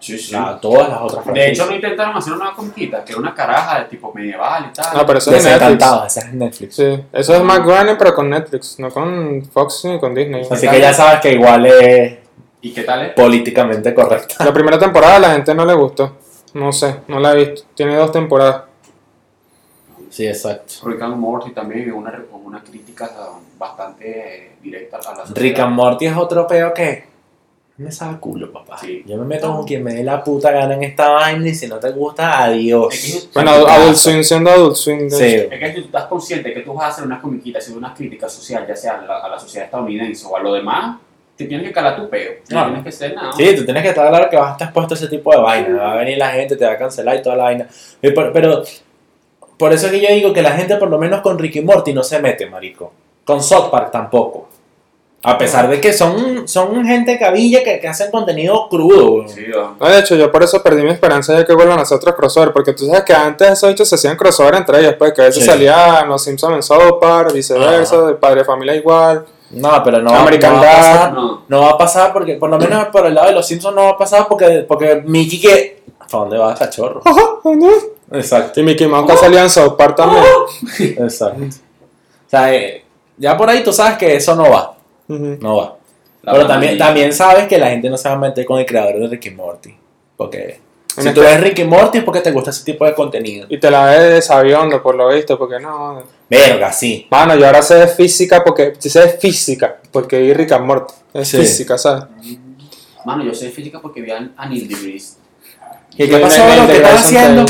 Sí, 0.00 0.18
sí. 0.18 0.32
la- 0.32 0.58
todas 0.58 0.88
las 0.88 1.00
otras 1.00 1.26
De 1.26 1.50
hecho, 1.50 1.66
no 1.66 1.74
intentaron 1.74 2.16
hacer 2.16 2.32
una 2.32 2.44
nueva 2.44 2.56
conquista, 2.56 3.04
que 3.04 3.12
era 3.12 3.20
una 3.20 3.34
caraja 3.34 3.80
de 3.80 3.84
tipo 3.84 4.12
medieval 4.14 4.66
y 4.70 4.72
tal. 4.72 4.96
No, 4.96 5.06
pero 5.06 5.18
eso 5.18 5.34
es 5.34 5.44
Netflix. 5.44 5.84
Esa 6.06 6.20
es 6.20 6.32
Netflix. 6.32 6.74
Sí, 6.76 7.04
eso 7.12 7.34
es 7.34 7.42
Matt 7.42 7.64
Groening 7.64 7.96
pero 7.98 8.14
con 8.14 8.30
Netflix, 8.30 8.78
no 8.78 8.90
con 8.90 9.44
Fox 9.52 9.84
ni 9.84 10.00
con 10.00 10.14
Disney. 10.14 10.46
Así 10.50 10.66
que 10.68 10.80
ya 10.80 10.92
sabes 10.94 11.20
que 11.20 11.32
igual 11.32 11.66
es 11.66 12.18
¿Y 12.62 12.72
qué 12.72 12.82
tal 12.82 13.02
es? 13.06 13.12
políticamente 13.12 13.92
correcta. 13.94 14.42
La 14.44 14.52
primera 14.52 14.78
temporada 14.78 15.16
a 15.16 15.20
la 15.20 15.30
gente 15.32 15.54
no 15.54 15.64
le 15.64 15.74
gustó. 15.74 16.16
No 16.54 16.72
sé, 16.72 16.96
no 17.08 17.20
la 17.20 17.32
he 17.32 17.36
visto. 17.44 17.66
Tiene 17.74 17.94
dos 17.96 18.10
temporadas. 18.10 18.62
Sí, 20.08 20.26
exacto. 20.26 20.74
Rick 20.88 21.02
and 21.02 21.16
Morty 21.16 21.50
también 21.52 21.92
una, 21.92 22.20
una 22.32 22.62
crítica 22.62 23.08
bastante 23.58 24.56
directa 24.62 24.96
a 24.96 25.00
la 25.00 25.04
sociedad. 25.26 25.36
Rick 25.40 25.58
and 25.60 25.74
Morty 25.74 26.06
es 26.06 26.16
otro 26.16 26.46
peo 26.46 26.74
que 26.74 27.04
me 27.80 27.90
sabe 27.92 28.18
culo, 28.18 28.52
papá. 28.52 28.78
Sí. 28.78 29.02
Yo 29.06 29.16
me 29.16 29.24
meto 29.24 29.54
con 29.54 29.64
quien 29.66 29.82
me 29.82 29.94
dé 29.94 30.02
la 30.04 30.22
puta 30.22 30.50
gana 30.50 30.74
en 30.74 30.84
esta 30.84 31.08
vaina 31.10 31.48
y 31.48 31.54
si 31.54 31.66
no 31.66 31.76
te 31.76 31.90
gusta, 31.90 32.44
adiós. 32.44 32.92
Es 32.94 33.24
que- 33.24 33.28
Bueno, 33.34 33.50
Adult 33.66 33.96
Swim 33.96 34.22
siendo 34.22 34.50
Adult 34.50 34.76
Swim. 34.76 35.08
de 35.08 35.10
Sí. 35.10 35.24
Es 35.50 35.58
que 35.58 35.70
tú 35.70 35.80
estás 35.86 36.04
consciente 36.04 36.52
que 36.52 36.60
tú 36.60 36.74
vas 36.74 36.84
a 36.84 36.88
hacer 36.88 37.04
una 37.04 37.20
comiquita, 37.20 37.58
haciendo 37.58 37.78
una 37.78 37.94
crítica 37.94 38.28
social, 38.28 38.66
ya 38.68 38.76
sea 38.76 38.98
a 38.98 39.02
la, 39.06 39.18
a 39.20 39.28
la 39.28 39.38
sociedad 39.38 39.64
estadounidense 39.66 40.26
o 40.28 40.36
a 40.36 40.40
lo 40.40 40.52
demás, 40.54 40.98
te 41.36 41.46
tienes 41.46 41.66
que 41.66 41.72
calar 41.72 41.96
tu 41.96 42.08
peo. 42.10 42.32
No 42.50 42.58
No. 42.60 42.64
tienes 42.66 42.84
que 42.84 42.92
ser 42.92 43.14
nada. 43.14 43.32
Sí, 43.32 43.54
tú 43.56 43.64
tienes 43.64 43.82
que 43.82 43.88
estar 43.88 44.06
claro 44.10 44.28
que 44.28 44.36
vas 44.36 44.48
a 44.48 44.52
estar 44.52 44.68
expuesto 44.68 44.92
a 44.94 44.96
ese 44.98 45.08
tipo 45.08 45.32
de 45.32 45.38
vaina. 45.40 45.76
Va 45.82 45.92
a 45.92 45.96
venir 45.96 46.18
la 46.18 46.28
gente, 46.32 46.56
te 46.56 46.66
va 46.66 46.72
a 46.72 46.76
cancelar 46.78 47.16
y 47.16 47.22
toda 47.22 47.36
la 47.36 47.44
vaina. 47.44 47.66
Y 48.02 48.10
por- 48.10 48.30
Pero 48.34 48.62
por 49.56 49.72
eso 49.72 49.86
es 49.86 49.92
que 49.92 50.00
yo 50.02 50.14
digo 50.14 50.32
que 50.34 50.42
la 50.42 50.52
gente, 50.52 50.76
por 50.76 50.90
lo 50.90 50.98
menos 50.98 51.22
con 51.22 51.38
Ricky 51.38 51.62
Morty, 51.62 51.94
no 51.94 52.02
se 52.02 52.18
mete, 52.20 52.44
marico. 52.44 52.92
Con 53.24 53.42
South 53.42 53.70
Park 53.70 53.90
tampoco. 53.90 54.49
A 55.22 55.36
pesar 55.36 55.68
de 55.68 55.82
que 55.82 55.92
son, 55.92 56.48
son 56.48 56.82
gente 56.86 57.18
cabilla 57.18 57.62
que, 57.62 57.78
que 57.78 57.86
hacen 57.88 58.10
contenido 58.10 58.68
crudo. 58.70 59.28
Sí, 59.28 59.42
¿no? 59.54 59.76
No, 59.78 59.86
de 59.88 59.98
hecho, 59.98 60.14
yo 60.16 60.32
por 60.32 60.42
eso 60.42 60.62
perdí 60.62 60.82
mi 60.82 60.90
esperanza 60.90 61.34
de 61.34 61.44
que 61.44 61.52
vuelvan 61.54 61.78
a 61.78 61.82
hacer 61.82 61.96
otros 61.98 62.14
crossover, 62.14 62.52
porque 62.54 62.72
tú 62.72 62.86
sabes 62.86 63.04
que 63.04 63.12
antes 63.12 63.50
esos 63.50 63.70
hechos 63.70 63.86
se 63.86 63.96
hacían 63.96 64.16
crossover 64.16 64.54
entre 64.54 64.80
ellos, 64.80 64.94
pues 64.98 65.12
que 65.12 65.20
a 65.20 65.24
veces 65.26 65.44
Sí. 65.44 65.50
salían 65.50 66.08
los 66.08 66.24
Simpsons 66.24 66.54
en 66.56 66.62
South 66.62 66.98
Park, 67.00 67.32
viceversa, 67.34 68.00
de 68.06 68.14
Padre 68.14 68.40
de 68.40 68.44
Familia 68.46 68.74
igual. 68.74 69.26
No, 69.50 69.82
pero 69.84 70.00
no, 70.00 70.10
va- 70.10 70.20
American 70.22 70.54
no 70.54 70.62
va 70.62 70.62
a 70.62 70.72
Dad. 70.74 70.92
pasar. 70.94 71.12
No. 71.12 71.42
No 71.48 71.60
va 71.60 71.70
a 71.70 71.76
pasar 71.78 72.12
porque, 72.14 72.34
por 72.36 72.48
lo 72.48 72.56
menos 72.58 72.86
por 72.86 73.04
el 73.04 73.14
lado 73.14 73.28
de 73.28 73.34
los 73.34 73.46
Simpsons, 73.46 73.74
no 73.76 73.82
va 73.82 73.90
a 73.90 73.98
pasar 73.98 74.26
porque, 74.26 74.64
porque 74.66 75.02
Mickey 75.04 75.38
que. 75.40 75.82
¿Para 76.10 76.22
dónde 76.24 76.38
va, 76.38 76.54
cachorro? 76.54 77.02
Exacto. 78.12 78.60
Y 78.60 78.62
Mickey 78.62 78.86
Mouse 78.86 79.10
que 79.10 79.16
salía 79.18 79.42
en 79.42 79.50
South 79.50 79.74
Park 79.76 79.96
también. 79.96 80.24
Exacto. 80.78 81.42
O 81.44 82.30
sea, 82.30 82.54
eh, 82.54 82.84
ya 83.18 83.36
por 83.36 83.50
ahí 83.50 83.62
tú 83.62 83.72
sabes 83.72 83.98
que 83.98 84.16
eso 84.16 84.34
no 84.34 84.48
va. 84.50 84.74
No 85.18 85.56
va. 85.56 85.76
La 86.22 86.32
Pero 86.32 86.46
también, 86.46 86.76
también 86.78 87.12
sabes 87.12 87.46
que 87.46 87.58
la 87.58 87.70
gente 87.70 87.88
no 87.88 87.96
se 87.96 88.08
va 88.08 88.14
a 88.14 88.18
meter 88.18 88.44
con 88.44 88.58
el 88.58 88.66
creador 88.66 89.00
de 89.00 89.08
Ricky 89.08 89.30
Morty. 89.30 89.74
Porque 90.16 90.60
En 90.96 91.02
si 91.02 91.08
este- 91.08 91.12
tú 91.12 91.20
ves 91.22 91.40
Ricky 91.40 91.64
Morty 91.64 91.98
es 91.98 92.04
porque 92.04 92.20
te 92.20 92.30
gusta 92.30 92.50
ese 92.50 92.64
tipo 92.64 92.84
de 92.84 92.94
contenido. 92.94 93.46
Y 93.48 93.58
te 93.58 93.70
la 93.70 93.86
ves 93.86 94.00
de 94.14 94.22
sabiondo, 94.22 94.82
por 94.82 94.94
lo 94.96 95.08
visto, 95.08 95.38
porque 95.38 95.58
no. 95.58 96.02
Verga, 96.28 96.70
sí. 96.72 97.06
Mano, 97.10 97.34
yo 97.36 97.46
ahora 97.46 97.62
sé 97.62 97.76
de 97.76 97.88
física 97.88 98.42
porque. 98.44 98.74
Si 98.78 98.90
sé 98.90 99.00
de 99.00 99.08
física, 99.10 99.78
porque 99.90 100.18
vi 100.18 100.34
Rick 100.34 100.52
and 100.52 100.66
Morty. 100.66 100.92
Es 101.14 101.28
Sí. 101.28 101.38
física, 101.38 101.78
¿sabes? 101.78 102.04
Mano, 103.04 103.24
yo 103.24 103.34
sé 103.34 103.46
de 103.46 103.50
física 103.52 103.80
porque 103.80 104.02
vi 104.02 104.10
a 104.10 104.46
Neil 104.46 104.68
deGrasse. 104.68 105.14
¿Y 105.96 106.06
qué 106.08 106.18
pasó? 106.18 106.42
¿Qué 106.66 106.76
estás 106.76 107.04
haciendo? 107.06 107.44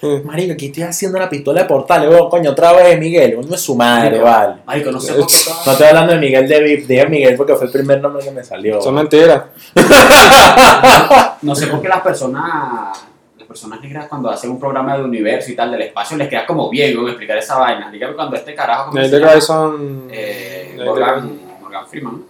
Sí. 0.00 0.22
Marico, 0.24 0.54
aquí 0.54 0.66
estoy 0.66 0.82
haciendo 0.84 1.18
la 1.18 1.28
pistola 1.28 1.62
de 1.62 1.68
portales, 1.68 2.08
weón. 2.08 2.30
Coño, 2.30 2.52
otra 2.52 2.72
vez 2.72 2.98
Miguel. 2.98 3.36
Uno 3.36 3.54
es 3.54 3.60
su 3.60 3.74
madre, 3.76 4.18
vale. 4.18 4.54
Marico, 4.64 4.90
no 4.90 4.98
sé 5.00 5.12
por 5.14 5.26
qué. 5.26 5.34
No 5.66 5.72
estoy 5.72 5.86
hablando 5.88 6.12
de 6.14 6.18
Miguel 6.18 6.48
de 6.48 6.60
VIP, 6.62 6.86
dije 6.86 7.06
Miguel 7.06 7.36
porque 7.36 7.54
fue 7.54 7.66
el 7.66 7.72
primer 7.72 8.00
nombre 8.00 8.24
que 8.24 8.30
me 8.30 8.42
salió. 8.42 8.80
Son 8.80 8.94
mentiras. 8.94 9.42
No 11.42 11.54
sé 11.54 11.66
por 11.68 11.80
qué 11.82 11.88
las 11.88 12.00
personas, 12.00 13.06
las 13.38 13.46
personas 13.48 13.80
negras 13.80 14.06
cuando 14.08 14.30
hacen 14.30 14.50
un 14.50 14.58
programa 14.60 14.96
de 14.96 15.04
universo 15.04 15.50
y 15.50 15.56
tal 15.56 15.70
del 15.70 15.82
espacio 15.82 16.16
les 16.16 16.28
queda 16.28 16.46
como 16.46 16.68
bien 16.70 16.94
¿no? 16.94 17.06
explicar 17.08 17.36
esa 17.38 17.58
vaina. 17.58 17.90
Dígame 17.90 18.14
cuando 18.14 18.36
este 18.36 18.54
carajo 18.54 18.92
Tyson. 18.92 20.08
Eh, 20.10 20.78
Morgan, 20.84 21.38
Morgan 21.60 21.86
Freeman. 21.88 22.24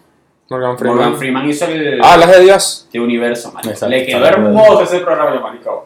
Morgan 0.48 0.76
Freeman. 0.78 0.96
Morgan 0.96 1.16
Freeman 1.18 1.48
hizo 1.48 1.64
el 1.66 2.00
Ah, 2.02 2.16
las 2.16 2.30
de 2.32 2.40
Dios. 2.40 2.88
de 2.92 2.98
universo, 3.00 3.52
marico. 3.52 3.70
Exacto. 3.70 3.94
Le 3.94 4.04
quedó 4.06 4.26
hermoso 4.26 4.82
ese 4.82 4.98
programa, 5.00 5.34
yo, 5.34 5.40
marico. 5.40 5.84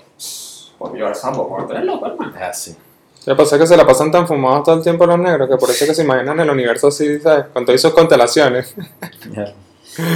Porque 0.85 0.99
yo 0.99 1.15
sambo, 1.15 1.65
tú 1.67 1.73
eres 1.73 1.85
loco, 1.87 2.07
hermano. 2.07 2.37
Es 2.37 2.43
así. 2.43 2.77
Lo 3.25 3.35
que 3.35 3.43
pasa 3.43 3.57
es 3.57 3.63
que 3.63 3.67
se 3.69 3.77
la 3.79 3.87
pasan 3.87 4.11
tan 4.13 4.29
fumados 4.29 4.65
todo 4.65 4.75
el 4.77 4.83
tiempo 4.83 5.07
los 5.07 5.19
negros 5.19 5.49
que 5.49 5.57
por 5.57 5.71
eso 5.71 5.85
es 5.85 5.91
que 5.91 5.95
se 5.95 6.03
imaginan 6.05 6.39
el 6.41 6.51
universo 6.51 6.89
así, 6.89 7.19
¿sabes? 7.21 7.47
Con 7.55 7.65
todas 7.65 7.81
sus 7.81 7.95
constelaciones. 7.95 8.75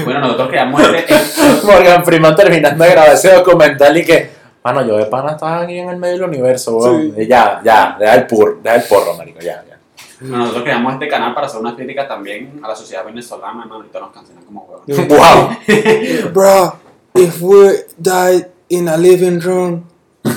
Bueno, 0.04 0.20
nosotros 0.20 0.48
creamos 0.50 0.82
este. 0.82 1.14
Morgan 1.66 2.04
Freeman 2.04 2.36
terminando 2.36 2.84
de 2.84 2.90
grabar 2.90 3.14
ese 3.14 3.32
documental 3.32 3.96
y 3.96 4.04
que, 4.04 4.28
mano, 4.62 4.84
yo 4.86 4.98
de 4.98 5.06
pana 5.06 5.32
estaba 5.32 5.62
aquí 5.62 5.78
en 5.78 5.88
el 5.88 5.96
medio 5.96 6.16
del 6.16 6.24
universo, 6.24 6.76
weón. 6.76 7.14
Sí. 7.16 7.22
Y 7.22 7.26
Ya, 7.26 7.62
ya, 7.64 7.96
deja 7.98 8.14
el 8.14 8.26
porro, 8.26 8.58
deja 8.62 8.76
el 8.76 8.82
porro, 8.82 9.14
marico, 9.16 9.40
ya, 9.40 9.64
ya. 9.66 9.78
Bueno, 10.20 10.38
nosotros 10.38 10.64
creamos 10.64 10.92
este 10.92 11.08
canal 11.08 11.32
para 11.32 11.46
hacer 11.46 11.60
una 11.60 11.74
crítica 11.74 12.06
también 12.06 12.60
a 12.62 12.68
la 12.68 12.76
sociedad 12.76 13.06
venezolana, 13.06 13.62
hermano. 13.62 13.76
Ahorita 13.76 14.00
nos 14.00 14.10
cancelan 14.10 14.44
como 14.44 14.68
huevos. 14.86 15.08
wow. 15.08 15.56
Bro, 16.34 16.78
if 17.14 17.40
we 17.40 17.84
died 17.98 18.48
in 18.68 18.88
a 18.88 18.98
living 18.98 19.40
room, 19.40 19.86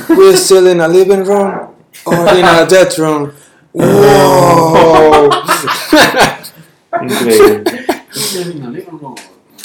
we're 0.09 0.35
still 0.37 0.67
in 0.67 0.81
a 0.81 0.87
living 0.87 1.23
room 1.23 1.53
or 2.05 2.27
in 2.37 2.45
a 2.45 2.65
death 2.65 2.97
room. 2.97 3.31
Wow. 3.73 5.29
Increíble. 7.01 7.63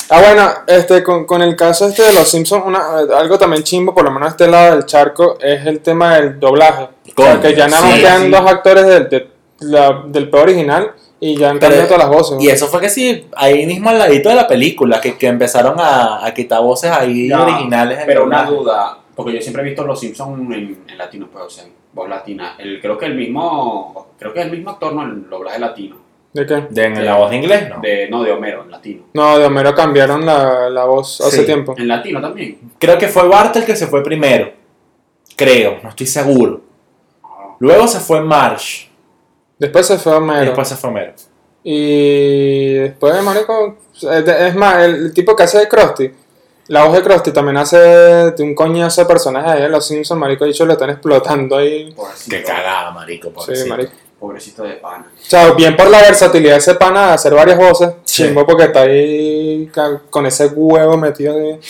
Ah, 0.09 0.21
bueno, 0.21 0.49
este, 0.69 1.03
con, 1.03 1.25
con 1.27 1.43
el 1.43 1.57
caso 1.57 1.89
este 1.89 2.03
de 2.05 2.13
los 2.13 2.29
Simpsons, 2.29 2.63
una, 2.65 2.79
algo 3.19 3.37
también 3.39 3.65
chimbo, 3.65 3.93
por 3.93 4.05
lo 4.05 4.13
menos 4.13 4.29
este 4.31 4.47
lado 4.47 4.77
del 4.77 4.87
charco, 4.87 5.37
es 5.41 5.67
el 5.67 5.81
tema 5.81 6.15
del 6.17 6.39
doblaje. 6.39 6.85
O 6.85 6.89
sea, 7.23 7.33
Coño, 7.33 7.41
que 7.41 7.55
ya 7.57 7.67
nada 7.67 7.83
más 7.83 7.95
sí, 7.95 8.01
quedan 8.01 8.23
sí. 8.23 8.31
dos 8.31 8.41
actores 8.47 8.87
del, 8.87 9.09
de- 9.09 9.31
la- 9.61 10.03
del 10.07 10.31
peor 10.31 10.45
original 10.45 10.93
y 11.19 11.37
ya 11.37 11.51
han 11.51 11.59
Pero- 11.59 11.71
cambiado 11.75 11.89
todas 11.89 12.09
las 12.09 12.17
voces. 12.17 12.37
Y 12.41 12.49
eso 12.49 12.69
fue 12.69 12.81
que 12.81 12.89
sí, 12.89 13.27
ahí 13.37 13.67
mismo 13.67 13.91
al 13.91 13.99
ladito 13.99 14.29
de 14.29 14.37
la 14.37 14.47
película, 14.47 15.01
que, 15.01 15.19
que 15.19 15.27
empezaron 15.27 15.75
a, 15.81 16.25
a 16.25 16.33
quitar 16.33 16.61
voces 16.63 16.91
ahí 16.93 17.29
Ya, 17.29 17.43
originales. 17.43 17.99
en 17.99 18.07
Pero 18.07 18.25
una 18.27 18.45
doblaje. 18.45 18.55
duda, 18.63 18.99
porque 19.17 19.33
yo 19.33 19.41
siempre 19.41 19.63
he 19.63 19.65
visto 19.67 19.85
Los 19.85 19.99
Simpsons 19.99 20.39
en, 20.55 20.85
en 20.89 20.99
latino, 20.99 21.29
pues, 21.33 21.45
o 21.45 21.51
sea, 21.51 21.65
en 21.65 21.73
voz 21.93 22.09
latina. 22.09 22.55
El, 22.59 22.81
creo 22.81 22.97
que 22.99 23.07
el 23.07 23.15
mismo, 23.17 24.09
creo 24.19 24.33
que 24.33 24.41
es 24.41 24.47
el 24.47 24.53
mismo 24.53 24.71
actor, 24.71 24.93
no, 24.93 25.03
el 25.03 25.29
doblaje 25.29 25.59
latino. 25.59 25.97
¿De 26.33 26.45
qué? 26.47 26.67
¿De 26.69 26.85
en 26.85 27.03
la 27.05 27.17
voz 27.17 27.31
de 27.31 27.37
inglés? 27.37 27.69
No. 27.71 27.81
De, 27.81 28.11
no, 28.11 28.23
de 28.23 28.31
Homero, 28.33 28.63
en 28.65 28.71
latino. 28.71 29.05
No, 29.15 29.39
de 29.39 29.47
Homero 29.47 29.75
cambiaron 29.75 30.27
la, 30.27 30.69
la 30.69 30.85
voz 30.85 31.21
hace 31.23 31.39
Sí. 31.39 31.47
tiempo. 31.47 31.75
En 31.79 31.89
latino 31.89 32.21
también. 32.21 32.59
Creo 32.79 32.99
que 32.99 33.09
fue 33.09 33.27
Bart 33.27 33.57
el 33.57 33.65
que 33.65 33.75
se 33.75 33.87
fue 33.87 34.03
primero. 34.03 34.53
Creo, 35.35 35.79
no 35.83 35.89
estoy 35.89 36.07
seguro. 36.07 36.61
Luego 37.59 37.89
se 37.89 38.01
fue 38.01 38.21
Marsh. 38.21 38.89
Después 39.59 39.87
se 39.87 39.97
fue 39.97 40.13
Y 40.13 40.17
Homero. 40.17 40.45
después 40.45 40.69
se 40.69 40.77
fue 40.77 40.91
Homero. 40.91 41.13
Y 41.65 42.75
después, 42.75 43.23
marico, 43.25 43.79
es 43.95 44.25
de- 44.25 44.49
es 44.49 44.55
más, 44.55 44.85
el 44.85 45.13
tipo 45.15 45.35
que 45.35 45.43
hace 45.45 45.59
de 45.61 45.69
Krusty, 45.69 46.11
la 46.69 46.85
voz 46.85 46.95
de 46.95 47.03
Krusty 47.03 47.33
también 47.33 47.57
hace 47.59 47.77
de 47.79 48.43
un 48.43 48.55
coñazo 48.55 49.01
de 49.03 49.07
personajes 49.07 49.51
ahí 49.53 49.63
en 49.65 49.73
Los 49.73 49.87
Simpsons, 49.87 50.19
marico, 50.21 50.45
dicho, 50.45 50.65
lo 50.67 50.73
están 50.73 50.91
explotando 50.91 51.57
ahí. 51.57 51.93
Pobrecito, 51.93 52.37
Qué 52.37 52.43
cagada, 52.43 52.91
marico. 52.91 53.29
Sí, 53.29 53.35
pobrecito. 53.35 53.69
marico. 53.71 53.93
pobrecito 54.19 54.63
de 54.65 54.73
pana. 54.75 55.07
O 55.15 55.25
sea, 55.25 55.51
bien 55.53 55.77
por 55.77 55.89
la 55.89 56.01
versatilidad 56.01 56.55
de 56.55 56.59
ese 56.59 56.75
pana 56.75 57.09
de 57.09 57.13
hacer 57.15 57.35
varias 57.35 57.57
voces, 57.59 57.91
Sí. 58.05 58.25
chimbo 58.25 58.45
porque 58.47 58.65
está 58.65 58.81
ahí 58.83 59.71
con 60.11 60.27
ese 60.27 60.47
huevo 60.47 60.97
metido 60.97 61.35
de... 61.37 61.61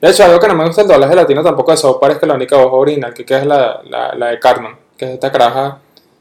De 0.00 0.10
hecho, 0.10 0.24
algo 0.24 0.38
que 0.38 0.46
no 0.48 0.54
me 0.54 0.64
gusta 0.64 0.82
del 0.82 0.92
doblaje 0.92 1.14
latino 1.14 1.42
tampoco 1.42 1.72
de 1.72 1.76
South 1.76 1.98
Park 2.00 2.14
es 2.14 2.18
que 2.20 2.26
la 2.26 2.34
única 2.34 2.56
voz 2.56 2.70
original 2.72 3.12
que 3.12 3.24
queda 3.26 3.40
es 3.40 3.46
la, 3.46 3.80
la, 3.84 4.14
la 4.14 4.26
de 4.28 4.38
Carmen, 4.38 4.76
que 4.96 5.04
es 5.06 5.10
esta 5.14 5.30
caraja 5.32 5.78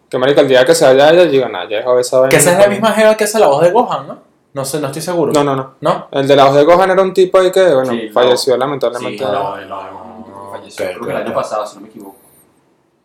Que 0.10 0.18
marico, 0.18 0.42
el 0.42 0.48
día 0.48 0.66
que 0.66 0.74
se 0.74 0.86
vaya 0.86 1.10
ella, 1.12 1.26
digo, 1.26 1.48
nah, 1.48 1.64
ya 1.70 1.78
dejó 1.78 1.98
esa 2.00 2.18
vaina. 2.20 2.30
Que 2.30 2.38
esa 2.38 2.54
es 2.54 2.58
la 2.60 2.68
misma 2.68 2.92
jeva 2.94 3.16
que 3.16 3.24
hace 3.26 3.38
la 3.40 3.48
voz 3.48 3.62
de 3.62 3.72
Gohan, 3.72 4.08
¿no? 4.08 4.27
No 4.58 4.66
sé, 4.66 4.80
no 4.80 4.88
estoy 4.88 5.04
seguro. 5.04 5.32
No, 5.34 5.44
no, 5.44 5.56
no. 5.56 5.74
¿No? 5.82 6.08
El 6.12 6.28
de 6.28 6.36
la 6.36 6.46
voz 6.46 6.56
de 6.56 6.64
Gohan 6.64 6.90
era 6.90 7.02
un 7.04 7.14
tipo 7.14 7.38
ahí 7.38 7.52
que, 7.52 7.64
bueno, 7.76 7.92
Sí, 7.92 8.06
no. 8.08 8.12
falleció 8.14 8.54
Sí, 8.56 8.60
lamentablemente. 8.60 9.24
no, 9.24 9.56
no, 9.56 9.92
no, 9.92 10.50
falleció. 10.52 10.86
ok, 10.86 10.92
Creo 10.94 11.06
que 11.06 11.12
el 11.12 11.16
ok. 11.18 11.26
año 11.26 11.34
pasado, 11.36 11.68
si 11.68 11.76
no 11.76 11.82
me 11.82 11.88
equivoco. 11.90 12.16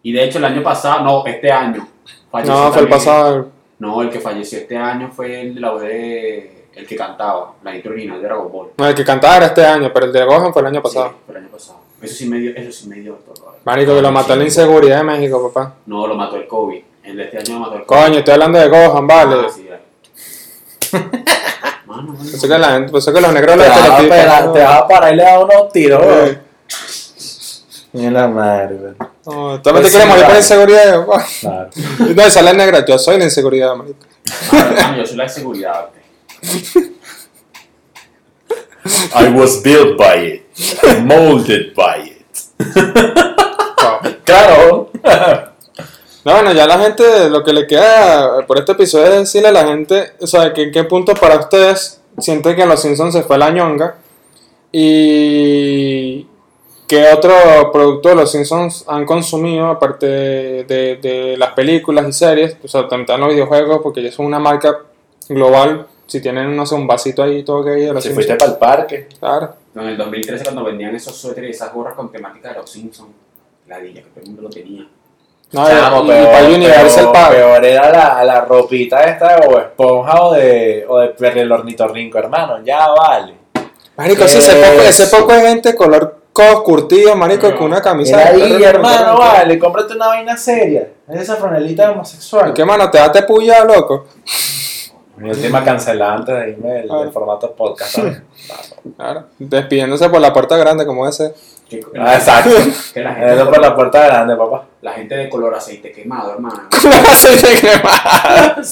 Y 0.03 0.12
de 0.15 0.25
hecho, 0.25 0.38
el 0.38 0.45
año 0.47 0.62
pasado, 0.62 1.05
no, 1.05 1.27
este 1.27 1.53
año. 1.53 1.87
falleció 2.31 2.55
no, 2.55 2.61
fue 2.61 2.67
el 2.69 2.73
también. 2.73 2.91
pasado. 2.91 3.47
No, 3.81 4.01
el 4.01 4.09
que 4.09 4.21
falleció 4.21 4.59
este 4.61 4.77
año 4.79 5.11
fue 5.15 5.43
el 5.43 5.55
de 5.57 5.61
la 5.61 5.71
voz 5.73 5.83
de. 5.83 6.69
El 6.75 6.87
que 6.87 6.97
cantaba, 6.97 7.53
la 7.62 7.77
intro 7.77 7.93
original 7.93 8.19
de 8.23 8.27
Dragon 8.29 8.51
Ball. 8.51 8.69
No, 8.79 8.87
el 8.88 8.95
que 8.95 9.05
cantaba 9.05 9.37
era 9.37 9.47
este 9.47 9.62
año, 9.67 9.91
pero 9.93 10.07
el 10.07 10.12
de 10.12 10.25
Gohan 10.25 10.55
fue 10.55 10.62
el 10.62 10.69
año 10.69 10.81
pasado. 10.83 11.11
Sí, 11.11 11.15
fue 11.27 11.35
el 11.37 11.43
año 11.43 11.51
pasado. 11.53 11.79
Eso 12.01 12.15
sí 12.15 12.27
me 12.31 12.38
dio, 12.38 12.53
eso 12.57 12.73
sí 12.73 12.88
me 12.88 12.97
dio 12.97 13.19
dolor. 13.27 13.57
Marico, 13.65 13.95
que 13.95 14.01
lo 14.01 14.11
mató 14.11 14.35
la 14.35 14.45
inseguridad 14.45 14.97
de 14.97 15.05
México, 15.05 15.53
papá. 15.53 15.75
No, 15.85 16.07
lo 16.07 16.15
mató 16.15 16.37
el 16.37 16.49
COVID. 16.49 16.83
El 17.05 17.17
de 17.19 17.25
este 17.25 17.38
año 17.41 17.55
lo 17.55 17.61
mató 17.61 17.75
el 17.77 17.85
COVID. 17.85 18.01
Coño, 18.01 18.19
estoy 18.21 18.33
hablando 18.33 18.59
de 18.59 18.69
Gohan, 18.71 19.07
vale. 19.07 19.35
Ah, 19.45 19.49
sí, 19.55 19.67
vale. 19.69 19.82
Mano, 21.87 22.16
que, 22.40 22.48
la 22.48 22.68
gente, 22.70 22.92
pensé 22.92 23.12
que 23.12 23.20
los 23.20 23.33
negros 23.33 23.52
Te 23.52 23.57
los 23.59 23.68
vas, 23.68 23.76
a 23.76 23.81
estereotipan, 23.81 24.18
pegar- 24.18 24.44
¿no? 24.46 24.52
te 24.52 24.61
vas 24.62 24.76
a 24.81 24.88
parar 24.88 25.12
y 25.12 25.16
le 25.16 25.22
das 25.22 25.42
unos 25.44 25.72
tiros, 25.72 26.02
weón. 26.07 26.42
Mira 27.92 28.11
la 28.11 28.28
madre, 28.28 28.74
weón. 28.76 28.96
No, 29.26 29.61
también 29.61 29.62
te 29.62 29.70
Pues 29.72 29.90
quieres 29.92 30.09
morir 30.09 30.24
por 30.24 30.37
inseguridad, 30.37 31.07
papá. 31.07 31.26
Claro. 31.40 31.70
Y 32.11 32.14
no, 32.14 32.31
sale 32.31 32.55
negra, 32.55 32.85
yo 32.85 32.98
soy 32.98 33.18
la 33.18 33.24
inseguridad, 33.24 33.74
marico. 33.74 33.98
Yo 34.96 35.07
soy 35.07 35.16
la 35.16 35.28
seguridad. 35.28 35.87
ok. 35.88 36.83
I 39.14 39.28
was 39.28 39.62
built 39.62 39.96
by 39.96 40.16
it. 40.16 40.42
Molded 41.05 41.74
by 41.74 42.02
it. 42.05 42.26
Claro. 44.24 44.90
No, 46.25 46.33
bueno, 46.35 46.53
ya 46.53 46.67
la 46.67 46.79
gente, 46.79 47.29
lo 47.31 47.43
que 47.43 47.53
le 47.53 47.67
queda 47.67 48.47
por 48.47 48.59
este 48.59 48.73
episodio 48.73 49.07
es 49.07 49.19
decirle 49.21 49.49
a 49.49 49.53
la 49.53 49.67
gente, 49.67 50.13
o 50.21 50.27
sea, 50.27 50.53
que 50.53 50.63
en 50.65 50.73
qué 50.73 50.85
punto 50.85 51.15
para 51.15 51.37
ustedes 51.39 52.01
sienten 52.19 52.55
que 52.55 52.63
en 52.63 52.69
Los 52.69 52.81
Simpsons 52.81 53.13
se 53.15 53.23
fue 53.23 53.39
la 53.39 53.51
ñonga 53.51 53.97
y 54.71 56.27
qué 56.87 57.07
otro 57.13 57.33
producto 57.73 58.11
de 58.11 58.15
Los 58.17 58.31
Simpsons 58.31 58.85
han 58.87 59.05
consumido 59.05 59.67
aparte 59.69 60.07
de, 60.07 60.65
de- 60.65 60.97
de 60.97 61.37
las 61.37 61.53
películas 61.55 62.07
y 62.09 62.13
series, 62.13 62.57
o 62.63 62.69
sea, 62.69 62.83
también 62.83 63.03
están 63.03 63.21
los 63.21 63.31
videojuegos 63.31 63.81
porque 63.83 64.03
ya 64.03 64.13
son 64.13 64.27
una 64.27 64.39
marca 64.39 64.79
global, 65.29 65.87
si 66.07 66.21
tienen, 66.21 66.55
no 66.55 66.67
sé, 66.67 66.75
un 66.75 66.87
vasito 66.87 67.23
ahí 67.23 67.43
todo 67.43 67.63
de 67.65 67.93
Los 67.93 68.03
Si 68.05 68.11
Simpsons, 68.11 68.15
fuiste 68.15 68.35
para 68.37 68.53
el 68.53 68.59
parque. 68.59 69.09
claro. 69.19 69.55
No, 69.75 69.83
en 69.83 69.89
el 69.89 69.97
2013 69.97 70.45
cuando 70.45 70.65
vendían 70.65 70.95
esos 70.95 71.17
suéteres 71.17 71.49
y 71.51 71.53
esas 71.55 71.73
gorras 71.73 71.95
con 71.95 72.13
temática 72.13 72.51
de 72.51 72.57
los 72.57 72.71
Simpsons. 72.71 73.09
La 73.67 73.79
dilla 73.79 74.03
que 74.03 74.09
todo 74.11 74.21
el 74.21 74.27
mundo 74.27 74.43
lo 74.43 74.51
tenía. 74.51 74.87
No, 75.53 75.69
Chamo, 75.69 76.03
y, 76.03 76.07
y 76.07 76.09
peor, 76.12 76.31
para 76.33 76.47
Universal 76.47 77.03
peor, 77.05 77.12
paga. 77.12 77.29
peor 77.31 77.65
era 77.65 77.91
la, 77.91 78.25
la 78.25 78.41
ropita 78.43 79.05
esta 79.05 79.37
de 79.37 79.47
Bob 79.47 79.59
Esponja 79.59 80.23
o 80.23 80.33
de, 80.33 80.85
o 80.88 80.99
de 80.99 81.09
Perry 81.09 81.41
el 81.41 81.53
Ornitorrinco, 81.53 82.19
hermano. 82.19 82.61
Ya 82.65 82.88
vale. 82.88 83.35
Marico, 83.97 84.27
sí, 84.27 84.38
ese 84.38 84.55
poco, 84.55 84.83
ese 84.83 85.07
poco 85.09 85.33
de 85.35 85.41
gente 85.43 85.75
color 85.75 86.23
codos 86.33 86.62
curtidos, 86.62 87.15
marico, 87.15 87.51
No. 87.51 87.57
con 87.57 87.67
una 87.67 87.83
camisa 87.83 88.17
Mira 88.17 88.33
de 88.33 88.43
ahí, 88.43 88.53
perro 88.55 88.65
hermano, 88.79 89.19
vale. 89.19 89.59
Cómprate 89.59 89.93
una 89.95 90.07
vaina 90.07 90.37
seria. 90.37 90.88
Esa 91.09 91.37
franelita 91.37 91.91
homosexual. 91.91 92.51
¿Y 92.51 92.55
qué 92.55 92.65
mano? 92.65 92.91
¿Te 92.91 92.97
das 92.99 93.23
puya, 93.27 93.62
loco? 93.65 94.07
Mi 95.16 95.29
última 95.31 95.62
cancelada 95.62 96.14
antes 96.14 96.35
de 96.37 96.51
irme 96.51 96.68
del, 96.72 96.90
Ah. 96.90 96.98
del 97.01 97.12
formato 97.12 97.53
podcast. 97.53 97.92
¿sabes? 97.96 98.22
Claro, 98.96 99.27
despidiéndose 99.38 100.09
por 100.09 100.20
la 100.20 100.33
puerta 100.33 100.57
grande 100.57 100.85
como 100.87 101.07
ese. 101.09 101.33
Que, 101.68 101.81
Ah, 101.98 102.14
exacto. 102.14 102.51
que 102.94 103.01
la, 103.01 103.14
gente, 103.14 103.35
Eso 103.35 103.48
por 103.51 103.61
la 103.61 103.75
puerta 103.75 104.05
grande, 104.05 104.37
papá. 104.37 104.64
la 104.81 104.92
gente 104.92 105.14
de 105.14 105.29
color 105.29 105.55
aceite 105.55 105.92
quemado, 105.92 106.33
hermano. 106.33 106.62
Aceite 107.09 107.55
quemado. 107.61 108.62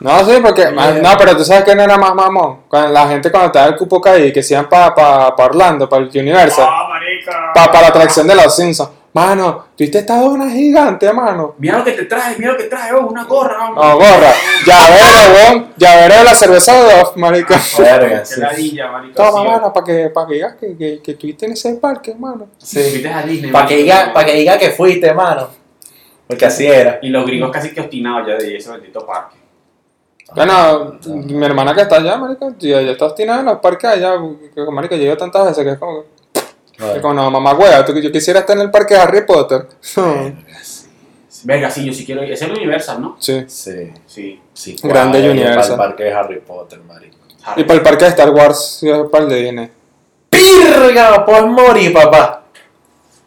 no, 0.00 0.24
sí, 0.24 0.32
porque. 0.42 0.70
No, 0.70 1.10
pero 1.18 1.36
tú 1.36 1.44
sabes 1.44 1.64
que 1.64 1.74
no 1.74 1.82
era 1.82 1.96
más 1.96 2.14
mamón. 2.14 2.60
Cuando 2.68 2.90
la 2.90 3.08
gente 3.08 3.30
cuando 3.30 3.46
estaba 3.48 3.66
el 3.66 3.76
cupo 3.76 4.00
caí, 4.00 4.32
que 4.32 4.42
se 4.42 4.54
iban 4.54 4.68
para 4.68 4.94
pa, 4.94 5.34
pa 5.36 5.44
Orlando, 5.44 5.88
para 5.88 6.02
el 6.04 6.08
Universal, 6.14 6.66
¡Ah, 6.68 6.88
marica! 6.88 7.52
para 7.54 7.80
la 7.82 7.88
atracción 7.88 8.26
de 8.26 8.34
los 8.34 8.54
Simpsons. 8.54 8.90
Mano, 9.12 9.66
¿tuviste 9.76 9.98
esta 9.98 10.20
dona 10.20 10.48
gigante, 10.48 11.12
mano? 11.12 11.56
Mira 11.58 11.78
lo 11.78 11.84
que 11.84 11.92
te 11.92 12.04
trae, 12.04 12.36
mira 12.38 12.52
lo 12.52 12.58
que 12.58 12.64
trae, 12.64 12.92
oh, 12.94 13.08
una 13.08 13.24
gorra. 13.24 13.68
hombre. 13.68 13.84
No, 13.84 13.94
gorra. 13.96 14.32
Llavero, 14.64 15.34
weón. 15.34 15.74
Llavero 15.76 16.14
de 16.14 16.24
la 16.24 16.34
cerveza 16.34 16.74
de 16.74 17.02
Off, 17.02 17.16
marico. 17.16 17.54
Verga, 17.78 18.20
Qué 18.20 18.26
sí. 18.26 18.78
Toma, 19.14 19.42
sí, 19.42 19.48
mano, 19.48 19.72
para 19.72 19.86
que, 19.86 20.10
pa 20.10 20.26
que 20.28 20.34
digas 20.34 20.54
que, 20.54 20.76
que, 20.76 21.00
que 21.02 21.10
estuviste 21.10 21.46
en 21.46 21.52
ese 21.52 21.74
parque, 21.74 22.14
mano. 22.14 22.50
Sí. 22.58 22.80
Fuiste 22.80 23.08
a 23.08 23.22
Disney. 23.22 23.50
Para 23.50 23.66
que, 23.66 23.76
diga, 23.78 24.12
pa' 24.12 24.24
que 24.24 24.34
diga 24.34 24.56
que 24.56 24.70
fuiste, 24.70 25.12
mano. 25.12 25.48
Porque 26.28 26.46
así 26.46 26.66
era. 26.66 27.00
Y 27.02 27.08
los 27.08 27.26
gringos 27.26 27.50
casi 27.50 27.74
que 27.74 27.80
obstinados 27.80 28.28
ya 28.28 28.36
de 28.36 28.56
ese 28.56 28.70
bendito 28.70 29.04
parque. 29.04 29.36
Bueno, 30.32 31.00
mi 31.06 31.44
hermana 31.44 31.74
que 31.74 31.80
está 31.80 31.96
allá, 31.96 32.16
marico, 32.16 32.54
ya, 32.58 32.80
ya 32.80 32.92
está 32.92 33.06
obstinada 33.06 33.40
en 33.40 33.46
los 33.46 33.58
parques 33.58 33.90
allá, 33.90 34.14
que 34.54 34.62
marico, 34.70 34.94
llevo 34.94 35.16
tantas 35.16 35.46
veces 35.46 35.64
que 35.64 35.70
es 35.72 35.78
como, 35.78 36.02
que 36.02 36.19
es 36.96 37.02
como 37.02 37.14
no, 37.14 37.30
mamá 37.30 37.54
hueá, 37.54 37.84
tú, 37.84 37.98
yo 37.98 38.10
quisiera 38.10 38.40
estar 38.40 38.56
en 38.56 38.62
el 38.62 38.70
parque 38.70 38.94
de 38.94 39.00
Harry 39.00 39.26
Potter. 39.26 39.66
Verga, 41.44 41.70
sí, 41.70 41.84
yo 41.84 41.92
sí 41.92 42.04
quiero 42.04 42.22
ir. 42.22 42.32
Es 42.32 42.42
el 42.42 42.52
Universal, 42.52 43.00
¿no? 43.00 43.16
sí. 43.18 43.44
Sí. 43.46 43.92
Sí. 44.06 44.40
Sí, 44.52 44.76
Grande 44.82 45.30
Universal. 45.30 45.76
Para 45.76 45.90
el 45.90 45.90
parque 45.90 46.04
de 46.04 46.12
Harry 46.12 46.40
Potter, 46.40 46.80
marico. 46.80 47.16
Y 47.56 47.64
para 47.64 47.74
el 47.74 47.82
parque 47.82 48.04
de 48.04 48.10
Star 48.10 48.30
Wars, 48.30 48.82
es 48.82 49.08
para 49.10 49.24
el 49.24 49.30
de 49.30 49.36
Disney. 49.36 49.70
¡Pirga! 50.28 51.18
Me 51.18 51.24
puedes 51.24 51.46
morir, 51.46 51.92
papá. 51.92 52.44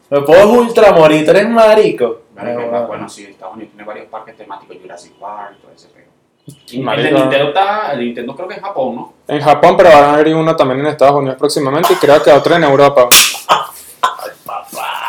Me 0.10 0.22
puedo 0.22 0.52
ultra 0.52 0.92
morir. 0.94 1.26
Tú 1.26 1.32
eres 1.32 1.50
marico. 1.50 2.22
Bueno. 2.36 2.88
bueno, 2.88 3.10
sí, 3.10 3.26
Estados 3.26 3.56
Unidos 3.56 3.74
tiene 3.74 3.88
varios 3.88 4.08
parques 4.08 4.36
temáticos, 4.36 4.78
Jurassic 4.82 5.14
Park, 5.14 5.58
todo 5.62 5.72
ese 5.72 5.88
pego. 5.90 6.12
Y 6.46 6.80
el 6.82 7.04
de 7.04 7.12
Nintendo 7.12 7.48
está, 7.50 7.94
el 7.94 8.00
Nintendo 8.00 8.36
creo 8.36 8.48
que 8.48 8.56
en 8.56 8.62
Japón, 8.62 8.96
¿no? 8.96 9.14
En 9.28 9.40
Japón, 9.40 9.76
pero 9.78 9.90
van 9.90 10.04
a 10.04 10.14
abrir 10.16 10.36
uno 10.36 10.56
también 10.56 10.80
en 10.82 10.88
Estados 10.88 11.16
Unidos 11.16 11.38
próximamente 11.38 11.94
y 11.94 11.96
creo 11.96 12.22
que 12.22 12.32
otro 12.32 12.56
en 12.56 12.64
Europa. 12.64 13.08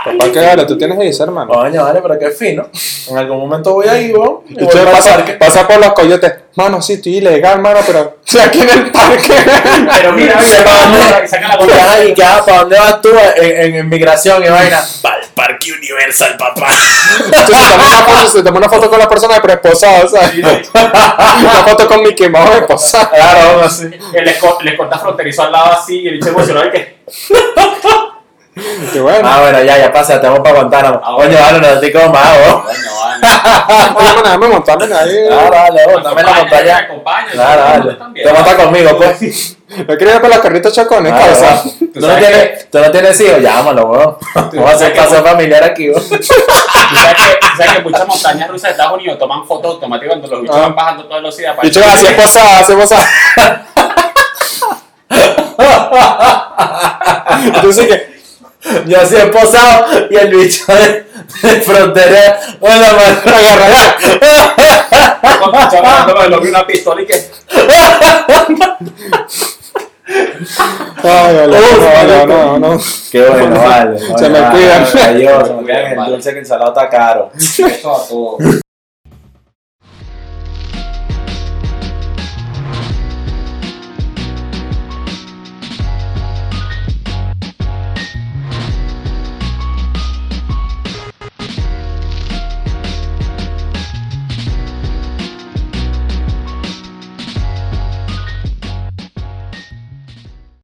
Papá, 0.05 0.31
¿qué 0.33 0.41
vale? 0.41 0.65
¿Tú 0.67 0.77
tienes 0.77 0.99
eso, 1.01 1.25
hermano? 1.25 1.53
Coño, 1.53 1.83
vale, 1.83 2.01
pero 2.03 2.19
qué 2.19 2.31
fino. 2.31 2.69
En 3.09 3.17
algún 3.19 3.39
momento 3.39 3.73
voy 3.73 3.89
ahí, 3.89 4.13
weón. 4.13 4.41
Y 4.49 4.55
tú 4.55 4.67
pasa, 4.93 5.25
pasa 5.39 5.67
por 5.67 5.79
los 5.79 5.93
coyotes. 5.95 6.33
Mano, 6.57 6.81
sí, 6.83 6.93
estoy 6.95 7.17
ilegal, 7.17 7.61
mano, 7.61 7.81
pero 7.87 8.19
estoy 8.25 8.41
aquí 8.43 8.61
en 8.61 8.69
el 8.71 8.91
parque. 8.93 9.33
Pero 9.97 10.13
mira, 10.13 10.41
Se 10.43 10.59
mira, 10.59 11.27
saca 11.27 11.49
la 11.49 11.55
Y 11.55 11.59
bolsa. 11.59 12.05
y 12.05 12.15
ya, 12.15 12.45
¿para 12.45 12.59
dónde 12.61 12.79
vas 12.79 13.01
tú 13.03 13.09
en, 13.37 13.61
en, 13.61 13.75
en 13.77 13.89
migración 13.89 14.45
y 14.45 14.49
vaina? 14.49 14.81
Para 15.03 15.17
el 15.23 15.29
Parque 15.35 15.73
Universal, 15.73 16.37
papá. 16.39 16.69
Entonces, 17.25 17.57
se 17.59 17.73
toma 17.73 17.87
una 17.89 18.05
foto, 18.05 18.31
se 18.31 18.43
toma 18.43 18.59
una 18.59 18.69
foto 18.69 18.91
con 18.91 18.99
la 18.99 19.09
persona 19.09 19.39
pero 19.43 19.55
esposada, 19.55 20.07
¿sabes? 20.09 20.71
Una 20.75 21.65
foto 21.67 21.89
con 21.89 22.03
mi 22.03 22.15
quemado 22.15 22.53
esposada. 22.53 23.11
Claro, 23.11 23.39
vamos 23.57 23.67
así. 23.67 23.91
El 24.13 24.29
escolta 24.29 24.99
fronterizo 24.99 25.43
al 25.43 25.53
lado 25.53 25.73
así 25.73 26.01
y 26.03 26.09
el 26.09 26.15
bicho 26.15 26.29
emocionado 26.29 26.71
que. 26.71 26.99
Qué 28.93 29.01
bueno. 29.01 29.29
Ah, 29.29 29.41
bueno, 29.41 29.63
ya, 29.65 29.79
ya 29.79 29.93
pasa, 29.93 30.21
te 30.21 30.27
vamos 30.27 30.41
para 30.43 30.55
Guantánamo. 30.55 31.01
Ah, 31.03 31.15
Coño, 31.17 31.29
bueno. 31.29 31.41
vale, 31.45 31.61
no 31.61 31.67
estoy 31.67 31.93
como 31.93 32.09
más, 32.11 32.37
weón. 32.39 32.63
Coño, 32.63 32.77
vale. 33.01 33.27
Déjame, 34.23 34.49
montarme 34.49 34.85
ahí. 34.95 35.27
Claro, 35.27 35.51
dale, 35.51 35.87
vos, 35.93 36.05
dame 36.05 36.23
la 36.23 36.33
montaña. 36.35 36.79
acompaña, 36.79 37.31
Claro, 37.33 37.63
dale. 37.63 38.23
Te 38.23 38.33
montas 38.33 38.55
conmigo, 38.55 38.97
pues. 38.97 39.57
Me 39.89 39.99
quería 39.99 40.15
ir 40.17 40.21
para 40.21 40.35
los 40.37 40.43
carritos 40.45 40.73
cabeza. 40.73 41.47
va. 41.47 41.63
¿Tú, 41.93 42.01
no 42.01 42.15
tienes, 42.17 42.71
tú 42.71 42.79
no 42.79 42.91
tienes 42.93 43.21
hijos, 43.21 43.41
llámalo, 43.41 43.87
weón. 43.87 44.17
Vamos 44.35 44.71
a 44.71 44.75
hacer 44.75 44.95
paso 44.95 45.25
familiar 45.25 45.65
aquí, 45.65 45.91
weón. 45.91 46.09
Tú 46.09 46.17
sabes 47.01 47.17
que, 47.17 47.39
tú 47.41 47.47
sabes 47.57 47.73
que 47.73 47.81
muchas 47.83 48.07
montañas 48.07 48.49
rusas 48.49 48.63
de 48.65 48.71
Estados 48.73 48.93
Unidos 48.95 49.19
toman 49.19 49.45
fotos 49.47 49.73
automáticas 49.75 50.11
cuando 50.19 50.29
los 50.29 50.43
bichos 50.43 50.57
Ah. 50.57 50.61
van 50.61 50.75
bajando 50.77 51.03
a 51.03 51.07
toda 51.07 51.17
velocidad. 51.17 51.57
yo, 51.63 51.85
así 51.85 52.07
esposada, 52.07 52.61
así 52.61 52.73
esposada. 52.73 53.09
Entonces, 57.47 57.87
que 57.87 58.14
Yo 58.87 59.01
así 59.01 59.17
esposado 59.17 60.07
y 60.11 60.17
el 60.17 60.35
bicho 60.35 60.65
de, 60.73 61.07
de 61.43 61.61
frontera. 61.61 62.41
Bueno, 62.61 62.87
man. 62.97 63.23
agarra 63.25 63.97
Cuando 65.41 65.61
el 65.61 65.69
chaval 65.69 66.31
lo 66.31 66.41
vi 66.41 66.49
una 66.49 66.67
pistola 66.67 67.03
y 67.03 67.07
que. 67.07 67.31
Ay, 70.07 71.35
vale, 71.37 71.59
Uf, 71.59 71.79
no, 71.79 72.27
no, 72.27 72.27
no, 72.27 72.59
no. 72.59 72.83
Qué 73.11 73.23
bueno, 73.27 73.61
vale. 73.61 73.99
Se 73.99 74.29
me 74.29 74.51
cuidan. 74.51 74.87
Se 74.87 74.99
me 75.13 75.25
Cuidan, 75.63 75.87
el 75.87 75.97
vale. 75.97 76.11
dulce 76.13 76.33
que 76.33 76.39
el 76.41 76.47
salado 76.47 76.71
está 76.73 76.89
caro. 76.89 77.31
Eso 77.37 77.67
a 77.95 78.09
todo. 78.09 78.39